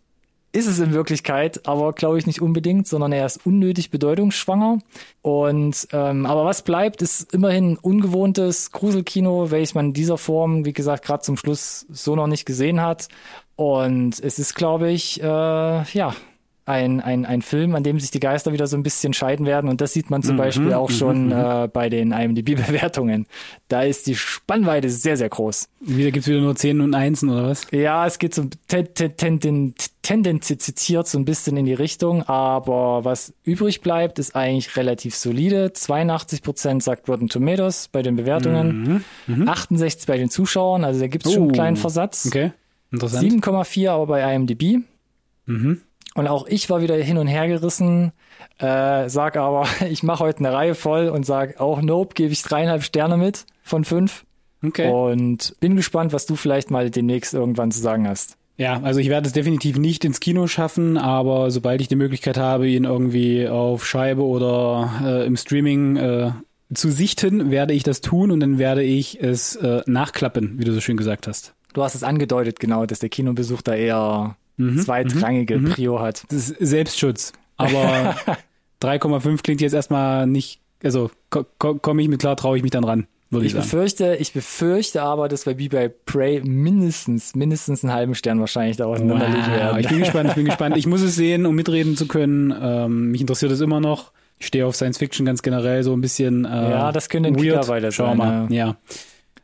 Ist 0.53 0.69
es 0.69 0.79
in 0.79 0.93
Wirklichkeit, 0.93 1.67
aber 1.67 1.93
glaube 1.93 2.17
ich 2.17 2.29
nicht 2.29 2.41
unbedingt, 2.41 2.87
sondern 2.87 3.11
er 3.11 3.27
ist 3.27 3.45
unnötig 3.45 3.91
bedeutungsschwanger. 3.91 4.79
Und 5.21 5.89
ähm, 5.91 6.27
aber 6.27 6.45
was 6.45 6.63
bleibt, 6.63 7.03
ist 7.03 7.35
immerhin 7.35 7.77
ungewohntes 7.77 8.71
Gruselkino, 8.71 9.51
welches 9.51 9.75
man 9.75 9.87
in 9.87 9.93
dieser 9.95 10.17
Form, 10.17 10.65
wie 10.65 10.73
gesagt, 10.73 11.05
gerade 11.05 11.25
zum 11.25 11.37
Schluss 11.37 11.87
so 11.91 12.15
noch 12.15 12.29
nicht 12.29 12.45
gesehen 12.45 12.81
hat. 12.81 13.09
Und 13.57 14.21
es 14.21 14.39
ist, 14.39 14.55
glaube 14.55 14.93
ich, 14.93 15.21
äh, 15.21 15.27
ja, 15.27 16.15
ein, 16.67 17.01
ein, 17.01 17.27
ein 17.27 17.43
Film, 17.43 17.75
an 17.75 17.83
dem 17.83 18.01
sich 18.01 18.11
die 18.11 18.21
Geister 18.21 18.53
wieder 18.53 18.67
so 18.67 18.77
ein 18.77 18.83
bisschen 18.83 19.13
scheiden 19.13 19.45
werden. 19.45 19.69
Und 19.69 19.81
das 19.81 19.93
sieht 19.93 20.09
man 20.11 20.23
zum 20.23 20.37
Beispiel 20.37 20.73
auch 20.73 20.91
schon 20.91 21.31
äh, 21.31 21.69
bei 21.71 21.91
den 21.91 22.13
IMDb-Bewertungen. 22.13 23.27
Da 23.69 23.83
ist 23.83 24.07
die 24.07 24.15
Spannweite 24.15 24.89
sehr, 24.89 25.17
sehr 25.17 25.29
groß. 25.29 25.69
Wieder 25.81 26.11
gibt's 26.11 26.27
wieder 26.29 26.41
nur 26.41 26.57
Zehn 26.57 26.81
und 26.81 26.95
Einsen 26.95 27.29
oder 27.29 27.49
was? 27.49 27.67
Ja, 27.71 28.07
es 28.07 28.19
geht 28.19 28.35
so 28.35 28.45
ten, 28.69 28.89
ten, 28.95 29.17
ten, 29.17 29.41
ten, 29.41 29.75
tendenziert 30.01 31.07
so 31.07 31.19
ein 31.19 31.25
bisschen 31.25 31.57
in 31.57 31.67
die 31.67 31.75
Richtung, 31.75 32.23
aber 32.23 33.05
was 33.05 33.35
übrig 33.45 33.81
bleibt, 33.81 34.19
ist 34.19 34.35
eigentlich 34.35 34.77
relativ 34.77 35.15
solide. 35.17 35.73
82% 35.75 36.83
sagt 36.83 37.09
Rotten 37.09 37.29
Tomatoes 37.29 37.89
bei 37.89 38.03
den 38.03 38.17
Bewertungen, 38.17 39.05
68 39.47 40.07
bei 40.07 40.17
den 40.17 40.31
Zuschauern, 40.31 40.85
also 40.85 41.01
da 41.01 41.07
gibt's 41.09 41.31
schon 41.33 41.43
einen 41.43 41.51
Oh, 41.51 41.55
kleinen 41.55 41.77
Versatz. 41.77 42.27
Okay, 42.27 42.53
interessant. 42.91 43.31
7,4 43.45 43.91
aber 43.91 44.07
bei 44.07 44.35
IMDb. 44.35 44.83
Und 46.15 46.29
auch 46.29 46.47
ich 46.47 46.71
war 46.71 46.81
wieder 46.81 46.97
hin 46.97 47.19
und 47.19 47.27
her 47.27 47.49
gerissen, 47.49 48.13
äh, 48.59 49.09
sag 49.09 49.37
aber, 49.37 49.67
ich 49.89 50.03
mache 50.03 50.25
heute 50.25 50.41
eine 50.41 50.53
Reihe 50.53 50.75
voll 50.75 51.09
und 51.09 51.27
sag 51.27 51.61
auch 51.61 51.83
Nope, 51.83 52.15
gebe 52.15 52.33
ich 52.33 52.43
dreieinhalb 52.43 52.83
Sterne 52.83 53.17
mit 53.17 53.47
von 53.63 53.85
fünf. 53.85 54.25
Okay. 54.65 54.89
Und 54.89 55.55
bin 55.61 55.77
gespannt, 55.77 56.13
was 56.13 56.27
du 56.27 56.37
vielleicht 56.37 56.71
mal 56.71 56.91
demnächst 56.91 57.35
irgendwann 57.35 57.71
zu 57.71 57.81
sagen 57.81 58.09
hast. 58.09 58.39
Ja, 58.57 58.81
also 58.83 59.01
ich 59.01 59.09
werde 59.09 59.27
es 59.27 59.33
definitiv 59.33 59.79
nicht 59.79 60.05
ins 60.05 60.21
Kino 60.21 60.47
schaffen, 60.47 60.97
aber 60.97 61.51
sobald 61.51 61.81
ich 61.81 61.89
die 61.89 61.97
Möglichkeit 61.97 62.39
habe, 62.39 62.69
ihn 62.69 62.85
irgendwie 62.85 63.49
auf 63.49 63.85
Scheibe 63.85 64.23
oder 64.23 64.91
äh, 65.05 65.27
im 65.27 65.37
Streaming 65.37 65.97
äh, 65.97 66.31
zu 66.73 66.91
sichten, 66.91 67.51
werde 67.51 67.75
ich 67.75 67.83
das 67.83 68.01
tun 68.01 68.31
und 68.31 68.41
dann 68.41 68.59
werde 68.59 68.85
ich 68.85 69.21
es 69.21 69.57
äh, 69.57 69.83
nachklappen, 69.87 70.59
wie 70.59 70.65
du 70.65 70.73
so 70.73 70.81
schön 70.81 70.97
gesagt 70.97 71.27
hast. 71.27 71.55
Du 71.73 71.83
hast 71.83 71.97
es 71.97 72.05
angedeutet, 72.05 72.61
genau, 72.61 72.87
dass 72.87 73.01
der 73.01 73.09
Kinobesuch 73.09 73.61
da 73.61 73.75
eher 73.75 74.37
zweitrangige 74.59 75.59
Prio 75.61 76.01
hat. 76.01 76.25
Das 76.29 76.51
ist 76.51 76.57
Selbstschutz. 76.61 77.33
Aber 77.57 78.17
3,5 78.83 79.43
klingt 79.43 79.61
jetzt 79.61 79.73
erstmal 79.73 80.27
nicht, 80.27 80.61
also 80.83 81.11
ko 81.31 81.45
ko 81.59 81.75
komme 81.77 82.03
ich 82.03 82.09
mit 82.09 82.21
klar, 82.21 82.37
traue 82.37 82.57
ich 82.57 82.63
mich 82.63 82.73
dann 82.73 82.85
ran, 82.85 83.07
würde 83.31 83.47
ich, 83.47 83.53
Ich 83.55 83.59
befürchte, 83.61 84.17
ich 84.17 84.33
befürchte 84.33 85.03
aber, 85.03 85.29
dass 85.29 85.47
wir 85.47 85.59
wie 85.59 85.69
bei 85.69 85.89
Prey 85.89 86.41
mindestens, 86.45 87.35
mindestens 87.35 87.85
einen 87.85 87.93
halben 87.93 88.15
Stern 88.15 88.41
wahrscheinlich 88.41 88.77
da 88.77 88.87
auseinanderliegen 88.87 89.43
Wow, 89.47 89.51
werden. 89.57 89.79
ich 89.81 89.89
bin 89.89 89.99
gespannt, 90.01 90.29
ich 90.31 90.35
bin 90.35 90.45
gespannt. 90.47 90.77
Ich 90.77 90.87
muss 90.87 91.01
es 91.03 91.15
sehen, 91.17 91.47
um 91.47 91.55
mitreden 91.55 91.97
zu 91.97 92.07
können. 92.07 92.55
Ähm, 92.61 93.11
mich 93.13 93.21
interessiert 93.21 93.53
es 93.53 93.61
immer 93.61 93.81
noch. 93.81 94.13
Ich 94.39 94.47
stehe 94.49 94.67
auf 94.67 94.75
Science 94.75 94.99
Fiction 94.99 95.25
ganz 95.25 95.43
generell 95.43 95.83
so 95.85 95.93
ein 95.95 96.01
bisschen. 96.01 96.45
Äh, 96.45 96.49
Ja, 96.71 96.93
das 96.93 97.09
könnte 97.09 97.29
ein 97.29 97.37
weird. 97.37 97.67
Wir 97.69 97.91
sein, 97.93 98.17
mal. 98.17 98.47
Ja. 98.51 98.77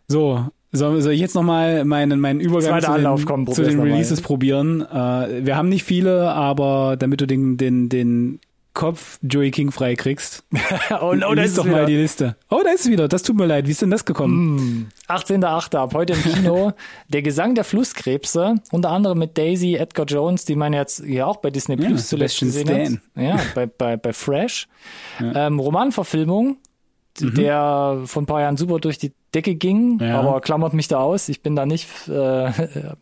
So, 0.09 0.47
soll, 0.73 1.01
soll 1.03 1.12
ich 1.12 1.21
jetzt 1.21 1.35
nochmal 1.35 1.85
meinen, 1.85 2.21
meinen 2.21 2.41
Übergang 2.41 2.81
zu 2.81 2.87
den, 2.87 2.95
Anlauf, 2.95 3.25
komm, 3.27 3.47
zu 3.53 3.62
den. 3.62 3.81
Releases 3.81 4.21
probieren? 4.21 4.83
Äh, 4.83 5.45
wir 5.47 5.57
haben 5.57 5.68
nicht 5.68 5.85
viele, 5.85 6.31
aber 6.31 6.97
damit 6.99 7.21
du 7.21 7.27
den, 7.27 7.57
den, 7.57 7.89
den 7.89 8.41
Kopf 8.73 9.18
Joey 9.23 9.51
King 9.51 9.73
frei 9.73 9.97
kriegst, 9.97 10.45
oh 11.03 11.12
no, 11.14 11.35
da 11.35 11.43
ist 11.43 11.59
doch 11.59 11.64
es 11.64 11.71
mal 11.71 11.79
wieder. 11.79 11.87
die 11.87 11.97
Liste. 11.97 12.37
Oh, 12.51 12.61
da 12.64 12.71
ist 12.71 12.85
es 12.85 12.91
wieder. 12.91 13.09
Das 13.09 13.25
tut 13.25 13.37
mir 13.37 13.47
leid. 13.47 13.66
Wie 13.66 13.73
ist 13.73 13.83
denn 13.83 13.91
das 13.91 14.05
gekommen? 14.05 14.89
18.8. 15.09 15.77
ab 15.77 15.93
heute 15.93 16.12
im 16.12 16.23
Kino. 16.23 16.73
der 17.09 17.23
Gesang 17.23 17.57
der 17.57 17.64
Flusskrebse, 17.64 18.55
unter 18.71 18.91
anderem 18.91 19.18
mit 19.18 19.37
Daisy, 19.37 19.75
Edgar 19.75 20.07
Jones, 20.07 20.45
die 20.45 20.55
man 20.55 20.73
jetzt 20.73 21.01
ja 21.05 21.27
auch 21.27 21.39
bei 21.39 21.51
Disney 21.51 21.81
Ja, 21.83 21.89
Plus 21.89 22.07
zuletzt 22.07 22.39
Sebastian 22.39 22.66
gesehen 22.66 23.01
Stan. 23.16 23.27
hat. 23.27 23.41
Ja, 23.41 23.45
bei, 23.57 23.66
bei, 23.66 23.97
bei 23.97 24.12
Fresh. 24.12 24.68
Ähm, 25.21 25.59
Romanverfilmung, 25.59 26.59
der 27.21 28.03
vor 28.07 28.23
ein 28.23 28.27
paar 28.27 28.41
Jahren 28.41 28.57
super 28.57 28.79
durch 28.81 28.99
die 28.99 29.12
Decke 29.35 29.55
ging, 29.55 29.95
Mhm. 29.95 30.01
Ja. 30.01 30.18
aber 30.21 30.41
klammert 30.41 30.75
mich 30.75 30.89
da 30.89 30.99
aus. 30.99 31.29
Ich 31.29 31.41
bin 31.43 31.55
da 31.55 31.64
nicht, 31.66 31.87
äh, 32.09 32.51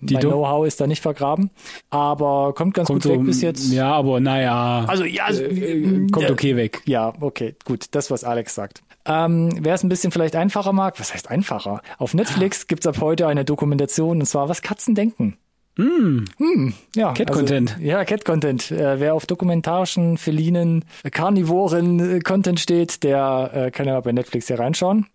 mein? 0.00 0.20
Know-how 0.20 0.66
ist 0.66 0.80
da 0.80 0.86
nicht 0.86 1.00
vergraben. 1.02 1.50
Aber 1.90 2.52
kommt 2.54 2.74
ganz 2.74 2.88
Kommt 2.88 3.02
gut 3.04 3.12
weg 3.12 3.20
so, 3.20 3.24
bis 3.26 3.40
jetzt. 3.42 3.72
Ja, 3.72 3.92
aber 3.92 4.20
naja. 4.20 4.84
Also 4.86 5.04
ja, 5.04 5.24
also, 5.24 5.42
äh, 5.42 6.06
kommt 6.10 6.28
äh, 6.28 6.32
okay 6.32 6.56
weg. 6.56 6.82
ja, 6.84 7.12
okay, 7.20 7.54
gut, 7.64 7.86
das, 7.92 8.10
was 8.10 8.24
Alex 8.24 8.54
sagt. 8.54 8.82
Ähm, 9.06 9.56
Wer 9.62 9.74
es 9.74 9.82
ein 9.82 9.88
bisschen 9.88 10.12
vielleicht 10.12 10.36
einfacher 10.36 10.72
mag, 10.74 11.00
was 11.00 11.14
heißt 11.14 11.30
einfacher? 11.30 11.80
Auf 11.96 12.12
Netflix 12.12 12.66
gibt's 12.68 12.86
ab 12.86 13.00
heute 13.00 13.26
eine 13.26 13.44
Dokumentation, 13.46 14.20
und 14.20 14.26
zwar 14.26 14.50
was 14.50 14.60
Katzen 14.60 14.94
denken. 14.94 15.38
Hm, 15.78 16.74
ja, 16.96 17.12
Cat-Content. 17.12 17.74
Also, 17.74 17.84
ja, 17.84 18.04
Cat-Content. 18.04 18.70
Äh, 18.72 18.98
wer 19.00 19.14
auf 19.14 19.26
dokumentarischen, 19.26 20.18
felinen, 20.18 20.84
karnivoren 21.12 22.16
äh, 22.16 22.18
Content 22.20 22.58
steht, 22.60 23.02
der 23.04 23.50
äh, 23.54 23.70
kann 23.70 23.86
ja 23.86 23.98
bei 24.00 24.12
Netflix 24.12 24.48
hier 24.48 24.58
reinschauen. 24.58 25.06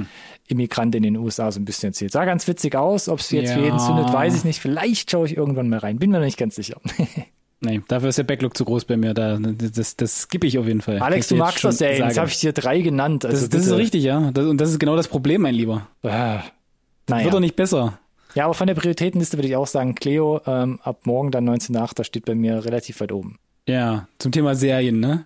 Immigrant 0.48 0.94
in 0.94 1.02
den 1.04 1.16
USA 1.16 1.50
so 1.52 1.60
ein 1.60 1.64
bisschen 1.64 1.90
erzählt. 1.90 2.12
Sah 2.12 2.24
ganz 2.24 2.46
witzig 2.48 2.74
aus, 2.76 3.08
ob 3.08 3.20
es 3.20 3.30
jetzt 3.30 3.52
für 3.52 3.60
jeden 3.60 3.78
Ja. 3.78 3.86
zündet, 3.86 4.12
weiß 4.12 4.34
ich 4.36 4.44
nicht. 4.44 4.60
Vielleicht 4.60 5.10
schaue 5.10 5.26
ich 5.26 5.36
irgendwann 5.36 5.68
mal 5.68 5.78
rein, 5.78 5.98
bin 5.98 6.10
mir 6.10 6.18
noch 6.18 6.24
nicht 6.24 6.36
ganz 6.36 6.56
sicher. 6.56 6.80
nee, 7.60 7.80
dafür 7.88 8.08
ist 8.08 8.18
der 8.18 8.24
Backlog 8.24 8.56
zu 8.56 8.64
groß 8.64 8.84
bei 8.84 8.96
mir. 8.96 9.14
Da, 9.14 9.38
das, 9.38 9.96
das 9.96 10.22
skippe 10.22 10.46
ich 10.48 10.58
auf 10.58 10.66
jeden 10.66 10.80
Fall. 10.82 10.98
Alex, 10.98 11.28
du 11.28 11.36
magst 11.36 11.62
das, 11.64 11.80
ey. 11.80 11.98
Jetzt 12.00 12.18
habe 12.18 12.28
ich 12.28 12.40
dir 12.40 12.52
drei 12.52 12.80
genannt. 12.80 13.24
Also 13.24 13.40
das, 13.46 13.50
das 13.50 13.66
ist 13.66 13.72
richtig, 13.76 14.02
ja. 14.02 14.30
Das, 14.32 14.46
und 14.46 14.60
das 14.60 14.70
ist 14.70 14.80
genau 14.80 14.96
das 14.96 15.08
Problem, 15.08 15.42
mein 15.42 15.54
Lieber. 15.54 15.86
Ah, 16.02 16.40
naja. 17.08 17.24
Wird 17.24 17.34
doch 17.34 17.40
nicht 17.40 17.56
besser. 17.56 17.98
Ja, 18.34 18.44
aber 18.44 18.54
von 18.54 18.66
der 18.66 18.74
Prioritätenliste 18.74 19.36
würde 19.38 19.48
ich 19.48 19.56
auch 19.56 19.66
sagen, 19.66 19.94
Cleo 19.94 20.40
ähm, 20.46 20.80
ab 20.82 21.06
morgen 21.06 21.30
dann 21.30 21.48
19.8. 21.48 21.94
da 21.94 22.04
steht 22.04 22.24
bei 22.24 22.34
mir 22.34 22.64
relativ 22.64 23.00
weit 23.00 23.12
oben. 23.12 23.38
Ja, 23.68 24.08
zum 24.18 24.32
Thema 24.32 24.54
Serien, 24.54 25.00
ne? 25.00 25.24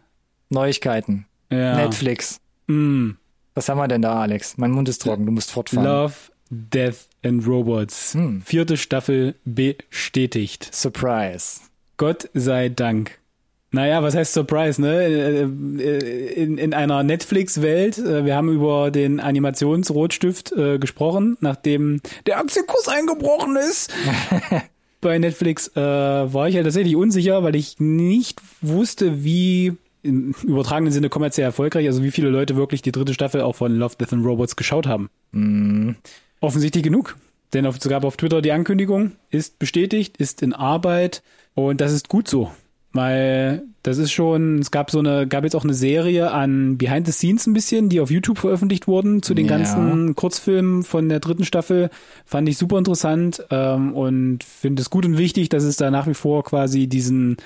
Neuigkeiten. 0.50 1.26
Ja. 1.50 1.76
Netflix. 1.76 2.40
Mm. 2.66 3.12
Was 3.54 3.68
haben 3.68 3.78
wir 3.78 3.88
denn 3.88 4.02
da, 4.02 4.20
Alex? 4.20 4.56
Mein 4.58 4.70
Mund 4.70 4.88
ist 4.88 5.02
trocken, 5.02 5.26
du 5.26 5.32
musst 5.32 5.50
fortfahren. 5.50 5.84
Love, 5.84 6.14
Death 6.50 7.08
and 7.24 7.46
Robots. 7.46 8.14
Hm. 8.14 8.42
Vierte 8.42 8.76
Staffel 8.76 9.34
bestätigt. 9.44 10.68
Surprise. 10.72 11.60
Gott 11.96 12.30
sei 12.34 12.68
Dank. 12.68 13.17
Naja, 13.70 14.02
was 14.02 14.14
heißt 14.14 14.32
Surprise, 14.32 14.80
ne? 14.80 15.02
Äh, 15.02 15.42
äh, 15.42 16.32
In, 16.42 16.56
in 16.56 16.72
einer 16.72 17.02
Netflix-Welt, 17.02 17.98
äh, 17.98 18.24
wir 18.24 18.34
haben 18.34 18.50
über 18.50 18.90
den 18.90 19.20
Animationsrotstift 19.20 20.52
äh, 20.52 20.78
gesprochen, 20.78 21.36
nachdem 21.40 22.00
der 22.26 22.38
Aktienkurs 22.38 22.88
eingebrochen 22.88 23.56
ist. 23.56 23.92
Bei 25.00 25.18
Netflix 25.18 25.68
äh, 25.76 25.80
war 25.80 26.48
ich 26.48 26.54
ja 26.54 26.62
tatsächlich 26.62 26.96
unsicher, 26.96 27.42
weil 27.44 27.54
ich 27.54 27.78
nicht 27.78 28.40
wusste, 28.62 29.22
wie 29.22 29.74
im 30.02 30.34
übertragenen 30.44 30.92
Sinne 30.92 31.08
kommerziell 31.08 31.44
erfolgreich, 31.44 31.86
also 31.86 32.02
wie 32.02 32.10
viele 32.10 32.30
Leute 32.30 32.56
wirklich 32.56 32.82
die 32.82 32.92
dritte 32.92 33.14
Staffel 33.14 33.42
auch 33.42 33.54
von 33.54 33.76
Love, 33.76 33.96
Death 34.00 34.12
and 34.12 34.24
Robots 34.24 34.56
geschaut 34.56 34.86
haben. 34.86 35.10
Offensichtlich 36.40 36.82
genug. 36.82 37.16
Denn 37.52 37.64
es 37.64 37.80
gab 37.80 38.04
auf 38.04 38.16
Twitter 38.16 38.42
die 38.42 38.52
Ankündigung, 38.52 39.12
ist 39.30 39.58
bestätigt, 39.58 40.16
ist 40.16 40.42
in 40.42 40.52
Arbeit 40.52 41.22
und 41.54 41.80
das 41.80 41.92
ist 41.92 42.08
gut 42.08 42.28
so. 42.28 42.50
Weil 42.92 43.62
das 43.82 43.98
ist 43.98 44.12
schon, 44.12 44.58
es 44.60 44.70
gab 44.70 44.90
so 44.90 44.98
eine, 44.98 45.26
gab 45.26 45.44
jetzt 45.44 45.54
auch 45.54 45.64
eine 45.64 45.74
Serie 45.74 46.30
an 46.30 46.78
Behind 46.78 47.06
the 47.06 47.12
Scenes 47.12 47.46
ein 47.46 47.52
bisschen, 47.52 47.88
die 47.90 48.00
auf 48.00 48.10
YouTube 48.10 48.38
veröffentlicht 48.38 48.86
wurden 48.86 49.22
zu 49.22 49.34
den 49.34 49.46
Ja. 49.46 49.56
ganzen 49.58 50.14
Kurzfilmen 50.16 50.82
von 50.84 51.08
der 51.08 51.20
dritten 51.20 51.44
Staffel. 51.44 51.90
Fand 52.24 52.48
ich 52.48 52.56
super 52.56 52.78
interessant 52.78 53.44
ähm, 53.50 53.92
und 53.94 54.42
finde 54.42 54.80
es 54.80 54.90
gut 54.90 55.04
und 55.04 55.18
wichtig, 55.18 55.48
dass 55.50 55.64
es 55.64 55.76
da 55.76 55.90
nach 55.90 56.06
wie 56.06 56.14
vor 56.14 56.44
quasi 56.44 56.86
diesen 56.86 57.36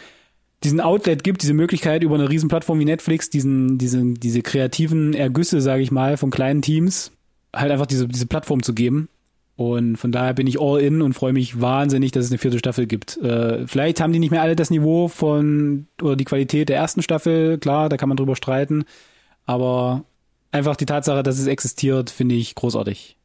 diesen 0.64 0.80
Outlet 0.80 1.24
gibt, 1.24 1.42
diese 1.42 1.54
Möglichkeit 1.54 2.04
über 2.04 2.14
eine 2.14 2.30
riesen 2.30 2.48
Plattform 2.48 2.78
wie 2.78 2.84
Netflix, 2.84 3.28
diesen, 3.28 3.78
diese, 3.78 4.00
diese 4.04 4.42
kreativen 4.42 5.12
Ergüsse, 5.12 5.60
sage 5.60 5.82
ich 5.82 5.90
mal, 5.90 6.16
von 6.16 6.30
kleinen 6.30 6.62
Teams, 6.62 7.10
halt 7.52 7.72
einfach 7.72 7.86
diese, 7.86 8.06
diese 8.06 8.26
Plattform 8.26 8.62
zu 8.62 8.72
geben. 8.72 9.08
Und 9.54 9.96
von 9.96 10.12
daher 10.12 10.34
bin 10.34 10.46
ich 10.46 10.60
all 10.60 10.80
in 10.80 11.02
und 11.02 11.12
freue 11.12 11.32
mich 11.32 11.60
wahnsinnig, 11.60 12.10
dass 12.12 12.24
es 12.24 12.30
eine 12.30 12.38
vierte 12.38 12.58
Staffel 12.58 12.86
gibt. 12.86 13.18
Äh, 13.18 13.66
vielleicht 13.66 14.00
haben 14.00 14.12
die 14.12 14.18
nicht 14.18 14.30
mehr 14.30 14.42
alle 14.42 14.56
das 14.56 14.70
Niveau 14.70 15.08
von 15.08 15.86
oder 16.00 16.16
die 16.16 16.24
Qualität 16.24 16.68
der 16.68 16.76
ersten 16.76 17.02
Staffel, 17.02 17.58
klar, 17.58 17.88
da 17.88 17.96
kann 17.96 18.08
man 18.08 18.16
drüber 18.16 18.34
streiten. 18.34 18.84
Aber 19.44 20.04
einfach 20.50 20.76
die 20.76 20.86
Tatsache, 20.86 21.22
dass 21.22 21.38
es 21.38 21.46
existiert, 21.46 22.10
finde 22.10 22.34
ich 22.34 22.54
großartig. 22.54 23.18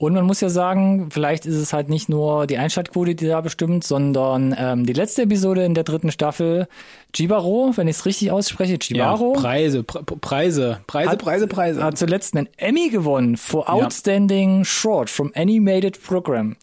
Und 0.00 0.14
man 0.14 0.24
muss 0.24 0.40
ja 0.40 0.48
sagen, 0.48 1.10
vielleicht 1.10 1.44
ist 1.44 1.56
es 1.56 1.74
halt 1.74 1.90
nicht 1.90 2.08
nur 2.08 2.46
die 2.46 2.56
Einschaltquote, 2.56 3.14
die 3.14 3.26
da 3.26 3.42
bestimmt, 3.42 3.84
sondern 3.84 4.56
ähm, 4.58 4.86
die 4.86 4.94
letzte 4.94 5.22
Episode 5.24 5.62
in 5.66 5.74
der 5.74 5.84
dritten 5.84 6.10
Staffel, 6.10 6.68
Jibaro, 7.14 7.72
wenn 7.74 7.86
ich 7.86 7.96
es 7.96 8.06
richtig 8.06 8.30
ausspreche, 8.30 8.78
Jibaro, 8.80 9.32
Preise, 9.34 9.82
Pre 9.82 10.02
Preise, 10.02 10.78
Preise, 10.86 11.10
Hat- 11.10 11.18
Preise, 11.22 11.46
Preise. 11.46 11.84
hat 11.84 11.98
zuletzt 11.98 12.34
einen 12.34 12.48
Emmy 12.56 12.88
gewonnen 12.88 13.36
for 13.36 13.66
Ja. 13.66 13.74
Outstanding 13.74 14.64
Short 14.64 15.10
from 15.10 15.32
Animated 15.34 16.02
Program. 16.02 16.56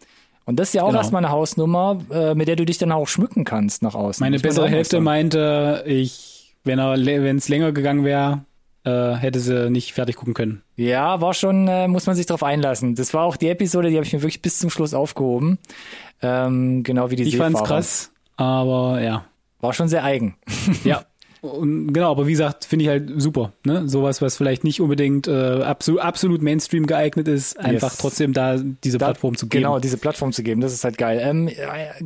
Und 0.45 0.57
das 0.59 0.69
ist 0.69 0.73
ja 0.73 0.81
auch 0.81 0.87
Genau. 0.87 0.99
erstmal 1.01 1.23
eine 1.23 1.31
Hausnummer, 1.31 1.99
äh, 2.09 2.33
mit 2.33 2.47
der 2.47 2.55
du 2.55 2.65
dich 2.65 2.79
dann 2.79 2.91
auch 2.91 3.07
schmücken 3.07 3.43
kannst 3.43 3.83
nach 3.83 3.93
außen. 3.93 4.23
Meine 4.25 4.39
bessere 4.39 4.67
Hälfte 4.67 4.99
meinte, 4.99 5.83
ich, 5.85 6.55
wenn 6.63 6.79
er, 6.79 6.93
wenn 6.97 7.37
es 7.37 7.49
länger 7.49 7.71
gegangen 7.71 8.03
wäre, 8.03 8.41
äh, 8.87 9.15
hätte 9.15 9.39
sie 9.39 9.69
nicht 9.69 9.93
fertig 9.93 10.15
gucken 10.15 10.33
können. 10.33 10.61
Ja, 10.75 11.19
war 11.21 11.33
schon, 11.33 11.67
äh, 11.67 11.87
muss 11.87 12.05
man 12.07 12.15
sich 12.15 12.25
drauf 12.25 12.43
einlassen. 12.43 12.95
Das 12.95 13.13
war 13.13 13.23
auch 13.23 13.35
die 13.35 13.49
Episode, 13.49 13.89
die 13.89 13.95
habe 13.95 14.05
ich 14.05 14.13
mir 14.13 14.21
wirklich 14.21 14.41
bis 14.41 14.59
zum 14.59 14.69
Schluss 14.69 14.93
aufgehoben. 14.93 15.57
Ähm, 16.21 16.83
genau 16.83 17.11
wie 17.11 17.15
die 17.17 17.23
Ich 17.23 17.37
fand's 17.37 17.61
krass, 17.63 18.11
aber 18.37 19.01
ja. 19.01 19.25
War 19.59 19.73
schon 19.73 19.87
sehr 19.89 20.03
eigen. 20.03 20.35
ja. 20.83 21.03
Und 21.41 21.93
genau, 21.93 22.11
aber 22.11 22.25
wie 22.27 22.31
gesagt, 22.31 22.65
finde 22.65 22.83
ich 22.83 22.89
halt 22.89 23.11
super. 23.17 23.53
Ne? 23.63 23.87
Sowas, 23.87 24.21
was 24.23 24.37
vielleicht 24.37 24.63
nicht 24.63 24.81
unbedingt 24.81 25.27
äh, 25.27 25.61
absolut, 25.61 26.01
absolut 26.01 26.41
Mainstream 26.41 26.87
geeignet 26.87 27.27
ist, 27.27 27.59
einfach 27.59 27.91
Yes. 27.91 27.97
trotzdem 27.99 28.33
da 28.33 28.57
diese 28.57 28.97
Da- 28.97 29.05
Plattform 29.07 29.35
zu 29.37 29.47
geben. 29.47 29.63
Genau, 29.63 29.79
diese 29.79 29.97
Plattform 29.97 30.31
zu 30.31 30.41
geben, 30.43 30.61
das 30.61 30.73
ist 30.73 30.83
halt 30.83 30.97
geil. 30.97 31.19
Ähm, 31.21 31.47
äh, 31.47 31.53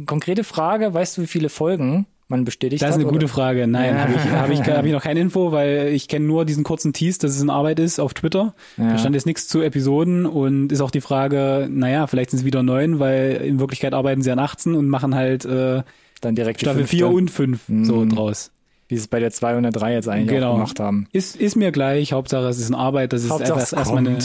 konkrete 0.06 0.44
Frage, 0.44 0.94
weißt 0.94 1.18
du, 1.18 1.22
wie 1.22 1.28
viele 1.28 1.48
Folgen 1.50 2.06
man 2.32 2.44
bestätigt 2.46 2.82
Das 2.82 2.90
ist 2.90 2.96
hat? 2.96 3.02
eine 3.02 3.12
gute 3.12 3.26
oder? 3.26 3.34
Frage. 3.34 3.68
Nein, 3.68 3.94
Ja. 3.96 4.02
habe 4.02 4.14
ich, 4.14 4.20
hab 4.32 4.50
ich, 4.50 4.62
hab 4.78 4.86
ich 4.86 4.92
noch 4.92 5.04
keine 5.04 5.20
Info, 5.20 5.52
weil 5.52 5.90
ich 5.94 6.08
kenne 6.08 6.26
nur 6.26 6.46
diesen 6.46 6.64
kurzen 6.64 6.92
Tease, 6.94 7.20
dass 7.20 7.32
es 7.36 7.42
in 7.42 7.52
Arbeit 7.52 7.78
ist 7.80 8.00
auf 8.00 8.16
Twitter. 8.16 8.56
Ja. 8.78 8.94
Da 8.94 8.98
stand 8.98 9.14
jetzt 9.14 9.28
nichts 9.28 9.48
zu 9.48 9.62
Episoden 9.62 10.26
und 10.26 10.72
ist 10.72 10.82
auch 10.82 10.90
die 10.92 11.02
Frage, 11.02 11.68
naja, 11.70 12.08
vielleicht 12.08 12.32
sind 12.32 12.40
es 12.40 12.46
wieder 12.46 12.64
neun, 12.64 12.98
weil 13.00 13.34
in 13.46 13.60
Wirklichkeit 13.60 13.94
arbeiten 13.94 14.24
sie 14.24 14.32
an 14.32 14.40
18 14.40 14.74
und 14.74 14.90
machen 14.90 15.14
halt 15.14 15.46
äh, 15.46 15.84
Dann 16.22 16.36
direkt 16.36 16.60
Staffel 16.62 16.80
fünfte, 16.80 16.96
4 16.98 17.08
und 17.10 17.30
5 17.30 17.60
so 17.84 17.96
Mhm. 17.98 18.10
draus. 18.10 18.52
wie 18.88 18.96
sie 18.96 19.02
es 19.04 19.08
bei 19.08 19.20
der 19.22 19.32
203 19.32 19.94
jetzt 19.94 20.10
eigentlich 20.10 20.28
Genau. 20.30 20.54
gemacht 20.56 20.80
haben. 20.82 21.08
Ist, 21.14 21.36
ist 21.38 21.56
mir 21.56 21.72
gleich, 21.72 22.12
Hauptsache 22.14 22.48
es 22.48 22.60
ist 22.60 22.68
in 22.68 22.76
Arbeit, 22.76 23.14
das 23.14 23.24
ist 23.24 23.32
es 23.32 23.72
erstmal 23.74 24.00
eine. 24.00 24.18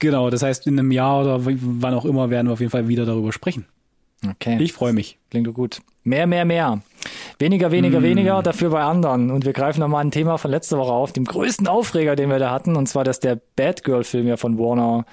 Genau, 0.00 0.30
das 0.30 0.42
heißt, 0.42 0.66
in 0.66 0.78
einem 0.78 0.90
Jahr 0.92 1.20
oder 1.22 1.40
wann 1.44 1.94
auch 1.94 2.04
immer 2.06 2.30
werden 2.30 2.48
wir 2.48 2.54
auf 2.54 2.60
jeden 2.60 2.70
Fall 2.70 2.88
wieder 2.88 3.04
darüber 3.04 3.32
sprechen. 3.32 3.66
Okay. 4.28 4.56
Ich 4.60 4.72
freue 4.72 4.92
mich. 4.92 5.18
Klingt 5.30 5.46
doch 5.46 5.52
gut. 5.54 5.80
Mehr, 6.04 6.26
mehr, 6.26 6.44
mehr. 6.44 6.80
Weniger, 7.38 7.70
weniger, 7.70 8.00
Mm. 8.00 8.02
weniger, 8.04 8.42
dafür 8.42 8.70
bei 8.70 8.82
anderen. 8.82 9.30
Und 9.30 9.44
wir 9.44 9.52
greifen 9.52 9.80
nochmal 9.80 10.04
ein 10.04 10.10
Thema 10.10 10.36
von 10.38 10.50
letzter 10.50 10.78
Woche 10.78 10.92
auf, 10.92 11.12
dem 11.12 11.24
größten 11.24 11.66
Aufreger, 11.66 12.16
den 12.16 12.28
wir 12.28 12.38
da 12.38 12.50
hatten, 12.50 12.76
und 12.76 12.86
zwar, 12.88 13.04
dass 13.04 13.20
der 13.20 13.38
Batgirl-Film 13.56 14.26
ja 14.26 14.36
von 14.36 14.58
Warner 14.58 15.04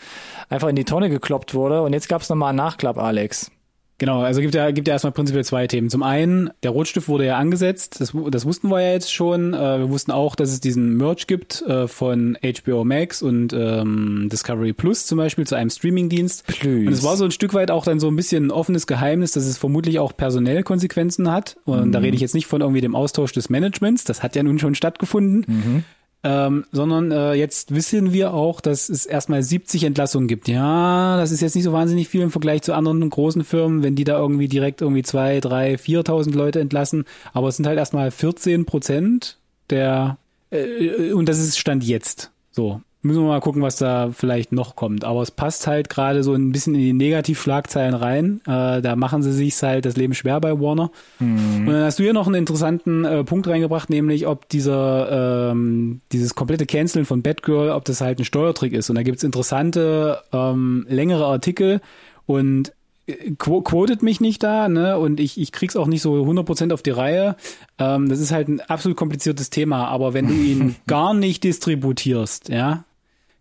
einfach 0.50 0.68
in 0.68 0.76
die 0.76 0.86
Tonne 0.86 1.10
gekloppt 1.10 1.54
wurde. 1.54 1.82
Und 1.82 1.94
jetzt 1.94 2.10
gab 2.10 2.22
es 2.22 2.30
nochmal 2.30 2.50
einen 2.50 2.58
Nachklapp, 2.58 2.98
Alex. 2.98 3.52
Genau, 4.00 4.22
also 4.22 4.42
gibt 4.42 4.54
ja, 4.54 4.70
gibt 4.70 4.88
ja 4.88 4.94
erstmal 4.94 5.12
prinzipiell 5.12 5.44
zwei 5.44 5.66
Themen. 5.66 5.90
Zum 5.90 6.04
einen, 6.04 6.52
der 6.62 6.70
Rotstift 6.70 7.08
wurde 7.08 7.26
ja 7.26 7.38
angesetzt, 7.38 8.00
das, 8.00 8.14
das 8.30 8.46
wussten 8.46 8.70
wir 8.70 8.80
ja 8.80 8.92
jetzt 8.92 9.12
schon. 9.12 9.56
Äh, 9.56 9.80
wir 9.80 9.90
wussten 9.90 10.12
auch, 10.12 10.36
dass 10.36 10.52
es 10.52 10.60
diesen 10.60 10.98
Merge 10.98 11.24
gibt 11.26 11.64
äh, 11.64 11.88
von 11.88 12.38
HBO 12.44 12.84
Max 12.84 13.24
und 13.24 13.54
ähm, 13.54 14.30
Discovery 14.32 14.74
Plus 14.74 15.08
zum 15.08 15.18
Beispiel 15.18 15.48
zu 15.48 15.56
einem 15.56 15.72
Streamingdienst. 15.72 16.46
Plus. 16.46 16.88
Und 16.88 16.94
es 16.94 17.04
war 17.04 17.18
so 17.18 17.26
ein 17.26 17.32
Stück 17.32 17.56
weit 17.56 17.72
auch 17.72 17.86
dann 17.86 18.00
so 18.00 18.08
ein 18.08 18.16
bisschen 18.16 18.48
ein 18.48 18.52
offenes 18.52 18.86
Geheimnis, 18.86 19.32
dass 19.32 19.46
es 19.46 19.58
vermutlich 19.58 19.98
auch 19.98 20.16
personell 20.16 20.62
Konsequenzen 20.62 21.32
hat. 21.32 21.58
Und 21.66 21.92
da 21.92 22.00
rede 22.00 22.16
ich 22.16 22.22
jetzt 22.22 22.36
nicht 22.36 22.46
von 22.46 22.62
irgendwie 22.62 22.82
dem 22.82 22.96
Austausch 22.96 23.32
des 23.32 23.50
Managements, 23.50 24.04
das 24.04 24.22
hat 24.22 24.36
ja 24.36 24.44
nun 24.44 24.60
schon 24.60 24.76
stattgefunden. 24.76 25.84
Ähm, 26.30 26.66
sondern 26.74 27.12
äh, 27.12 27.36
jetzt 27.36 27.74
wissen 27.74 28.12
wir 28.12 28.34
auch, 28.34 28.60
dass 28.60 28.90
es 28.90 29.06
erstmal 29.06 29.44
70 29.44 29.86
Entlassungen 29.86 30.28
gibt. 30.28 30.50
Ja, 30.50 31.16
das 31.16 31.32
ist 31.32 31.40
jetzt 31.40 31.56
nicht 31.56 31.64
so 31.64 31.72
wahnsinnig 31.72 32.10
viel 32.10 32.20
im 32.20 32.32
Vergleich 32.32 32.64
zu 32.64 32.74
anderen 32.74 33.10
großen 33.10 33.46
Firmen, 33.46 33.82
wenn 33.82 33.96
die 33.96 34.04
da 34.04 34.18
irgendwie 34.18 34.50
direkt 34.50 34.82
irgendwie 34.82 35.04
zwei, 35.04 35.40
drei, 35.40 35.76
4.000 35.76 36.36
Leute 36.36 36.60
entlassen. 36.60 37.06
Aber 37.32 37.48
es 37.48 37.56
sind 37.56 37.66
halt 37.66 37.78
erstmal 37.78 38.12
14 38.12 38.66
Prozent 38.66 39.38
der 39.70 40.18
äh, 40.52 41.14
und 41.14 41.30
das 41.30 41.40
ist 41.40 41.58
Stand 41.58 41.86
jetzt. 41.86 42.32
So. 42.52 42.82
Müssen 43.08 43.22
wir 43.24 43.28
mal 43.28 43.40
gucken, 43.40 43.62
was 43.62 43.78
da 43.78 44.10
vielleicht 44.12 44.52
noch 44.52 44.76
kommt. 44.76 45.04
Aber 45.04 45.22
es 45.22 45.32
passt 45.32 45.66
halt 45.66 45.90
gerade 45.90 46.24
so 46.24 46.34
ein 46.34 46.52
bisschen 46.52 46.76
in 46.76 46.82
die 46.82 46.94
Negativschlagzeilen 46.94 47.94
rein. 47.94 48.42
Äh, 48.46 48.82
da 48.82 48.96
machen 48.96 49.24
sie 49.24 49.32
sich 49.32 49.62
halt 49.64 49.86
das 49.86 49.96
Leben 49.96 50.14
schwer 50.14 50.40
bei 50.40 50.60
Warner. 50.60 50.92
Und 51.66 51.68
dann 51.68 51.84
hast 51.86 52.00
du 52.00 52.04
hier 52.04 52.14
noch 52.14 52.28
einen 52.28 52.36
interessanten 52.36 53.06
äh, 53.06 53.24
Punkt 53.24 53.48
reingebracht, 53.48 53.90
nämlich 53.90 54.28
ob 54.28 54.50
dieser 54.50 55.52
ähm, 55.52 56.02
dieses 56.12 56.36
komplette 56.36 56.66
Canceln 56.66 57.06
von 57.06 57.22
Batgirl, 57.22 57.72
ob 57.72 57.86
das 57.86 58.02
halt 58.02 58.20
ein 58.20 58.26
Steuertrick 58.26 58.74
ist. 58.74 58.90
Und 58.90 58.98
da 58.98 59.04
gibt's 59.04 59.24
interessante, 59.24 60.20
ähm, 60.34 60.86
längere 60.90 61.26
Artikel 61.26 61.82
und 62.26 62.74
qu 63.38 63.62
quotet 63.62 64.04
mich 64.04 64.20
nicht 64.20 64.44
da, 64.44 64.68
ne? 64.68 64.98
Und 64.98 65.20
ich, 65.20 65.40
ich 65.40 65.52
krieg's 65.52 65.76
auch 65.76 65.88
nicht 65.88 66.02
so 66.02 66.16
100% 66.16 66.74
auf 66.74 66.82
die 66.82 66.92
Reihe. 66.92 67.36
Ähm, 67.80 68.10
das 68.10 68.20
ist 68.20 68.32
halt 68.32 68.50
ein 68.50 68.60
absolut 68.62 68.98
kompliziertes 68.98 69.50
Thema, 69.50 69.88
aber 69.88 70.14
wenn 70.14 70.28
du 70.28 70.34
ihn 70.34 70.76
gar 70.88 71.14
nicht 71.14 71.44
distributierst, 71.44 72.50
ja, 72.50 72.84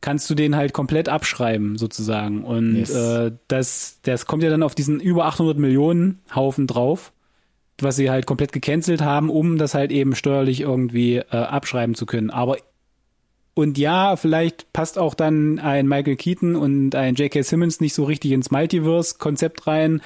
kannst 0.07 0.31
du 0.31 0.37
den 0.37 0.55
halt 0.55 0.73
komplett 0.73 1.09
abschreiben, 1.09 1.77
sozusagen. 1.79 2.45
Und 2.45 2.77
yes. 2.77 2.95
äh, 2.95 3.33
das, 3.49 3.99
das 4.03 4.27
kommt 4.27 4.45
ja 4.45 4.51
dann 4.51 4.63
auf 4.63 4.77
diesen 4.77 5.01
über 5.01 5.25
800 5.25 5.59
Millionen 5.59 6.21
Haufen 6.33 6.69
drauf, 6.69 7.13
was 7.81 7.97
sie 7.97 8.09
halt 8.09 8.25
komplett 8.25 8.53
gecancelt 8.53 9.03
haben, 9.03 9.31
um 9.31 9.59
das 9.59 9.75
halt 9.75 9.91
eben 9.91 10.15
steuerlich 10.15 10.61
irgendwie 10.61 11.17
äh, 11.17 11.25
abschreiben 11.37 11.97
zu 11.97 12.07
können. 12.07 12.31
Aber 12.31 12.57
und 13.55 13.79
ja, 13.79 14.15
vielleicht 14.15 14.73
passt 14.73 14.97
auch 14.97 15.15
dann 15.15 15.59
ein 15.59 15.89
Michael 15.89 16.15
Keaton 16.15 16.55
und 16.55 16.95
ein 16.95 17.17
J.K. 17.17 17.43
Simmons 17.43 17.81
nicht 17.81 17.95
so 17.95 18.05
richtig 18.05 18.31
ins 18.31 18.53
Multiverse-Konzept 18.53 19.67
rein. 19.67 20.03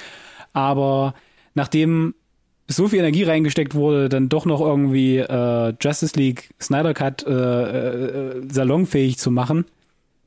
Aber 0.54 1.12
nachdem 1.52 2.14
so 2.68 2.88
viel 2.88 3.00
Energie 3.00 3.24
reingesteckt 3.24 3.74
wurde, 3.74 4.08
dann 4.08 4.30
doch 4.30 4.46
noch 4.46 4.62
irgendwie 4.62 5.18
äh, 5.18 5.74
Justice 5.78 6.18
League 6.18 6.54
Snyder 6.58 6.94
Cut 6.94 7.26
äh, 7.26 7.32
äh, 7.32 8.42
salonfähig 8.50 9.18
zu 9.18 9.30
machen, 9.30 9.66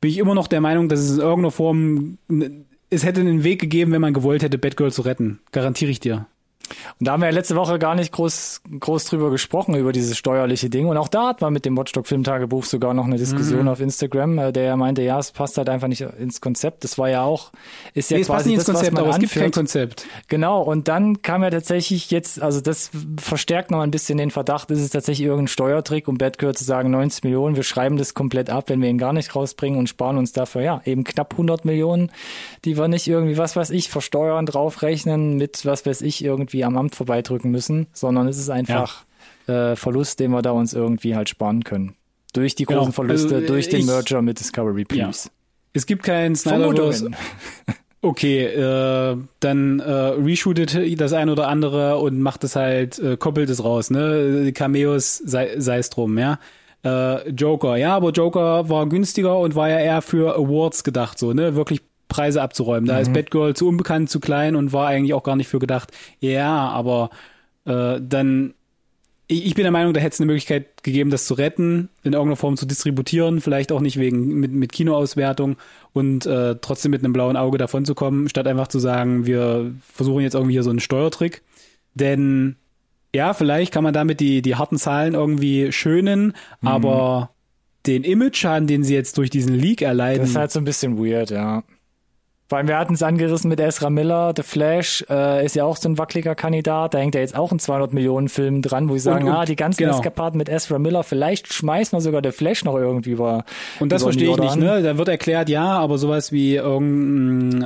bin 0.04 0.12
ich 0.12 0.18
immer 0.18 0.36
noch 0.36 0.49
der 0.49 0.60
Meinung, 0.60 0.89
dass 0.89 0.99
es 0.99 1.12
in 1.12 1.22
irgendeiner 1.22 1.51
Form 1.51 2.18
es 2.89 3.06
hätte 3.06 3.22
einen 3.22 3.45
Weg 3.45 3.62
gegeben, 3.62 3.93
wenn 3.93 4.01
man 4.01 4.14
gewollt 4.14 4.43
hätte, 4.43 4.58
Batgirl 4.58 4.91
zu 4.91 5.04
retten. 5.04 5.39
Garantiere 5.54 5.91
ich 5.91 6.01
dir. 6.01 6.28
Und 6.99 7.07
da 7.07 7.14
haben 7.14 7.22
wir 7.22 7.28
ja 7.28 7.34
letzte 7.34 7.55
Woche 7.55 7.80
gar 7.80 7.95
nicht 7.95 8.11
groß, 8.11 8.61
groß 8.80 9.05
drüber 9.05 9.32
gesprochen, 9.32 9.76
über 9.76 9.91
dieses 9.91 10.18
steuerliche 10.18 10.70
Ding. 10.70 10.88
Und 10.88 10.97
auch 10.97 11.07
da 11.07 11.28
hat 11.28 11.41
man 11.41 11.53
mit 11.53 11.66
dem 11.66 11.78
Watchdog 11.78 12.07
Filmtagebuch 12.07 12.64
sogar 12.64 12.93
noch 12.93 13.05
eine 13.05 13.18
Diskussion 13.18 13.64
mhm. 13.64 13.68
auf 13.68 13.80
Instagram, 13.80 14.38
äh, 14.39 14.51
der 14.51 14.76
meinte, 14.78 15.01
ja, 15.01 15.20
es 15.20 15.32
passt 15.32 15.57
halt 15.57 15.70
einfach 15.70 15.88
nicht 15.88 16.01
ins 16.01 16.41
Konzept. 16.41 16.84
Das 16.84 16.97
war 16.97 17.09
ja 17.09 17.24
auch, 17.24 17.51
ist 17.93 18.11
ja 18.11 18.18
nee, 18.18 18.24
quasi 18.24 18.49
nicht 18.49 18.59
ins 18.59 18.66
das, 18.66 18.76
Konzept, 18.76 18.97
aber 18.97 19.09
es 19.09 19.20
gibt 19.20 19.34
kein 19.34 19.51
Konzept. 19.51 20.05
Genau. 20.28 20.61
Und 20.61 20.88
dann 20.88 21.22
kam 21.22 21.43
ja 21.43 21.49
tatsächlich 21.49 22.11
jetzt, 22.11 22.41
also 22.41 22.61
das 22.61 22.91
verstärkt 23.20 23.72
noch 23.72 23.82
ein 23.82 23.91
bisschen 23.91 24.18
den 24.18 24.32
Verdacht, 24.32 24.72
ist 24.72 24.80
es 24.80 24.89
tatsächlich 24.89 25.26
irgendein 25.26 25.47
Steuertrick, 25.47 26.07
um 26.07 26.18
Batgirl 26.18 26.55
zu 26.55 26.64
sagen, 26.64 26.91
90 26.91 27.24
Millionen, 27.24 27.55
wir 27.55 27.64
schreiben 27.64 27.97
das 27.97 28.14
komplett 28.14 28.49
ab, 28.49 28.66
wenn 28.68 28.82
wir 28.82 28.89
ihn 28.89 28.97
gar 28.97 29.14
nicht 29.14 29.36
rausbringen 29.36 29.78
und 29.80 29.88
sparen 29.88 30.18
uns 30.18 30.32
dafür, 30.32 30.61
ja, 30.61 30.82
eben 30.86 31.03
knapp 31.03 31.34
100 31.34 31.66
Millionen, 31.66 32.11
die 32.66 32.78
wir 32.78 32.88
nicht 32.88 33.07
irgendwie, 33.07 33.38
was 33.38 33.55
weiß 33.55 33.70
ich, 33.72 33.89
versteuern, 33.89 34.45
draufrechnen 34.45 35.38
mit, 35.38 35.66
was 35.66 35.86
weiß 35.86 36.01
ich, 36.01 36.24
irgendwie 36.24 36.64
am 36.64 36.78
Amt 36.78 36.95
vorbeidrücken 36.95 37.24
drücken 37.24 37.51
müssen, 37.51 37.88
sondern 37.93 38.28
es 38.28 38.38
ist 38.38 38.49
einfach 38.49 39.05
ja. 39.47 39.72
äh, 39.72 39.76
Verlust, 39.76 40.20
den 40.20 40.32
wir 40.32 40.41
da 40.41 40.51
uns 40.51 40.74
irgendwie 40.74 41.16
halt 41.16 41.30
sparen 41.30 41.64
können. 41.64 41.95
Durch 42.34 42.55
die 42.55 42.66
großen 42.66 42.82
genau. 42.82 42.91
Verluste, 42.91 43.36
also, 43.36 43.47
durch 43.47 43.70
den 43.70 43.82
ich, 43.82 43.86
Merger 43.86 44.22
mit 44.22 44.39
Discovery 44.39 44.86
Plus. 44.86 45.26
Ja. 45.26 45.32
Es 45.74 45.86
gibt 45.86 46.03
keinen 46.03 46.36
Snyderverse. 46.36 47.11
Okay, 48.05 48.43
äh, 48.43 49.18
dann 49.39 49.80
äh, 49.80 49.89
reshootet 49.89 50.78
das 50.99 51.14
ein 51.14 51.30
oder 51.30 51.47
andere 51.47 51.99
und 51.99 52.20
macht 52.20 52.43
es 52.43 52.57
halt, 52.57 52.99
äh, 52.99 53.16
koppelt 53.16 53.49
es 53.49 53.64
raus, 53.64 53.91
ne? 53.91 54.51
Cameos 54.53 55.20
sei, 55.20 55.57
sei 55.57 55.78
es 55.78 55.89
drum, 55.89 56.18
ja. 56.18 56.38
Äh, 56.84 57.30
Joker, 57.30 57.78
ja, 57.78 57.95
aber 57.95 58.09
Joker 58.09 58.68
war 58.68 58.89
günstiger 58.89 59.39
und 59.39 59.55
war 59.55 59.70
ja 59.70 59.80
eher 59.80 60.01
für 60.01 60.36
Awards 60.36 60.84
gedacht, 60.84 61.18
so, 61.18 61.32
ne? 61.32 61.55
Wirklich 61.55 61.82
Preise 62.14 62.41
abzuräumen. 62.41 62.86
Da 62.86 62.95
mhm. 62.95 63.01
ist 63.01 63.14
Batgirl 63.14 63.55
zu 63.55 63.68
unbekannt, 63.68 64.09
zu 64.09 64.20
klein 64.20 64.55
und 64.55 64.74
war 64.74 64.88
eigentlich 64.88 65.14
auch 65.14 65.24
gar 65.24 65.36
nicht 65.36 65.47
für 65.47 65.59
gedacht. 65.59 65.91
Ja, 66.20 66.70
aber 66.70 67.09
äh, 67.66 67.99
dann 68.01 68.53
ich, 69.28 69.55
bin 69.55 69.64
der 69.64 69.72
Meinung, 69.72 69.93
da 69.93 70.01
hätte 70.01 70.14
es 70.14 70.20
eine 70.20 70.28
Möglichkeit 70.28 70.84
gegeben, 70.84 71.09
das 71.09 71.26
zu 71.26 71.34
retten, 71.34 71.89
in 72.03 72.14
irgendeiner 72.14 72.36
Form 72.36 72.57
zu 72.57 72.66
distributieren, 72.66 73.41
vielleicht 73.41 73.72
auch 73.72 73.80
nicht 73.80 73.97
wegen 73.97 74.39
mit, 74.39 74.51
mit 74.51 74.72
Kinoauswertung 74.72 75.55
und 75.93 76.26
äh, 76.26 76.55
trotzdem 76.61 76.91
mit 76.91 77.03
einem 77.03 77.14
blauen 77.14 77.38
Auge 77.38 77.57
davon 77.57 77.86
zu 77.86 77.95
kommen, 77.95 78.30
statt 78.30 78.47
einfach 78.47 78.68
zu 78.68 78.80
sagen, 78.80 79.26
wir 79.26 79.74
versuchen 79.91 80.22
jetzt 80.22 80.36
irgendwie 80.36 80.53
hier 80.53 80.64
so 80.64 80.70
einen 80.70 80.82
Steuertrick. 80.82 81.41
Denn 81.95 82.57
ja, 83.16 83.34
vielleicht 83.34 83.72
kann 83.72 83.84
man 83.84 83.93
damit 83.93 84.20
die, 84.20 84.41
die 84.41 84.55
harten 84.55 84.78
Zahlen 84.78 85.14
irgendwie 85.14 85.72
schönen, 85.72 86.34
mhm. 86.61 86.68
aber 86.68 87.30
den 87.86 88.03
Image-Schaden, 88.03 88.68
den 88.68 88.84
sie 88.84 88.93
jetzt 88.93 89.18
durch 89.18 89.30
diesen 89.30 89.55
Leak 89.55 89.82
erleiden. 89.82 90.22
Das 90.22 90.30
ist 90.32 90.36
halt 90.36 90.51
so 90.51 90.59
ein 90.59 90.66
bisschen 90.66 90.97
weird, 90.97 91.32
ja. 91.32 91.64
Weil 92.50 92.68
wir 92.68 92.78
hatten 92.78 92.94
es 92.94 93.02
angerissen 93.02 93.50
mit 93.50 93.60
Ezra 93.60 93.89
Miller, 93.89 94.34
The 94.36 94.44
Flash 94.44 95.04
äh, 95.10 95.46
ist 95.46 95.56
ja 95.56 95.64
auch 95.64 95.78
so 95.78 95.89
ein 95.89 95.98
wackeliger 95.98 96.36
Kandidat. 96.36 96.94
Da 96.94 97.00
hängt 97.00 97.16
ja 97.16 97.22
jetzt 97.22 97.36
auch 97.36 97.52
ein 97.52 97.60
200 97.60 97.94
Millionen 97.94 98.30
Film 98.30 98.62
dran, 98.62 98.89
wo 98.89 98.96
ich 98.96 99.04
sagen, 99.04 99.26
und, 99.26 99.32
und, 99.32 99.38
ah, 99.38 99.46
die 99.46 99.56
ganzen 99.56 99.84
genau. 99.84 99.96
Eskapaden 99.96 100.38
mit 100.38 100.50
Ezra 100.50 100.78
Miller, 100.78 101.04
vielleicht 101.04 101.52
schmeißen 101.52 101.98
wir 101.98 102.02
sogar 102.02 102.22
The 102.24 102.32
Flash 102.32 102.64
noch 102.66 102.76
irgendwie 102.76 103.12
über. 103.12 103.46
Und 103.80 103.91
das 103.91 104.04
verstehe 104.04 104.30
ich 104.30 104.38
nicht, 104.38 104.58
ne? 104.58 104.82
Da 104.82 104.98
wird 104.98 105.08
erklärt, 105.08 105.50
ja, 105.50 105.66
aber 105.66 105.98
sowas 105.98 106.32
wie 106.32 106.56
irgendein 106.56 107.62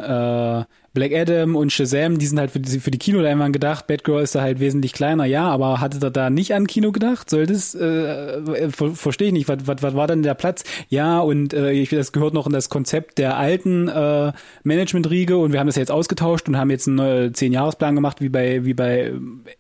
äh, 0.62 0.66
Black 0.98 1.14
Adam 1.14 1.56
und 1.56 1.72
Shazam, 1.72 2.18
die 2.18 2.26
sind 2.26 2.40
halt 2.40 2.50
für 2.50 2.60
die, 2.60 2.80
für 2.80 2.90
die 2.90 2.98
Kinoleinwand 2.98 3.54
gedacht. 3.54 3.86
Batgirl 3.86 4.24
ist 4.24 4.34
da 4.34 4.42
halt 4.42 4.60
wesentlich 4.60 4.94
kleiner, 4.94 5.26
ja, 5.26 5.48
aber 5.48 5.80
hattet 5.80 6.04
ihr 6.04 6.10
da 6.10 6.32
nicht 6.32 6.56
an 6.56 6.66
Kino 6.66 6.92
gedacht? 6.92 7.30
Soll 7.30 7.46
das, 7.46 7.76
äh, 7.76 8.72
ver 8.72 8.96
verstehe 8.96 9.28
ich 9.28 9.34
nicht, 9.34 9.48
was, 9.48 9.68
was, 9.68 9.84
was 9.84 9.94
war 9.94 10.08
denn 10.08 10.24
der 10.24 10.34
Platz? 10.34 10.64
Ja, 10.90 11.20
und 11.20 11.54
äh, 11.54 11.70
ich, 11.70 11.92
das 11.92 12.14
gehört 12.14 12.34
noch 12.34 12.48
in 12.48 12.52
das 12.52 12.70
Konzept 12.70 13.20
der 13.20 13.38
alten 13.38 13.88
äh, 13.88 14.32
Management-Riege 14.64 15.38
und 15.38 15.52
wir 15.52 15.60
haben 15.60 15.68
das 15.68 15.76
jetzt 15.76 15.92
ausgetauscht 15.92 16.48
und 16.50 16.58
haben 16.58 16.72
jetzt 16.72 16.88
einen 16.88 16.98
äh, 16.98 17.32
Zehn-Jahres-Plan 17.32 17.94
gemacht, 17.94 18.20
wie 18.20 18.30
bei, 18.30 18.66
wie 18.66 18.74
bei 18.74 19.14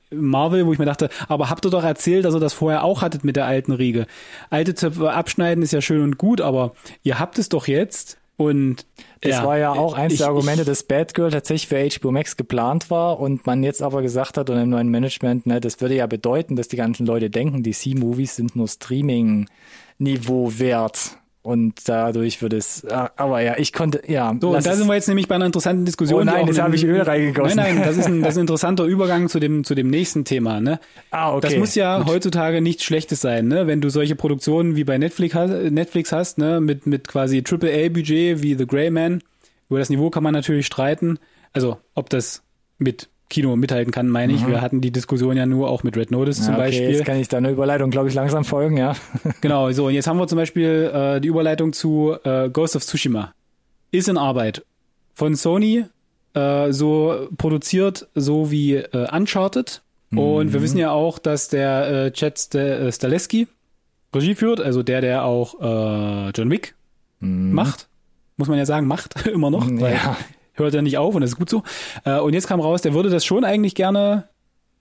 Marvel, 0.09 0.65
wo 0.65 0.73
ich 0.73 0.79
mir 0.79 0.85
dachte, 0.85 1.09
aber 1.27 1.51
habt 1.51 1.63
ihr 1.67 1.69
doch 1.69 1.83
erzählt, 1.83 2.25
dass 2.25 2.33
ihr 2.33 2.39
das 2.39 2.53
vorher 2.53 2.83
auch 2.83 3.03
hattet 3.03 3.23
mit 3.23 3.35
der 3.35 3.45
alten 3.45 3.73
Riege. 3.73 4.07
Alte 4.49 4.73
Zöpfe 4.73 5.13
abschneiden 5.13 5.61
ist 5.61 5.71
ja 5.71 5.81
schön 5.81 6.01
und 6.01 6.17
gut, 6.17 6.41
aber 6.41 6.73
ihr 7.03 7.19
habt 7.19 7.38
es 7.38 7.47
doch 7.47 7.67
jetzt 7.67 8.17
und 8.38 8.88
das 9.22 9.32
ja, 9.32 9.45
war 9.45 9.57
ja 9.57 9.72
auch 9.72 9.93
eins 9.93 10.13
ich, 10.13 10.20
der 10.20 10.28
Argumente, 10.28 10.65
dass 10.65 10.84
Batgirl 10.84 11.32
tatsächlich 11.32 11.68
für 11.68 11.99
HBO 11.99 12.11
Max 12.11 12.38
geplant 12.38 12.89
war 12.89 13.20
und 13.20 13.45
man 13.45 13.63
jetzt 13.63 13.82
aber 13.82 14.01
gesagt 14.01 14.38
hat 14.38 14.49
und 14.49 14.57
im 14.57 14.70
neuen 14.70 14.89
Management, 14.89 15.45
ne, 15.45 15.59
das 15.59 15.82
würde 15.82 15.95
ja 15.95 16.07
bedeuten, 16.07 16.55
dass 16.55 16.68
die 16.68 16.78
ganzen 16.78 17.05
Leute 17.05 17.30
denken, 17.30 17.63
DC-Movies 17.63 18.36
sind 18.36 18.55
nur 18.55 18.68
Streaming-Niveau 18.68 20.53
wert. 20.57 21.18
Und 21.47 21.87
dadurch 21.87 22.41
würde 22.41 22.57
es, 22.57 22.83
ah, 22.91 23.09
aber 23.15 23.39
ja, 23.39 23.57
ich 23.57 23.71
konnte, 23.71 24.01
ja. 24.05 24.35
So, 24.41 24.53
und 24.53 24.65
da 24.65 24.75
sind 24.75 24.85
wir 24.85 24.95
jetzt 24.95 25.07
nämlich 25.07 25.29
bei 25.29 25.35
einer 25.35 25.45
interessanten 25.45 25.85
Diskussion. 25.85 26.23
Oh 26.23 26.25
nein, 26.25 26.45
jetzt 26.45 26.59
habe 26.59 26.75
ich 26.75 26.83
Öl 26.83 27.01
reingegossen. 27.01 27.55
Nein, 27.55 27.75
nein, 27.75 27.85
das 27.85 27.95
ist 27.95 28.05
ein, 28.05 28.21
das 28.21 28.31
ist 28.31 28.37
ein 28.37 28.41
interessanter 28.47 28.83
Übergang 28.83 29.29
zu 29.29 29.39
dem, 29.39 29.63
zu 29.63 29.73
dem 29.73 29.89
nächsten 29.89 30.25
Thema, 30.25 30.59
ne? 30.59 30.81
Ah, 31.09 31.33
okay. 31.33 31.47
Das 31.47 31.55
muss 31.55 31.73
ja 31.75 31.99
Gut. 31.99 32.07
heutzutage 32.07 32.59
nichts 32.59 32.83
Schlechtes 32.83 33.21
sein, 33.21 33.47
ne? 33.47 33.65
Wenn 33.65 33.79
du 33.79 33.87
solche 33.87 34.17
Produktionen 34.17 34.75
wie 34.75 34.83
bei 34.83 34.97
Netflix, 34.97 35.35
Netflix 35.35 36.11
hast, 36.11 36.37
ne? 36.37 36.59
Mit, 36.59 36.85
mit 36.85 37.07
quasi 37.07 37.41
AAA-Budget 37.49 38.43
wie 38.43 38.55
The 38.55 38.67
Grey 38.67 38.89
Man. 38.89 39.23
Über 39.69 39.79
das 39.79 39.89
Niveau 39.89 40.09
kann 40.09 40.23
man 40.23 40.33
natürlich 40.33 40.65
streiten. 40.65 41.17
Also, 41.53 41.77
ob 41.95 42.09
das 42.09 42.43
mit 42.77 43.07
Kino 43.30 43.55
mithalten 43.55 43.91
kann, 43.91 44.07
meine 44.07 44.34
ich. 44.34 44.41
Mhm. 44.41 44.51
Wir 44.51 44.61
hatten 44.61 44.82
die 44.82 44.91
Diskussion 44.91 45.36
ja 45.36 45.45
nur 45.45 45.69
auch 45.69 45.84
mit 45.84 45.97
Red 45.97 46.11
Notice 46.11 46.43
zum 46.43 46.53
okay, 46.53 46.63
Beispiel. 46.63 46.89
Jetzt 46.91 47.05
kann 47.05 47.17
ich 47.17 47.28
da 47.28 47.38
eine 47.38 47.51
Überleitung, 47.51 47.89
glaube 47.91 48.07
ich, 48.07 48.13
langsam 48.13 48.45
folgen, 48.45 48.78
ja. 48.78 48.95
genau, 49.41 49.71
so, 49.71 49.88
und 49.88 49.93
jetzt 49.93 50.07
haben 50.07 50.17
wir 50.17 50.28
zum 50.28 50.38
Beispiel 50.38 50.91
äh, 50.93 51.19
die 51.19 51.28
Überleitung 51.28 51.73
zu 51.73 52.15
äh, 52.23 52.49
Ghost 52.49 52.75
of 52.75 52.86
Tsushima. 52.86 53.34
Ist 53.91 54.07
in 54.07 54.17
Arbeit. 54.17 54.65
Von 55.13 55.36
Sony 55.36 55.86
äh, 56.34 56.71
so 56.71 57.28
produziert, 57.38 58.07
so 58.15 58.51
wie 58.51 58.75
äh, 58.75 59.07
Uncharted. 59.11 59.82
Mhm. 60.11 60.17
Und 60.19 60.53
wir 60.53 60.61
wissen 60.61 60.78
ja 60.78 60.91
auch, 60.91 61.19
dass 61.19 61.49
der 61.49 62.05
äh, 62.05 62.11
Chad 62.11 62.38
St 62.38 62.55
äh, 62.55 62.91
Staleski 62.91 63.47
Regie 64.15 64.36
führt, 64.36 64.61
also 64.61 64.84
der, 64.84 65.01
der 65.01 65.25
auch 65.25 65.59
äh, 65.59 66.30
John 66.30 66.49
Wick 66.49 66.75
mhm. 67.19 67.51
macht. 67.53 67.89
Muss 68.38 68.47
man 68.47 68.57
ja 68.57 68.65
sagen, 68.65 68.88
macht 68.88 69.25
immer 69.25 69.49
noch. 69.49 69.69
Ja 69.69 70.15
hört 70.59 70.75
er 70.75 70.81
nicht 70.81 70.97
auf 70.97 71.15
und 71.15 71.21
das 71.21 71.31
ist 71.31 71.37
gut 71.37 71.49
so. 71.49 71.63
Äh, 72.05 72.19
und 72.19 72.33
jetzt 72.33 72.47
kam 72.47 72.59
raus, 72.59 72.81
der 72.81 72.93
würde 72.93 73.09
das 73.09 73.25
schon 73.25 73.43
eigentlich 73.43 73.75
gerne 73.75 74.25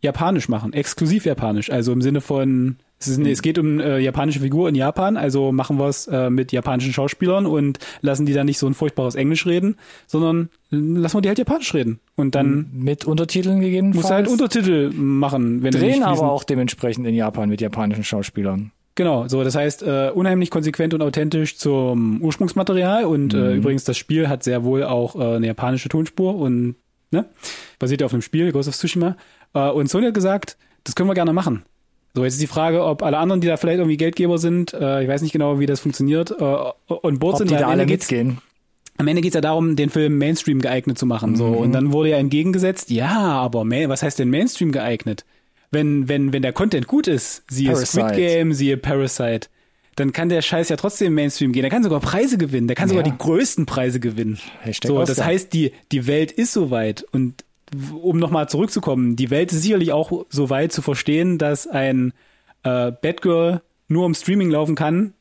japanisch 0.01 0.49
machen, 0.49 0.73
exklusiv 0.73 1.25
japanisch, 1.25 1.71
also 1.71 1.93
im 1.93 2.03
Sinne 2.03 2.21
von 2.21 2.77
es, 2.99 3.09
ist, 3.09 3.21
es 3.21 3.43
geht 3.43 3.59
um 3.59 3.79
äh, 3.79 3.99
japanische 3.99 4.41
Figur 4.41 4.71
in 4.71 4.75
Japan, 4.75 5.19
also 5.19 5.53
machen 5.53 5.79
wir 5.79 5.89
es 5.89 6.07
äh, 6.07 6.31
mit 6.31 6.51
japanischen 6.51 6.95
Schauspielern 6.95 7.45
und 7.45 7.79
lassen 8.01 8.25
die 8.25 8.33
dann 8.33 8.47
nicht 8.47 8.59
so 8.59 8.67
ein 8.67 8.73
furchtbares 8.73 9.17
Englisch 9.17 9.45
reden, 9.45 9.77
sondern 10.07 10.49
lassen 10.71 11.19
wir 11.19 11.21
die 11.21 11.29
halt 11.29 11.39
japanisch 11.39 11.75
reden. 11.75 12.01
Und 12.15 12.35
dann 12.35 12.71
mit 12.73 13.05
Untertiteln 13.05 13.61
gegebenenfalls. 13.61 14.05
Muss 14.05 14.11
halt 14.11 14.29
Untertitel 14.29 14.91
machen, 14.95 15.63
wenn 15.63 15.73
Drehen 15.73 16.03
aber 16.05 16.33
auch 16.33 16.45
dementsprechend 16.45 17.07
in 17.07 17.15
Japan 17.15 17.51
mit 17.51 17.61
japanischen 17.61 18.05
Schauspielern. 18.05 18.73
Genau, 18.97 19.29
so 19.29 19.45
das 19.45 19.55
heißt 19.55 19.83
äh, 19.83 20.11
unheimlich 20.13 20.51
konsequent 20.51 20.95
und 20.95 21.03
authentisch 21.03 21.59
zum 21.59 22.21
Ursprungsmaterial 22.23 23.05
und 23.05 23.35
äh, 23.35 23.37
mhm. 23.37 23.45
äh, 23.45 23.55
übrigens 23.57 23.85
das 23.85 23.99
Spiel 23.99 24.29
hat 24.29 24.43
sehr 24.43 24.65
wohl 24.65 24.85
auch 24.85 25.15
äh, 25.15 25.37
eine 25.37 25.47
japanische 25.47 25.91
Tonspur 25.91 26.35
und 26.35 26.77
ne, 27.11 27.27
basiert 27.79 28.01
ja 28.01 28.07
auf 28.07 28.15
einem 28.15 28.23
Spiel 28.23 28.51
Ghost 28.53 28.71
of 28.71 28.75
Tsushima 28.75 29.17
äh, 29.53 29.69
und 29.69 29.89
Sony 29.89 30.07
hat 30.07 30.15
gesagt, 30.15 30.57
das 30.85 30.95
können 30.95 31.11
wir 31.11 31.15
gerne 31.15 31.35
machen. 31.35 31.65
So 32.15 32.25
jetzt 32.25 32.35
ist 32.35 32.43
die 32.43 32.47
Frage, 32.47 32.83
ob 32.83 33.03
alle 33.03 33.19
anderen, 33.19 33.43
die 33.43 33.49
da 33.49 33.59
vielleicht 33.59 33.79
irgendwie 33.79 33.99
Geldgeber 33.99 34.39
sind, 34.39 34.73
äh, 34.73 35.03
ich 35.03 35.09
weiß 35.09 35.21
nicht 35.21 35.33
genau, 35.33 35.61
wie 35.61 35.67
das 35.67 35.81
funktioniert, 35.81 36.31
äh, 36.31 36.95
und 36.95 37.19
Board 37.19 37.37
sind, 37.37 37.51
die 37.51 37.55
da 37.55 37.69
alle 37.69 37.85
mitgehen. 37.85 38.39
Am 38.97 39.07
Ende 39.07 39.21
geht's 39.21 39.35
ja 39.35 39.43
darum, 39.43 39.77
den 39.77 39.91
Film 39.91 40.17
Mainstream 40.17 40.63
geeignet 40.63 40.97
zu 40.97 41.05
machen. 41.05 41.33
Mhm. 41.33 41.37
So 41.37 41.49
und 41.49 41.73
dann 41.73 41.93
wurde 41.93 42.09
ja 42.09 42.17
entgegengesetzt, 42.17 42.89
ja, 42.89 43.11
aber 43.11 43.67
was 43.67 44.03
heißt 44.03 44.19
denn 44.19 44.31
Mainstream 44.31 44.73
geeignet? 44.73 45.27
Wenn, 45.71 46.09
wenn, 46.09 46.33
wenn 46.33 46.43
der 46.43 46.53
Content 46.53 46.87
gut 46.87 47.09
ist, 47.09 47.43
siehe 47.51 47.71
Parasite. 47.73 47.87
Squid 48.01 48.15
Game, 48.17 48.53
siehe 48.53 48.77
Parasite, 48.77 49.49
dann 49.97 50.13
kann 50.13 50.29
der 50.29 50.43
Scheiß 50.43 50.69
ja 50.69 50.77
trotzdem 50.77 51.15
Mainstream 51.15 51.53
gehen. 51.53 51.63
Der 51.63 51.71
kann 51.71 51.83
sogar 51.83 52.01
Preise 52.01 52.39
gewinnen. 52.39 52.67
Der 52.69 52.77
kann 52.77 52.89
sogar 52.89 53.05
Ja. 53.05 53.11
die 53.11 53.17
größten 53.19 53.65
Preise 53.67 53.99
gewinnen. 54.01 54.39
Hashtag 54.61 54.89
So, 54.89 55.03
das 55.05 55.23
heißt, 55.23 55.53
die, 55.53 55.73
die 55.91 56.07
Welt 56.07 56.33
ist 56.33 56.53
soweit. 56.53 57.05
Und 57.13 57.45
um 58.01 58.19
nochmal 58.19 58.49
zurückzukommen, 58.49 59.17
die 59.17 59.31
Welt 59.31 59.53
ist 59.53 59.63
sicherlich 59.63 59.93
auch 59.93 60.27
so 60.29 60.51
weit 60.51 60.73
zu 60.73 60.83
verstehen, 60.83 61.39
dass 61.39 61.67
ein 61.67 62.13
äh, 62.63 62.93
Batgirl 62.93 63.63
nur 63.89 64.05
im 64.07 64.15
Streaming 64.15 64.51
laufen 64.51 64.75
kann, 64.75 65.15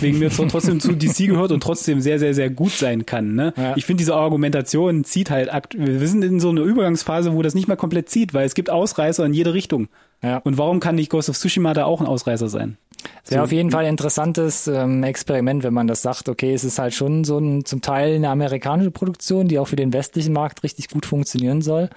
wegen 0.00 0.18
mir 0.18 0.30
zwar 0.30 0.48
trotzdem 0.48 0.80
zu 0.80 0.92
DC 0.92 1.28
gehört 1.28 1.52
und 1.52 1.62
trotzdem 1.62 2.00
sehr, 2.00 2.18
sehr, 2.18 2.34
sehr 2.34 2.50
gut 2.50 2.72
sein 2.72 3.06
kann. 3.06 3.34
Ne? 3.34 3.54
Ja. 3.56 3.76
Ich 3.76 3.86
finde, 3.86 4.00
diese 4.00 4.14
Argumentation 4.14 5.04
zieht 5.04 5.30
halt 5.30 5.50
Wir 5.76 6.08
sind 6.08 6.22
in 6.24 6.40
so 6.40 6.50
einer 6.50 6.62
Übergangsphase, 6.62 7.32
wo 7.32 7.42
das 7.42 7.54
nicht 7.54 7.68
mehr 7.68 7.76
komplett 7.76 8.08
zieht, 8.08 8.34
weil 8.34 8.46
es 8.46 8.54
gibt 8.54 8.70
Ausreißer 8.70 9.24
in 9.24 9.32
jede 9.32 9.54
Richtung. 9.54 9.88
Ja. 10.22 10.38
Und 10.38 10.58
warum 10.58 10.80
kann 10.80 10.94
nicht 10.96 11.10
Ghost 11.10 11.28
of 11.28 11.38
Tsushima 11.38 11.74
da 11.74 11.84
auch 11.84 12.00
ein 12.00 12.06
Ausreißer 12.06 12.48
sein? 12.48 12.78
Es 13.24 13.30
wäre 13.30 13.42
auf 13.42 13.52
jeden 13.52 13.70
Fall 13.70 13.84
ein 13.84 13.90
interessantes 13.90 14.66
ähm, 14.66 15.02
Experiment, 15.02 15.62
wenn 15.62 15.74
man 15.74 15.86
das 15.86 16.02
sagt, 16.02 16.28
okay, 16.28 16.54
es 16.54 16.64
ist 16.64 16.78
halt 16.78 16.94
schon 16.94 17.24
so 17.24 17.38
ein, 17.38 17.64
zum 17.64 17.80
Teil 17.80 18.16
eine 18.16 18.30
amerikanische 18.30 18.90
Produktion, 18.90 19.48
die 19.48 19.58
auch 19.58 19.68
für 19.68 19.76
den 19.76 19.92
westlichen 19.92 20.32
Markt 20.32 20.62
richtig 20.62 20.88
gut 20.88 21.06
funktionieren 21.06 21.62
soll. 21.62 21.90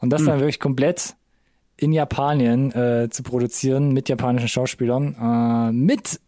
Und 0.00 0.10
das 0.10 0.24
dann 0.24 0.40
wirklich 0.40 0.58
komplett 0.58 1.14
in 1.76 1.92
Japanien 1.92 2.72
äh, 2.72 3.08
zu 3.10 3.22
produzieren 3.22 3.92
mit 3.92 4.08
japanischen 4.08 4.48
Schauspielern, 4.48 5.14
äh, 5.20 5.72
mit 5.72 6.20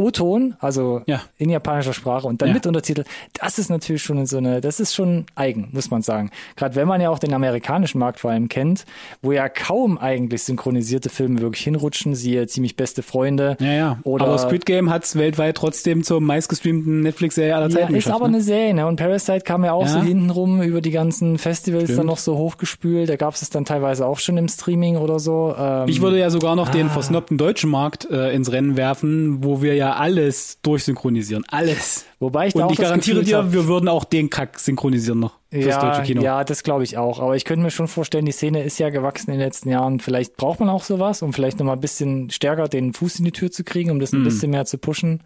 O-Ton, 0.00 0.54
also 0.60 1.02
Ja. 1.06 1.20
in 1.36 1.50
japanischer 1.50 1.92
Sprache 1.92 2.26
und 2.26 2.40
dann 2.40 2.48
Ja. 2.48 2.54
mit 2.54 2.66
Untertitel, 2.66 3.04
das 3.40 3.58
ist 3.58 3.68
natürlich 3.68 4.02
schon 4.02 4.24
so 4.26 4.38
eine, 4.38 4.60
das 4.60 4.80
ist 4.80 4.94
schon 4.94 5.26
eigen, 5.34 5.68
muss 5.72 5.90
man 5.90 6.00
sagen. 6.02 6.30
Gerade 6.56 6.74
wenn 6.74 6.88
man 6.88 7.00
ja 7.00 7.10
auch 7.10 7.18
den 7.18 7.34
amerikanischen 7.34 7.98
Markt 7.98 8.18
vor 8.18 8.30
allem 8.30 8.48
kennt, 8.48 8.86
wo 9.20 9.32
ja 9.32 9.48
kaum 9.48 9.98
eigentlich 9.98 10.42
synchronisierte 10.42 11.10
Filme 11.10 11.40
wirklich 11.40 11.64
hinrutschen, 11.64 12.14
siehe 12.14 12.46
ziemlich 12.46 12.76
beste 12.76 13.02
Freunde. 13.02 13.56
Ja, 13.60 13.72
ja. 13.72 13.98
Oder 14.04 14.24
aber 14.26 14.38
Squid 14.38 14.64
Game 14.64 14.88
hat 14.90 15.04
es 15.04 15.16
weltweit 15.16 15.56
trotzdem 15.56 16.02
zur 16.02 16.20
meistgestreamten 16.20 17.02
Netflix-Serie 17.02 17.54
aller 17.54 17.68
ja, 17.68 17.76
Zeiten 17.76 17.94
ist 17.94 18.04
geschafft. 18.04 18.16
aber 18.16 18.28
ne? 18.28 18.36
eine 18.36 18.42
Serie, 18.42 18.74
ne? 18.74 18.86
Und 18.86 18.96
Parasite 18.96 19.40
kam 19.42 19.64
ja 19.64 19.72
auch 19.72 19.82
Ja. 19.82 19.88
so 19.88 20.00
hintenrum 20.02 20.62
über 20.62 20.80
die 20.80 20.90
ganzen 20.92 21.36
Festivals 21.38 21.84
Stimmt. 21.84 21.98
dann 21.98 22.06
noch 22.06 22.18
so 22.18 22.36
hochgespült. 22.38 23.08
Da 23.10 23.16
gab 23.16 23.34
es 23.34 23.42
es 23.42 23.50
dann 23.50 23.64
teilweise 23.64 24.06
auch 24.06 24.18
schon 24.18 24.36
im 24.38 24.48
Streaming 24.48 24.96
oder 24.96 25.18
so. 25.18 25.54
Ähm, 25.58 25.88
Ich 25.88 26.00
würde 26.00 26.18
ja 26.18 26.30
sogar 26.30 26.56
noch 26.56 26.68
den 26.70 26.86
Ah. 26.86 26.90
versnobten 26.90 27.36
deutschen 27.38 27.68
Markt 27.70 28.08
äh, 28.10 28.32
ins 28.34 28.50
Rennen 28.52 28.76
werfen, 28.76 29.44
wo 29.44 29.60
wir 29.62 29.74
ja 29.74 29.89
alles 29.96 30.58
durchsynchronisieren. 30.62 31.44
Alles. 31.50 32.04
wobei 32.18 32.48
ich 32.48 32.54
da 32.54 32.60
Und 32.60 32.64
auch 32.66 32.70
ich 32.72 32.76
das 32.78 32.86
garantiere 32.88 33.22
dir, 33.22 33.38
hab, 33.38 33.52
wir 33.52 33.66
würden 33.66 33.88
auch 33.88 34.04
den 34.04 34.30
Kack 34.30 34.58
synchronisieren 34.58 35.20
noch 35.20 35.38
fürs 35.50 35.64
ja, 35.66 35.80
deutsche 35.90 36.02
Kino. 36.02 36.22
Ja, 36.22 36.44
das 36.44 36.62
glaube 36.62 36.84
ich 36.84 36.96
auch. 36.98 37.20
Aber 37.20 37.36
ich 37.36 37.44
könnte 37.44 37.62
mir 37.62 37.70
schon 37.70 37.88
vorstellen, 37.88 38.24
die 38.26 38.32
Szene 38.32 38.62
ist 38.62 38.78
ja 38.78 38.90
gewachsen 38.90 39.30
in 39.30 39.38
den 39.38 39.46
letzten 39.46 39.68
Jahren. 39.70 40.00
Vielleicht 40.00 40.36
braucht 40.36 40.60
man 40.60 40.68
auch 40.68 40.84
sowas, 40.84 41.22
um 41.22 41.32
vielleicht 41.32 41.58
nochmal 41.58 41.76
ein 41.76 41.80
bisschen 41.80 42.30
stärker 42.30 42.68
den 42.68 42.92
Fuß 42.92 43.18
in 43.20 43.24
die 43.24 43.32
Tür 43.32 43.50
zu 43.50 43.64
kriegen, 43.64 43.90
um 43.90 44.00
das 44.00 44.12
ein 44.12 44.22
bisschen 44.24 44.50
mehr 44.50 44.64
zu 44.66 44.78
pushen. 44.78 45.22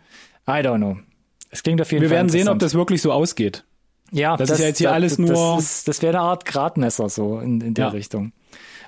I 0.48 0.52
don't 0.62 0.76
know. 0.78 0.96
Es 1.50 1.62
klingt 1.62 1.80
auf 1.80 1.90
jeden. 1.92 2.02
Wir 2.02 2.08
Fall 2.08 2.16
werden 2.18 2.28
sehen, 2.28 2.48
ob 2.48 2.58
das 2.58 2.74
wirklich 2.74 3.00
so 3.02 3.12
ausgeht. 3.12 3.64
Ja, 4.10 4.36
das 4.36 4.50
ist 4.50 4.60
ja 4.60 4.66
jetzt 4.66 4.78
hier 4.78 4.92
alles 4.92 5.18
nur- 5.18 5.28
Das, 5.56 5.58
ist- 5.64 5.88
das 5.88 6.02
wäre 6.02 6.18
eine 6.18 6.26
Art 6.26 6.44
Gradmesser 6.44 7.08
so 7.08 7.38
in, 7.40 7.60
in 7.60 7.74
der 7.74 7.86
Ja. 7.86 7.90
Richtung. 7.90 8.32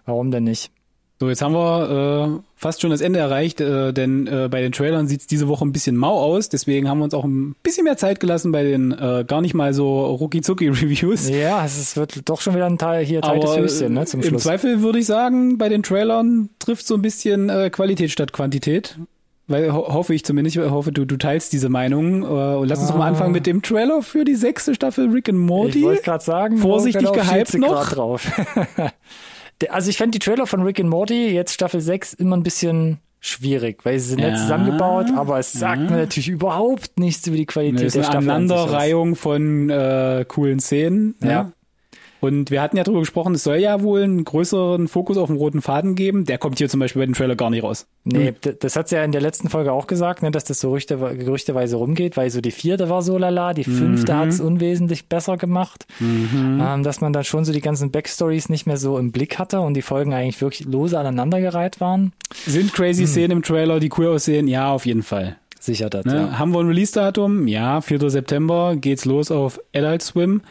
Warum 0.05 0.31
denn 0.31 0.45
nicht? 0.45 0.71
So, 1.19 1.31
jetzt 1.31 1.41
haben 1.41 1.55
wir 1.55 2.37
äh, 2.37 2.41
fast 2.57 2.83
schon 2.83 2.91
das 2.91 3.01
Ende 3.01 3.19
erreicht, 3.19 3.63
äh, 3.63 3.93
denn 3.95 4.27
äh, 4.27 4.49
bei 4.51 4.61
den 4.61 4.73
Trailern 4.73 5.09
sieht's 5.09 5.27
diese 5.27 5.49
Woche 5.49 5.65
ein 5.65 5.73
bisschen 5.73 5.97
mau 5.97 6.21
aus. 6.21 6.51
Deswegen 6.51 6.91
haben 6.91 6.99
wir 6.99 7.05
uns 7.05 7.15
auch 7.15 7.25
ein 7.25 7.55
bisschen 7.63 7.85
mehr 7.85 7.97
Zeit 7.97 8.21
gelassen 8.21 8.53
bei 8.53 8.63
den 8.65 8.93
äh, 8.93 9.25
gar 9.27 9.41
nicht 9.41 9.55
mal 9.55 9.73
so 9.73 10.05
rucki-zucki-Reviews. 10.17 11.31
Ja, 11.31 11.65
es 11.65 11.97
wird 11.97 12.29
doch 12.29 12.43
schon 12.43 12.55
wieder 12.55 12.67
ein 12.67 12.77
Teil 12.77 13.03
hier 13.03 13.25
Aber 13.25 13.41
zweites 13.41 13.81
Höschen, 13.81 13.95
ne, 13.95 14.05
zum 14.05 14.21
im 14.21 14.29
Schluss. 14.29 14.43
Zweifel 14.43 14.83
würde 14.83 14.99
ich 14.99 15.07
sagen, 15.07 15.57
bei 15.57 15.71
den 15.71 15.83
Trailern 15.83 16.51
trifft 16.59 16.87
so 16.87 16.95
ein 16.95 17.01
bisschen 17.03 17.49
äh, 17.49 17.71
Qualität 17.71 18.11
statt 18.11 18.35
Quantität. 18.35 18.99
Weil 19.49 19.73
ho 19.73 19.95
hoffe 19.95 20.13
ich 20.13 20.23
zumindest, 20.25 20.57
ich 20.57 20.63
hoffe, 20.71 20.93
du, 20.93 21.07
du 21.07 21.17
teilst 21.17 21.53
diese 21.55 21.71
Meinung. 21.71 22.25
Äh, 22.25 22.27
und 22.27 22.69
lass 22.69 22.81
uns 22.81 22.89
doch 22.89 22.97
mal 22.97 23.05
Ah. 23.05 23.09
anfangen 23.09 23.33
mit 23.33 23.47
dem 23.47 23.63
Trailer 23.63 24.03
für 24.03 24.25
die 24.27 24.35
sechste 24.35 24.75
Staffel 24.75 25.09
Rick 25.09 25.31
and 25.31 25.39
Morty. 25.39 25.79
Ich 25.79 25.85
wollte 25.85 26.03
gerade 26.03 26.25
sagen, 26.25 26.59
Vorsichtig 26.59 27.05
morgen 27.05 27.21
auf 27.21 27.27
gehypt 27.31 27.51
40 27.53 27.61
noch. 27.63 27.89
Drauf. 27.91 28.27
Also 29.71 29.91
ich 29.91 29.97
fand 29.97 30.15
die 30.15 30.19
Trailer 30.19 30.47
von 30.47 30.63
Rick 30.63 30.81
and 30.81 30.89
Morty, 30.91 31.29
jetzt 31.29 31.53
Staffel 31.53 31.81
6, 31.81 32.15
immer 32.15 32.37
ein 32.37 32.43
bisschen 32.43 32.99
schwierig, 33.21 33.85
weil 33.85 33.99
sie 33.99 34.11
sind 34.11 34.21
nett 34.21 34.35
Ja. 34.35 34.37
zusammengebaut, 34.37 35.07
aber 35.17 35.39
es 35.39 35.53
sagt 35.53 35.81
mir 35.91 35.97
natürlich 35.97 36.29
überhaupt 36.29 36.99
nichts 36.99 37.27
über 37.27 37.37
die 37.37 37.47
Qualität 37.47 37.81
der 37.95 38.03
eine 38.03 38.05
Staffel. 38.05 38.17
aus. 38.19 38.23
Aneinanderreihung 38.25 39.17
von 39.17 39.71
äh, 39.71 40.25
coolen 40.29 40.61
Szenen. 40.61 41.15
Ja. 41.23 41.53
Und 42.27 42.51
wir 42.51 42.61
hatten 42.63 42.77
ja 42.77 42.85
darüber 42.85 43.01
gesprochen, 43.01 43.35
es 43.35 43.43
soll 43.45 43.57
ja 43.57 43.83
wohl 43.83 44.03
einen 44.03 44.25
größeren 44.25 44.89
Fokus 44.89 45.17
auf 45.17 45.29
den 45.29 45.37
roten 45.37 45.63
Faden 45.63 45.95
geben. 45.95 46.25
Der 46.27 46.39
kommt 46.39 46.59
hier 46.59 46.69
zum 46.69 46.81
Beispiel 46.81 47.01
bei 47.03 47.07
dem 47.07 47.15
Trailer 47.15 47.37
gar 47.37 47.51
nicht 47.51 47.63
raus. 47.63 47.87
Nee, 48.05 48.33
d- 48.45 48.55
das 48.59 48.77
hat 48.77 48.89
sie 48.89 48.97
ja 48.97 49.05
in 49.05 49.13
der 49.13 49.21
letzten 49.21 49.49
Folge 49.49 49.73
auch 49.73 49.87
gesagt, 49.87 50.23
ne, 50.23 50.31
dass 50.31 50.45
das 50.45 50.61
so 50.61 50.69
Gerüchte, 50.71 50.97
gerüchteweise 50.97 51.77
rumgeht, 51.77 52.17
weil 52.17 52.31
so 52.31 52.41
die 52.41 52.51
vierte 52.51 52.89
war 52.89 53.03
so 53.03 53.17
lala, 53.19 53.55
die 53.55 53.65
fünfte 53.65 54.13
Mhm. 54.13 54.17
hat's 54.19 54.41
unwesentlich 54.41 55.09
besser 55.09 55.37
gemacht, 55.37 55.87
ähm, 56.01 56.83
dass 56.83 57.01
man 57.01 57.13
dann 57.13 57.25
schon 57.25 57.45
so 57.45 57.53
die 57.53 57.61
ganzen 57.61 57.91
Backstories 57.91 58.49
nicht 58.49 58.67
mehr 58.67 58.77
so 58.77 58.99
im 58.99 59.13
Blick 59.13 59.39
hatte 59.39 59.61
und 59.61 59.75
die 59.75 59.83
Folgen 59.83 60.13
eigentlich 60.13 60.41
wirklich 60.41 60.67
lose 60.69 60.99
aneinandergereiht 60.99 61.81
waren. 61.81 62.13
Sind 62.47 62.73
crazy 62.73 63.03
Hm. 63.03 63.07
Szenen 63.09 63.31
im 63.39 63.43
Trailer, 63.43 63.81
die 63.81 63.91
cool 63.97 64.09
aussehen? 64.09 64.49
Ja, 64.49 64.71
auf 64.73 64.87
jeden 64.87 65.03
Fall. 65.03 65.37
Sicher 65.59 65.91
das, 65.91 66.05
Ne? 66.05 66.15
ja. 66.31 66.39
Haben 66.39 66.53
wir 66.53 66.61
ein 66.61 66.69
Release-Datum? 66.69 67.49
Ja, 67.49 67.81
4. 67.81 68.09
September 68.11 68.77
geht's 68.77 69.05
los 69.05 69.31
auf 69.31 69.59
Adult 69.75 70.03
Swim. 70.03 70.43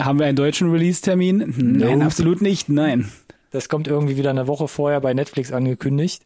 Haben 0.00 0.18
wir 0.18 0.26
einen 0.26 0.36
deutschen 0.36 0.70
Release-Termin? 0.70 1.38
Nein, 1.56 1.78
Nope. 1.98 2.04
absolut 2.04 2.42
nicht. 2.42 2.68
Nein. 2.68 3.10
Das 3.50 3.68
kommt 3.68 3.86
irgendwie 3.86 4.16
wieder 4.16 4.30
eine 4.30 4.46
Woche 4.46 4.66
vorher 4.66 4.98
bei 5.02 5.12
Netflix 5.12 5.52
angekündigt. 5.52 6.22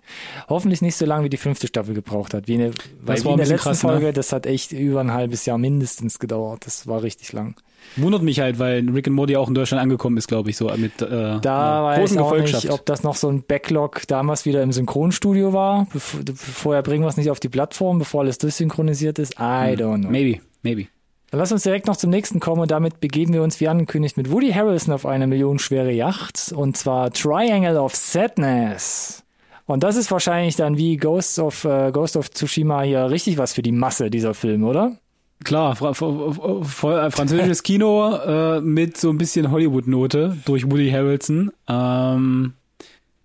Hoffentlich 0.49 0.81
nicht 0.81 0.95
so 0.95 1.05
lange, 1.07 1.25
wie 1.25 1.29
die 1.29 1.37
fünfte 1.37 1.67
Staffel 1.67 1.93
gebraucht 1.93 2.35
hat. 2.35 2.47
Wie 2.47 2.55
eine, 2.55 2.71
weil 3.03 3.17
Das 3.17 3.23
wie 3.23 3.27
war 3.27 3.33
in 3.33 3.39
der 3.39 3.47
letzten 3.49 3.63
krass, 3.65 3.83
ne? 3.83 3.91
Folge, 3.91 4.13
das 4.13 4.33
hat 4.33 4.47
echt 4.47 4.71
über 4.71 5.01
ein 5.01 5.13
halbes 5.13 5.45
Jahr 5.45 5.59
mindestens 5.59 6.21
gedauert. 6.21 6.65
Das 6.67 6.87
war 6.87 7.03
richtig 7.03 7.33
lang. 7.33 7.57
Wundert 7.97 8.23
mich 8.23 8.39
halt, 8.39 8.61
weil 8.61 8.89
Rick 8.91 9.09
and 9.09 9.17
Morty 9.17 9.35
auch 9.37 9.49
in 9.49 9.55
Deutschland 9.55 9.83
angekommen 9.83 10.17
ist, 10.19 10.29
glaube 10.29 10.51
ich, 10.51 10.57
so 10.57 10.71
mit 10.77 11.03
äh, 11.03 11.41
Da 11.41 11.83
weiß 11.85 11.99
großen 11.99 12.17
ich 12.17 12.23
auch 12.23 12.31
Gefolgschaft. 12.31 12.65
nicht, 12.65 12.73
ob 12.73 12.87
das 12.87 13.03
noch 13.03 13.17
so 13.17 13.29
ein 13.29 13.43
Backlog 13.43 14.03
damals 14.07 14.45
wieder 14.47 14.63
im 14.63 14.71
Synchronstudio 14.71 15.53
war. 15.53 15.89
Bef 15.93 16.17
vorher 16.39 16.83
bringen 16.83 17.03
wir 17.03 17.09
es 17.09 17.17
nicht 17.17 17.31
auf 17.31 17.41
die 17.41 17.49
Plattform, 17.49 17.99
bevor 17.99 18.21
alles 18.23 18.39
durchsynchronisiert 18.39 19.19
ist. 19.19 19.35
I 19.35 19.75
don't 19.75 20.03
know. 20.03 20.11
Maybe, 20.11 20.41
maybe. 20.63 20.87
Dann 21.31 21.41
lass 21.41 21.53
uns 21.53 21.65
direkt 21.65 21.87
noch 21.87 21.97
zum 21.97 22.11
nächsten 22.11 22.39
kommen 22.39 22.63
und 22.63 22.71
damit 22.71 23.01
begeben 23.01 23.33
wir 23.33 23.43
uns 23.43 23.61
wie 23.61 23.69
angekündigt 23.69 24.17
mit 24.17 24.31
Woody 24.31 24.53
Harrelson 24.53 24.95
auf 24.95 25.07
eine 25.07 25.27
millionenschwere 25.27 25.91
Yacht 25.91 26.53
und 26.55 26.77
zwar 26.77 27.11
Triangle 27.11 27.81
of 27.81 27.97
Sadness. 27.97 29.25
Und 29.67 29.83
das 29.83 29.97
ist 29.97 30.13
wahrscheinlich 30.13 30.55
dann 30.55 30.79
wie 30.79 30.97
Ghost 30.97 31.41
of, 31.41 31.65
äh, 31.65 31.91
Ghost 31.91 32.17
of 32.17 32.31
Tsushima 32.31 32.83
hier 32.83 33.11
richtig 33.11 33.39
was 33.39 33.53
für 33.53 33.63
die 33.63 33.73
Masse 33.73 34.11
dieser 34.11 34.35
Film, 34.35 34.63
oder? 34.63 34.97
Klar, 35.45 35.77
fra 35.77 35.93
fra 35.93 36.63
fra 36.63 37.11
französisches 37.11 37.63
Kino 37.65 38.17
äh, 38.17 38.61
mit 38.61 38.97
so 38.97 39.11
ein 39.11 39.19
bisschen 39.19 39.51
Hollywood-Note 39.51 40.39
durch 40.45 40.71
Woody 40.71 40.91
Harrelson. 40.91 41.51
Ähm, 41.69 42.55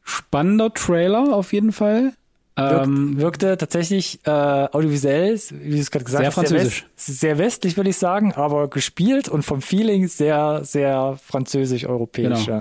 spannender 0.04 0.74
Trailer 0.74 1.34
auf 1.34 1.54
jeden 1.54 1.72
Fall. 1.72 2.14
Ähm, 2.58 3.20
wirkte 3.20 3.58
tatsächlich 3.58 4.20
äh, 4.26 4.30
audiovisuell, 4.30 5.40
wie 5.64 5.72
du 5.72 5.78
es 5.80 5.90
gerade 5.90 6.04
gesagt 6.04 6.22
Sehr 6.22 6.28
hast, 6.28 6.34
französisch. 6.34 6.86
Sehr, 6.96 7.14
west, 7.14 7.20
sehr 7.22 7.38
westlich, 7.38 7.78
würde 7.78 7.90
ich 7.92 7.98
sagen, 7.98 8.34
aber 8.34 8.68
gespielt 8.70 9.30
und 9.30 9.44
vom 9.44 9.62
Feeling 9.62 10.08
sehr, 10.10 10.60
sehr 10.64 11.18
französisch-europäisch. 11.24 12.46
Genau. 12.46 12.60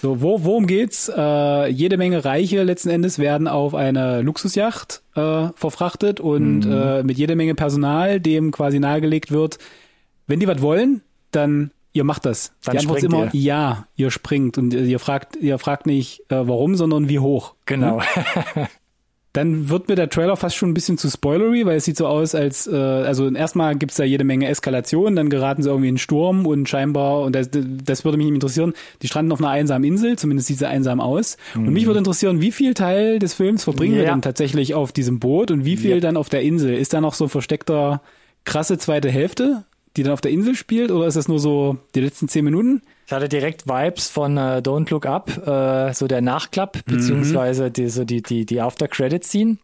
So, 0.00 0.22
wo, 0.22 0.44
worum 0.44 0.66
geht's? 0.68 1.10
Äh, 1.14 1.66
jede 1.68 1.96
Menge 1.96 2.24
Reiche 2.24 2.62
letzten 2.62 2.90
Endes 2.90 3.18
werden 3.18 3.48
auf 3.48 3.74
eine 3.74 4.22
Luxusjacht 4.22 5.02
äh, 5.16 5.48
verfrachtet 5.56 6.20
und 6.20 6.60
Mhm. 6.60 6.72
äh, 6.72 7.02
mit 7.02 7.18
jede 7.18 7.34
Menge 7.34 7.54
Personal, 7.54 8.20
dem 8.20 8.52
quasi 8.52 8.78
nahegelegt 8.78 9.32
wird, 9.32 9.58
wenn 10.28 10.38
die 10.40 10.46
was 10.46 10.62
wollen, 10.62 11.02
dann 11.32 11.72
ihr 11.92 12.04
macht 12.04 12.24
das. 12.26 12.52
Dann 12.64 12.72
die 12.74 12.78
Antwort 12.78 12.98
ist 12.98 13.04
immer 13.04 13.28
ja, 13.34 13.86
ihr 13.96 14.10
springt 14.10 14.56
und 14.56 14.72
ihr 14.72 14.98
fragt, 14.98 15.36
ihr 15.36 15.58
fragt 15.58 15.86
nicht 15.86 16.20
äh, 16.30 16.46
warum, 16.48 16.76
sondern 16.76 17.08
wie 17.08 17.18
hoch. 17.18 17.54
Genau. 17.66 18.00
Dann 19.34 19.70
wird 19.70 19.88
mir 19.88 19.94
der 19.94 20.10
Trailer 20.10 20.36
fast 20.36 20.56
schon 20.56 20.70
ein 20.70 20.74
bisschen 20.74 20.98
zu 20.98 21.08
spoilery, 21.08 21.64
weil 21.64 21.78
es 21.78 21.86
sieht 21.86 21.96
so 21.96 22.06
aus, 22.06 22.34
als 22.34 22.66
äh, 22.66 22.74
also 22.76 23.30
erstmal 23.30 23.74
gibt's 23.76 23.96
da 23.96 24.04
jede 24.04 24.24
Menge 24.24 24.46
Eskalation, 24.46 25.16
dann 25.16 25.30
geraten 25.30 25.62
sie 25.62 25.70
irgendwie 25.70 25.88
in 25.88 25.92
einen 25.92 25.98
Sturm 25.98 26.46
und 26.46 26.68
scheinbar, 26.68 27.22
und 27.22 27.34
das, 27.34 27.48
das 27.50 28.04
würde 28.04 28.18
mich 28.18 28.26
interessieren, 28.28 28.74
die 29.00 29.08
stranden 29.08 29.32
auf 29.32 29.38
einer 29.40 29.48
einsamen 29.48 29.84
Insel, 29.84 30.18
zumindest 30.18 30.48
sieht 30.48 30.58
sie 30.58 30.68
einsam 30.68 31.00
aus. 31.00 31.38
Und 31.54 31.72
mich 31.72 31.86
würde 31.86 31.98
interessieren, 31.98 32.42
wie 32.42 32.52
viel 32.52 32.74
Teil 32.74 33.18
des 33.18 33.32
Films 33.32 33.64
verbringen 33.64 33.94
wir 33.96 34.02
Ja. 34.04 34.10
denn 34.12 34.20
tatsächlich 34.20 34.74
auf 34.74 34.92
diesem 34.92 35.18
Boot 35.18 35.50
und 35.50 35.64
wie 35.64 35.78
viel 35.78 35.92
Ja. 35.94 36.00
dann 36.00 36.18
auf 36.18 36.28
der 36.28 36.42
Insel? 36.42 36.74
Ist 36.74 36.92
da 36.92 37.00
noch 37.00 37.14
so 37.14 37.24
ein 37.24 37.30
versteckter, 37.30 38.02
krasse 38.44 38.76
zweite 38.76 39.10
Hälfte, 39.10 39.64
die 39.96 40.02
dann 40.02 40.12
auf 40.12 40.20
der 40.20 40.30
Insel 40.30 40.54
spielt, 40.54 40.90
oder 40.90 41.06
ist 41.06 41.16
das 41.16 41.28
nur 41.28 41.38
so 41.38 41.78
die 41.94 42.00
letzten 42.00 42.28
zehn 42.28 42.44
Minuten? 42.44 42.82
Ich 43.06 43.12
hatte 43.12 43.28
direkt 43.28 43.66
Vibes 43.66 44.08
von 44.08 44.36
äh, 44.36 44.60
Don't 44.64 44.88
Look 44.90 45.06
Up, 45.06 45.30
äh, 45.46 45.92
so 45.92 46.06
der 46.06 46.20
Nachklapp, 46.22 46.76
Mhm. 46.86 46.92
beziehungsweise 46.92 47.70
die, 47.70 47.88
so 47.88 48.04
die, 48.04 48.22
die, 48.22 48.46
die 48.46 48.60
After-Credit-Scene. 48.60 49.56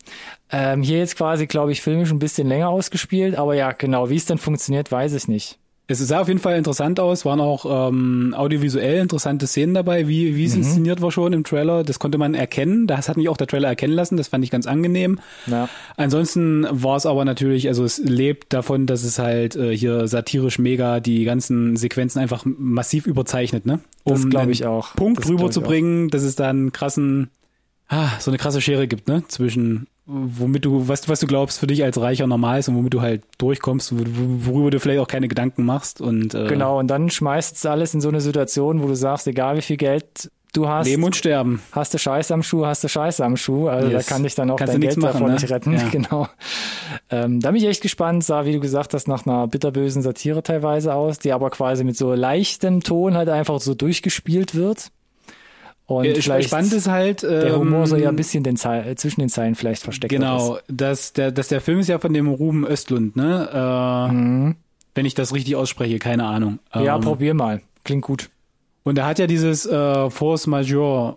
Ähm, 0.50 0.82
hier 0.82 0.98
jetzt 0.98 1.16
quasi, 1.16 1.46
glaube 1.46 1.72
ich, 1.72 1.80
filmisch 1.80 2.10
ein 2.10 2.18
bisschen 2.18 2.48
länger 2.48 2.68
ausgespielt, 2.68 3.36
aber 3.36 3.54
ja, 3.54 3.72
genau, 3.72 4.10
wie 4.10 4.16
es 4.16 4.26
dann 4.26 4.38
funktioniert, 4.38 4.90
weiß 4.90 5.14
ich 5.14 5.28
nicht. 5.28 5.58
Es 5.90 6.00
sah 6.00 6.20
auf 6.20 6.28
jeden 6.28 6.38
Fall 6.38 6.58
interessant 6.58 7.00
aus, 7.00 7.24
waren 7.24 7.40
auch 7.40 7.88
ähm, 7.88 8.34
audiovisuell 8.36 8.98
interessante 9.00 9.46
Szenen 9.46 9.72
dabei, 9.72 10.06
wie, 10.06 10.36
wie 10.36 10.44
es 10.44 10.52
Mhm. 10.54 10.58
inszeniert 10.62 11.00
war 11.00 11.10
schon 11.10 11.32
im 11.32 11.44
Trailer. 11.44 11.82
Das 11.82 11.98
konnte 11.98 12.18
man 12.18 12.34
erkennen. 12.34 12.86
Das 12.86 13.08
hat 13.08 13.16
mich 13.16 13.30
auch 13.30 13.38
der 13.38 13.46
Trailer 13.46 13.68
erkennen 13.68 13.94
lassen. 13.94 14.18
Das 14.18 14.28
fand 14.28 14.44
ich 14.44 14.50
ganz 14.50 14.66
angenehm. 14.66 15.18
Ja. 15.46 15.70
Ansonsten 15.96 16.66
war 16.70 16.96
es 16.96 17.06
aber 17.06 17.24
natürlich, 17.24 17.68
also 17.68 17.84
es 17.84 17.96
lebt 17.98 18.52
davon, 18.52 18.84
dass 18.86 19.02
es 19.02 19.18
halt 19.18 19.56
äh, 19.56 19.74
hier 19.74 20.06
satirisch 20.08 20.58
mega 20.58 21.00
die 21.00 21.24
ganzen 21.24 21.76
Sequenzen 21.76 22.20
einfach 22.20 22.44
massiv 22.44 23.06
überzeichnet, 23.06 23.64
ne? 23.64 23.80
Um 24.04 24.28
glaub 24.28 24.42
einen 24.42 24.52
ich 24.52 24.66
auch. 24.66 24.94
Punkt 24.94 25.18
Das 25.20 25.24
glaub 25.24 25.38
drüber 25.38 25.48
ich 25.48 25.54
zu 25.54 25.60
auch. 25.62 25.66
bringen, 25.66 26.10
dass 26.10 26.22
es 26.22 26.34
da 26.36 26.50
einen 26.50 26.70
krassen, 26.70 27.30
ah, 27.88 28.10
so 28.20 28.30
eine 28.30 28.36
krasse 28.36 28.60
Schere 28.60 28.88
gibt, 28.88 29.08
ne? 29.08 29.22
Zwischen 29.28 29.86
womit 30.10 30.64
du, 30.64 30.88
was, 30.88 31.06
was 31.08 31.20
du 31.20 31.26
glaubst 31.26 31.60
für 31.60 31.66
dich 31.66 31.84
als 31.84 32.00
Reicher 32.00 32.26
normal 32.26 32.58
ist 32.60 32.68
und 32.68 32.76
womit 32.76 32.94
du 32.94 33.02
halt 33.02 33.22
durchkommst, 33.36 33.92
wo- 33.92 34.04
wo- 34.06 34.52
worüber 34.54 34.70
du 34.70 34.80
vielleicht 34.80 35.00
auch 35.00 35.06
keine 35.08 35.28
Gedanken 35.28 35.64
machst 35.64 36.00
und 36.00 36.34
äh, 36.34 36.46
Genau, 36.48 36.78
und 36.78 36.88
dann 36.88 37.10
schmeißt 37.10 37.56
es 37.56 37.66
alles 37.66 37.92
in 37.94 38.00
so 38.00 38.08
eine 38.08 38.20
Situation, 38.22 38.82
wo 38.82 38.86
du 38.86 38.94
sagst, 38.94 39.26
egal 39.26 39.56
wie 39.58 39.62
viel 39.62 39.76
Geld 39.76 40.30
du 40.54 40.66
hast, 40.66 40.86
Leben 40.86 41.04
und 41.04 41.14
Sterben. 41.14 41.60
hast 41.72 41.92
du 41.92 41.98
Scheiße 41.98 42.32
am 42.32 42.42
Schuh, 42.42 42.64
hast 42.64 42.82
du 42.82 42.88
Scheiße 42.88 43.22
am 43.22 43.36
Schuh. 43.36 43.68
Also 43.68 43.88
Yes. 43.90 44.06
da 44.06 44.14
kann 44.14 44.22
dich 44.22 44.34
dann 44.34 44.50
auch 44.50 44.56
Kannst 44.56 44.72
dein 44.72 44.80
Geld 44.80 44.96
machen, 44.96 45.12
davon 45.12 45.26
ne? 45.28 45.34
nicht 45.34 45.50
retten. 45.50 45.72
Ja. 45.74 45.82
Genau. 45.92 46.26
Ähm, 47.10 47.40
da 47.40 47.50
bin 47.50 47.60
ich 47.62 47.68
echt 47.68 47.82
gespannt. 47.82 48.24
Sah, 48.24 48.46
wie 48.46 48.52
du 48.52 48.60
gesagt 48.60 48.94
hast, 48.94 49.08
nach 49.08 49.26
einer 49.26 49.46
bitterbösen 49.46 50.00
Satire 50.00 50.42
teilweise 50.42 50.94
aus, 50.94 51.18
die 51.18 51.32
aber 51.32 51.50
quasi 51.50 51.84
mit 51.84 51.98
so 51.98 52.14
leichtem 52.14 52.82
Ton 52.82 53.14
halt 53.14 53.28
einfach 53.28 53.60
so 53.60 53.74
durchgespielt 53.74 54.54
wird. 54.54 54.88
Und 55.88 56.04
Äh, 56.04 56.14
vielleicht 56.20 56.48
Spannend 56.50 56.72
ist 56.74 56.86
halt, 56.86 57.22
der 57.22 57.58
Humor 57.58 57.86
soll 57.86 58.00
ja 58.00 58.08
ein 58.08 58.12
ähm, 58.12 58.16
bisschen 58.16 58.44
den 58.44 58.56
Zei- 58.56 58.90
äh, 58.90 58.94
zwischen 58.94 59.20
den 59.20 59.30
Zeilen 59.30 59.54
vielleicht 59.54 59.82
versteckt 59.82 60.12
Genau, 60.12 60.56
ist. 60.56 60.64
dass 60.68 61.12
der, 61.14 61.32
dass 61.32 61.48
der 61.48 61.62
Film 61.62 61.78
ist 61.80 61.88
ja 61.88 61.98
von 61.98 62.12
dem 62.12 62.28
Ruben 62.28 62.66
Östlund, 62.66 63.16
ne? 63.16 63.48
Äh, 63.50 64.54
Wenn 64.94 65.06
ich 65.06 65.14
das 65.14 65.32
richtig 65.32 65.56
ausspreche, 65.56 65.98
keine 65.98 66.24
Ahnung. 66.24 66.58
Mhm. 66.74 66.82
Ja, 66.82 66.96
Ähm, 66.96 67.00
probier 67.00 67.32
mal. 67.32 67.62
Klingt 67.84 68.02
gut. 68.04 68.28
Und 68.82 68.98
er 68.98 69.06
hat 69.06 69.18
ja 69.18 69.26
dieses 69.26 69.64
äh, 69.64 70.10
Force 70.10 70.46
Majeure 70.46 71.16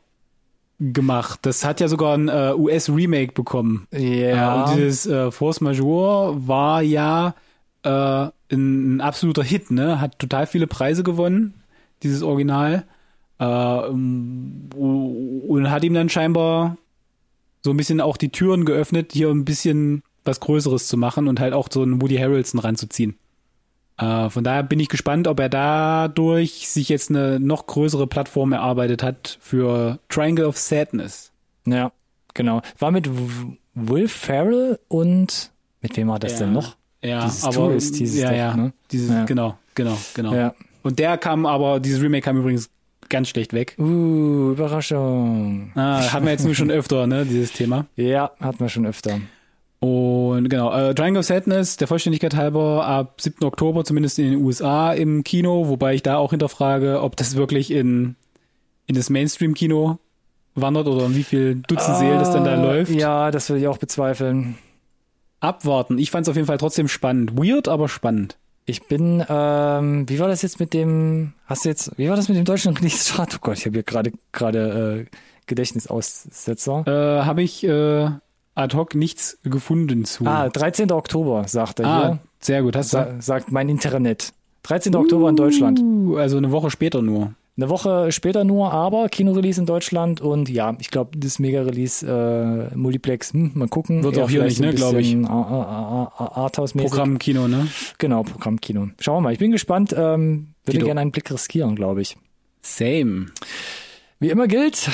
gemacht. 0.80 1.40
Das 1.44 1.66
hat 1.66 1.80
ja 1.82 1.88
sogar 1.90 2.18
ein 2.18 2.30
äh, 2.30 2.54
US-Remake 2.56 3.34
bekommen. 3.34 3.88
Ja. 3.92 4.00
Äh, 4.00 4.70
und 4.72 4.76
dieses 4.78 5.06
äh, 5.06 5.32
Force 5.32 5.60
Majeure 5.62 6.48
war 6.48 6.82
ja 6.82 7.36
ein, 7.84 8.32
ein 8.52 9.02
absoluter 9.02 9.44
Hit, 9.44 9.72
ne? 9.72 10.00
Hat 10.00 10.18
total 10.20 10.46
viele 10.48 10.68
Preise 10.68 11.02
gewonnen, 11.04 11.56
dieses 12.04 12.22
Original. 12.22 12.84
Äh, 13.42 13.46
ähm, 13.46 14.70
und 14.76 15.70
hat 15.72 15.84
ihm 15.84 15.94
dann 15.96 16.10
scheinbar 16.10 16.78
so 17.64 17.72
ein 17.72 17.78
bisschen 17.78 18.00
auch 18.00 18.18
die 18.18 18.30
Türen 18.30 18.66
geöffnet, 18.66 19.12
hier 19.14 19.30
ein 19.30 19.46
bisschen 19.46 20.04
was 20.24 20.40
Größeres 20.40 20.88
zu 20.88 20.98
machen 20.98 21.28
und 21.28 21.40
halt 21.40 21.54
auch 21.54 21.68
so 21.72 21.82
einen 21.82 22.02
Woody 22.02 22.18
Harrelson 22.18 22.60
ranzuziehen. 22.60 23.16
Äh, 23.98 24.30
von 24.30 24.44
daher 24.44 24.64
bin 24.64 24.80
ich 24.80 24.90
gespannt, 24.90 25.28
ob 25.28 25.40
er 25.40 25.50
dadurch 25.50 26.70
sich 26.70 26.90
jetzt 26.90 27.10
eine 27.10 27.40
noch 27.40 27.66
größere 27.68 28.08
Plattform 28.08 28.54
erarbeitet 28.54 29.02
hat 29.04 29.38
für 29.42 30.00
Triangle 30.10 30.46
of 30.48 30.58
Sadness. 30.58 31.32
Ja, 31.66 31.92
genau. 32.34 32.62
War 32.80 32.92
mit 32.92 33.10
Will 33.74 34.08
Ferrell 34.08 34.80
und 34.88 35.52
mit 35.82 35.98
wem 35.98 36.08
war 36.10 36.20
das 36.20 36.34
Ja. 36.34 36.40
denn 36.46 36.54
noch? 36.54 36.76
Ja, 37.04 37.26
Dieses 37.26 37.44
aber 37.44 37.56
Tourist 37.56 37.96
hieß 37.96 38.14
es 38.14 38.20
ja, 38.20 38.30
doch, 38.30 38.38
ja, 38.38 38.56
ne? 38.56 38.74
Dieses, 38.92 39.10
Ja. 39.10 39.26
genau, 39.26 39.58
genau, 39.74 39.98
genau. 40.14 40.34
Ja. 40.36 40.54
Und 40.84 41.00
der 41.00 41.18
kam 41.18 41.48
aber, 41.48 41.80
dieses 41.80 42.02
Remake 42.02 42.24
kam 42.24 42.38
übrigens 42.38 42.70
ganz 43.12 43.30
schlecht 43.30 43.54
weg. 43.54 43.76
Uh, 43.78 44.52
Überraschung. 44.54 45.72
Ah, 45.76 46.12
haben 46.12 46.26
wir 46.26 46.32
jetzt 46.32 46.46
nur 46.46 46.56
schon 46.56 46.72
öfter, 46.72 47.06
ne, 47.06 47.26
dieses 47.26 47.52
Thema. 47.54 47.86
Ja, 47.96 48.32
hatten 48.40 48.60
wir 48.60 48.70
schon 48.70 48.88
öfter. 48.88 49.20
Und 49.80 50.50
genau, 50.50 50.72
äh, 50.74 50.94
Triangle 50.94 51.20
of 51.20 51.26
Sadness, 51.26 51.78
der 51.78 51.88
Vollständigkeit 51.88 52.36
halber, 52.36 52.86
ab 52.86 53.20
7. 53.20 53.44
Oktober, 53.46 53.84
zumindest 53.84 54.20
in 54.20 54.32
den 54.32 54.44
USA 54.44 54.94
im 54.94 55.24
Kino, 55.24 55.68
wobei 55.70 55.96
ich 55.96 56.04
da 56.04 56.18
auch 56.18 56.32
hinterfrage, 56.32 57.02
ob 57.02 57.16
das 57.16 57.36
wirklich 57.36 57.72
in, 57.72 58.16
in 58.86 58.96
das 58.96 59.10
Mainstream-Kino 59.10 59.98
wandert 60.54 60.88
oder 60.88 61.06
in 61.08 61.16
wie 61.16 61.24
viel 61.24 61.56
Dutzend 61.68 61.98
Seelen 61.98 62.20
das 62.20 62.32
dann 62.32 62.44
da 62.44 62.54
Ah, 62.54 62.62
läuft. 62.64 62.92
Ja, 62.92 63.32
das 63.32 63.50
würde 63.50 63.62
ich 63.62 63.68
auch 63.68 63.78
bezweifeln. 63.80 64.56
Abwarten. 65.40 65.98
Ich 65.98 66.12
fand 66.12 66.26
es 66.28 66.30
auf 66.30 66.36
jeden 66.36 66.48
Fall 66.48 66.60
trotzdem 66.60 66.88
spannend. 66.88 67.36
Weird, 67.36 67.68
aber 67.68 67.90
spannend. 67.90 68.38
Ich 68.66 68.88
bin, 68.88 69.24
ähm, 69.28 70.08
wie 70.08 70.20
war 70.20 70.28
das 70.28 70.42
jetzt 70.44 70.60
mit 70.60 70.74
dem, 70.74 71.34
hast 71.46 71.66
du 71.66 71.70
jetzt, 71.70 71.92
wie 71.98 72.08
war 72.10 72.16
das 72.16 72.30
mit 72.30 72.38
dem 72.38 72.46
deutschen 72.46 72.76
Release-Start? 72.78 73.36
Oh 73.36 73.40
Gott, 73.42 73.58
ich 73.58 73.66
habe 73.66 73.74
hier 73.74 73.84
gerade 73.84 74.12
gerade 74.32 75.08
äh, 75.10 75.16
Gedächtnisaussetzer. 75.48 76.84
Äh, 76.88 77.26
Habe 77.26 77.42
ich 77.42 77.64
äh, 77.64 78.08
ad 78.56 78.76
hoc 78.78 78.96
nichts 78.96 79.38
gefunden 79.44 80.06
zu. 80.06 80.26
Ah, 80.26 80.50
13. 80.50 80.92
Oktober, 80.92 81.48
sagt 81.48 81.80
er 81.80 81.86
Ah, 81.88 82.08
hier. 82.08 82.20
sehr 82.40 82.62
gut. 82.64 82.76
Hast 82.76 82.94
du? 82.94 82.98
Sa 82.98 83.16
sagt 83.20 83.52
mein 83.52 83.68
Internet. 83.70 84.34
13. 84.64 84.96
Oktober 84.96 85.30
in 85.30 85.36
Deutschland. 85.36 85.80
Uh, 85.80 86.18
Also 86.18 86.38
eine 86.38 86.52
Woche 86.52 86.70
später 86.70 87.02
nur. 87.02 87.34
Eine 87.62 87.70
Woche 87.70 88.12
später 88.12 88.44
nur, 88.44 88.72
aber 88.74 89.08
Kinorelease 89.08 89.60
in 89.60 89.68
Deutschland 89.68 90.20
und 90.20 90.50
ja, 90.50 90.76
ich 90.80 90.90
glaube, 90.90 91.12
das 91.16 91.38
Mega-Release 91.38 92.04
äh, 92.72 92.76
Multiplex, 92.76 93.34
hm, 93.34 93.52
mal 93.54 93.68
gucken. 93.68 94.04
Wird 94.04 94.18
Eher 94.18 94.24
auch 94.26 94.30
hier 94.32 94.44
nicht, 94.44 94.60
ne, 94.60 94.74
glaub 94.74 94.96
ich. 94.96 95.16
A- 95.16 96.12
A- 96.18 96.32
Arthouse-mäßig. 96.46 96.90
Programmkino, 96.90 97.48
ne? 97.48 97.68
Genau, 98.00 98.24
Programmkino. 98.24 98.88
Schauen 99.00 99.18
wir 99.18 99.22
mal, 99.22 99.34
ich 99.34 99.38
bin 99.38 99.52
gespannt. 99.52 99.94
Ähm, 99.96 100.56
würde 100.66 100.80
gerne 100.86 101.02
einen 101.02 101.12
Blick 101.12 101.30
riskieren, 101.32 101.76
glaube 101.76 102.02
ich. 102.02 102.18
Same. 102.64 103.28
Wie 104.20 104.30
immer 104.30 104.48
gilt, 104.48 104.90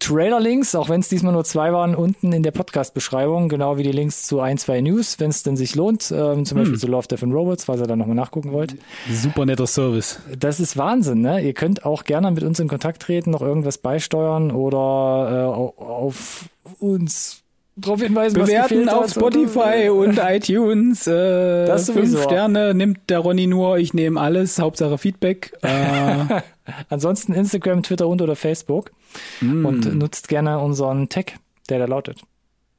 Trailer-Links, 0.00 0.74
auch 0.74 0.88
wenn 0.88 1.00
es 1.00 1.08
diesmal 1.08 1.32
nur 1.32 1.44
zwei 1.44 1.72
waren, 1.72 1.94
unten 1.94 2.32
in 2.32 2.42
der 2.42 2.50
Podcast-Beschreibung, 2.50 3.48
genau 3.48 3.76
wie 3.76 3.82
die 3.82 3.92
Links 3.92 4.24
zu 4.26 4.40
ein, 4.40 4.58
zwei 4.58 4.80
News, 4.80 5.20
wenn 5.20 5.30
es 5.30 5.42
denn 5.42 5.56
sich 5.56 5.74
lohnt, 5.74 6.10
ähm, 6.10 6.44
zum 6.44 6.56
Hm. 6.58 6.64
Beispiel 6.64 6.78
zu 6.80 6.86
Love, 6.88 7.06
Death 7.06 7.22
and 7.22 7.32
Robots, 7.34 7.64
falls 7.64 7.80
ihr 7.80 7.86
da 7.86 7.96
nochmal 7.96 8.16
nachgucken 8.16 8.52
wollt. 8.52 8.76
Super 9.10 9.46
netter 9.46 9.66
Service. 9.66 10.18
Das 10.38 10.58
ist 10.58 10.76
Wahnsinn, 10.76 11.20
ne? 11.20 11.40
Ihr 11.40 11.52
könnt 11.54 11.84
auch 11.84 12.04
gerne 12.04 12.30
mit 12.30 12.42
uns 12.42 12.58
in 12.60 12.68
Kontakt 12.68 13.02
treten, 13.02 13.30
noch 13.30 13.42
irgendwas 13.42 13.78
beisteuern 13.78 14.50
oder 14.50 15.30
äh, 15.30 15.44
au- 15.56 15.74
auf 15.78 16.46
uns 16.80 17.39
drauf 17.80 18.00
hinweisen, 18.00 18.38
was 18.40 18.48
Bewerten 18.48 18.68
gefehlt 18.68 18.92
auf 18.92 19.02
hat, 19.04 19.10
Spotify 19.10 19.88
und 19.90 20.18
iTunes. 20.18 21.06
Äh, 21.06 21.66
Das 21.66 21.90
fünf. 21.90 22.22
Sterne 22.22 22.74
nimmt 22.74 23.08
der 23.10 23.18
Ronny 23.20 23.46
nur. 23.46 23.78
Ich 23.78 23.94
nehme 23.94 24.20
alles. 24.20 24.58
Hauptsache 24.58 24.98
Feedback. 24.98 25.52
Äh, 25.62 26.40
Ansonsten 26.88 27.32
Instagram, 27.32 27.82
Twitter 27.82 28.06
und 28.08 28.22
oder 28.22 28.36
Facebook 28.36 28.92
Mm. 29.40 29.64
und 29.66 29.94
nutzt 29.98 30.28
gerne 30.28 30.60
unseren 30.60 31.08
Tag, 31.08 31.32
der 31.68 31.80
da 31.80 31.86
lautet. 31.86 32.20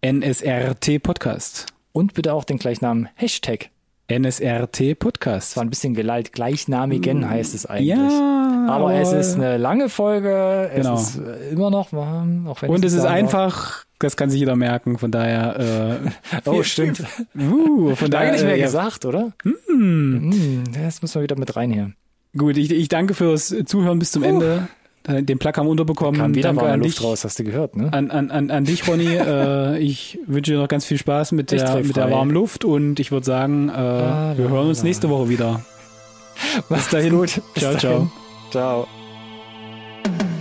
NSRT 0.06 1.00
Podcast. 1.04 1.66
Und 1.92 2.14
bitte 2.14 2.34
auch 2.34 2.46
den 2.46 2.58
gleichnamen 2.58 3.10
Hashtag. 3.16 3.70
NSRT 4.10 4.98
Podcast. 4.98 5.52
Das 5.52 5.58
war 5.58 5.64
ein 5.64 5.70
bisschen 5.70 5.94
geleilt. 5.94 6.32
Gleichnamigen 6.34 7.30
heißt 7.30 7.54
es 7.54 7.66
eigentlich. 7.66 7.96
Mm. 7.96 8.00
Ja, 8.00 8.66
aber, 8.70 8.94
es 8.96 9.12
ist 9.12 9.36
eine 9.36 9.58
lange 9.58 9.90
Folge. 9.90 10.70
Es 10.74 10.78
Genau. 10.86 10.96
ist 10.96 11.18
äh, 11.20 11.50
immer 11.52 11.70
noch 11.70 11.92
warm. 11.92 12.48
Auch 12.48 12.62
wenn 12.62 12.70
und 12.70 12.86
es 12.86 12.94
ist 12.94 13.06
einfach, 13.06 13.86
das 14.02 14.18
kann 14.18 14.30
sich 14.30 14.40
jeder 14.40 14.56
merken, 14.56 14.98
von 14.98 15.12
daher, 15.12 16.00
äh, 16.04 16.40
Oh, 16.50 16.64
stimmt. 16.64 17.04
uh, 17.40 17.96
von 17.96 18.12
daher, 18.12 18.32
nicht 18.34 18.44
mehr 18.44 18.58
äh, 18.58 18.62
gesagt, 18.62 19.06
oder? 19.06 19.32
Hm, 19.44 20.64
Das 20.74 21.02
muss 21.02 21.16
man 21.16 21.24
wieder 21.24 21.38
mit 21.38 21.56
rein 21.56 21.72
hier. 21.72 21.92
Gut, 22.38 22.58
ich, 22.58 22.72
ich 22.72 22.88
danke 22.88 23.14
fürs 23.14 23.54
Zuhören 23.66 24.00
bis 24.00 24.12
zum 24.12 24.24
Ende. 24.24 24.68
Äh, 25.08 25.24
Den 25.24 25.40
Plug 25.40 25.54
haben 25.58 25.66
wir 25.66 25.72
unterbekommen. 25.72 26.20
Kam 26.22 26.36
wieder 26.36 26.50
danke 26.50 26.62
warme 26.62 26.74
an 26.76 26.80
Luft 26.82 27.00
dich. 27.00 27.04
raus, 27.04 27.24
hast 27.26 27.40
du 27.40 27.44
gehört, 27.44 27.76
ne? 27.76 27.92
An, 27.92 28.12
an, 28.12 28.30
an, 28.32 28.52
an 28.52 28.66
dich, 28.66 28.88
Ronny. 28.88 29.08
äh, 29.16 29.80
ich 29.80 30.20
wünsche 30.28 30.52
dir 30.54 30.60
noch 30.60 30.68
ganz 30.68 30.86
viel 30.86 30.98
Spaß 30.98 31.32
mit 31.34 31.52
der, 31.52 31.78
mit 31.84 31.96
der 31.96 32.10
warmen 32.12 32.32
Luft 32.32 32.64
und 32.66 33.00
ich 33.00 33.12
würde 33.12 33.26
sagen, 33.26 33.70
äh, 33.70 33.72
Ah, 33.74 34.34
wir 34.38 34.48
hören 34.50 34.68
uns 34.68 34.84
nächste 34.84 35.10
Woche 35.10 35.28
wieder. 35.30 35.62
Bis 36.70 36.88
dahin. 36.90 37.14
Gut. 37.18 37.42
Bis 37.54 37.64
Ciao, 37.64 37.74
dahin. 37.74 37.80
ciao. 38.52 38.86
Ciao. 38.86 40.41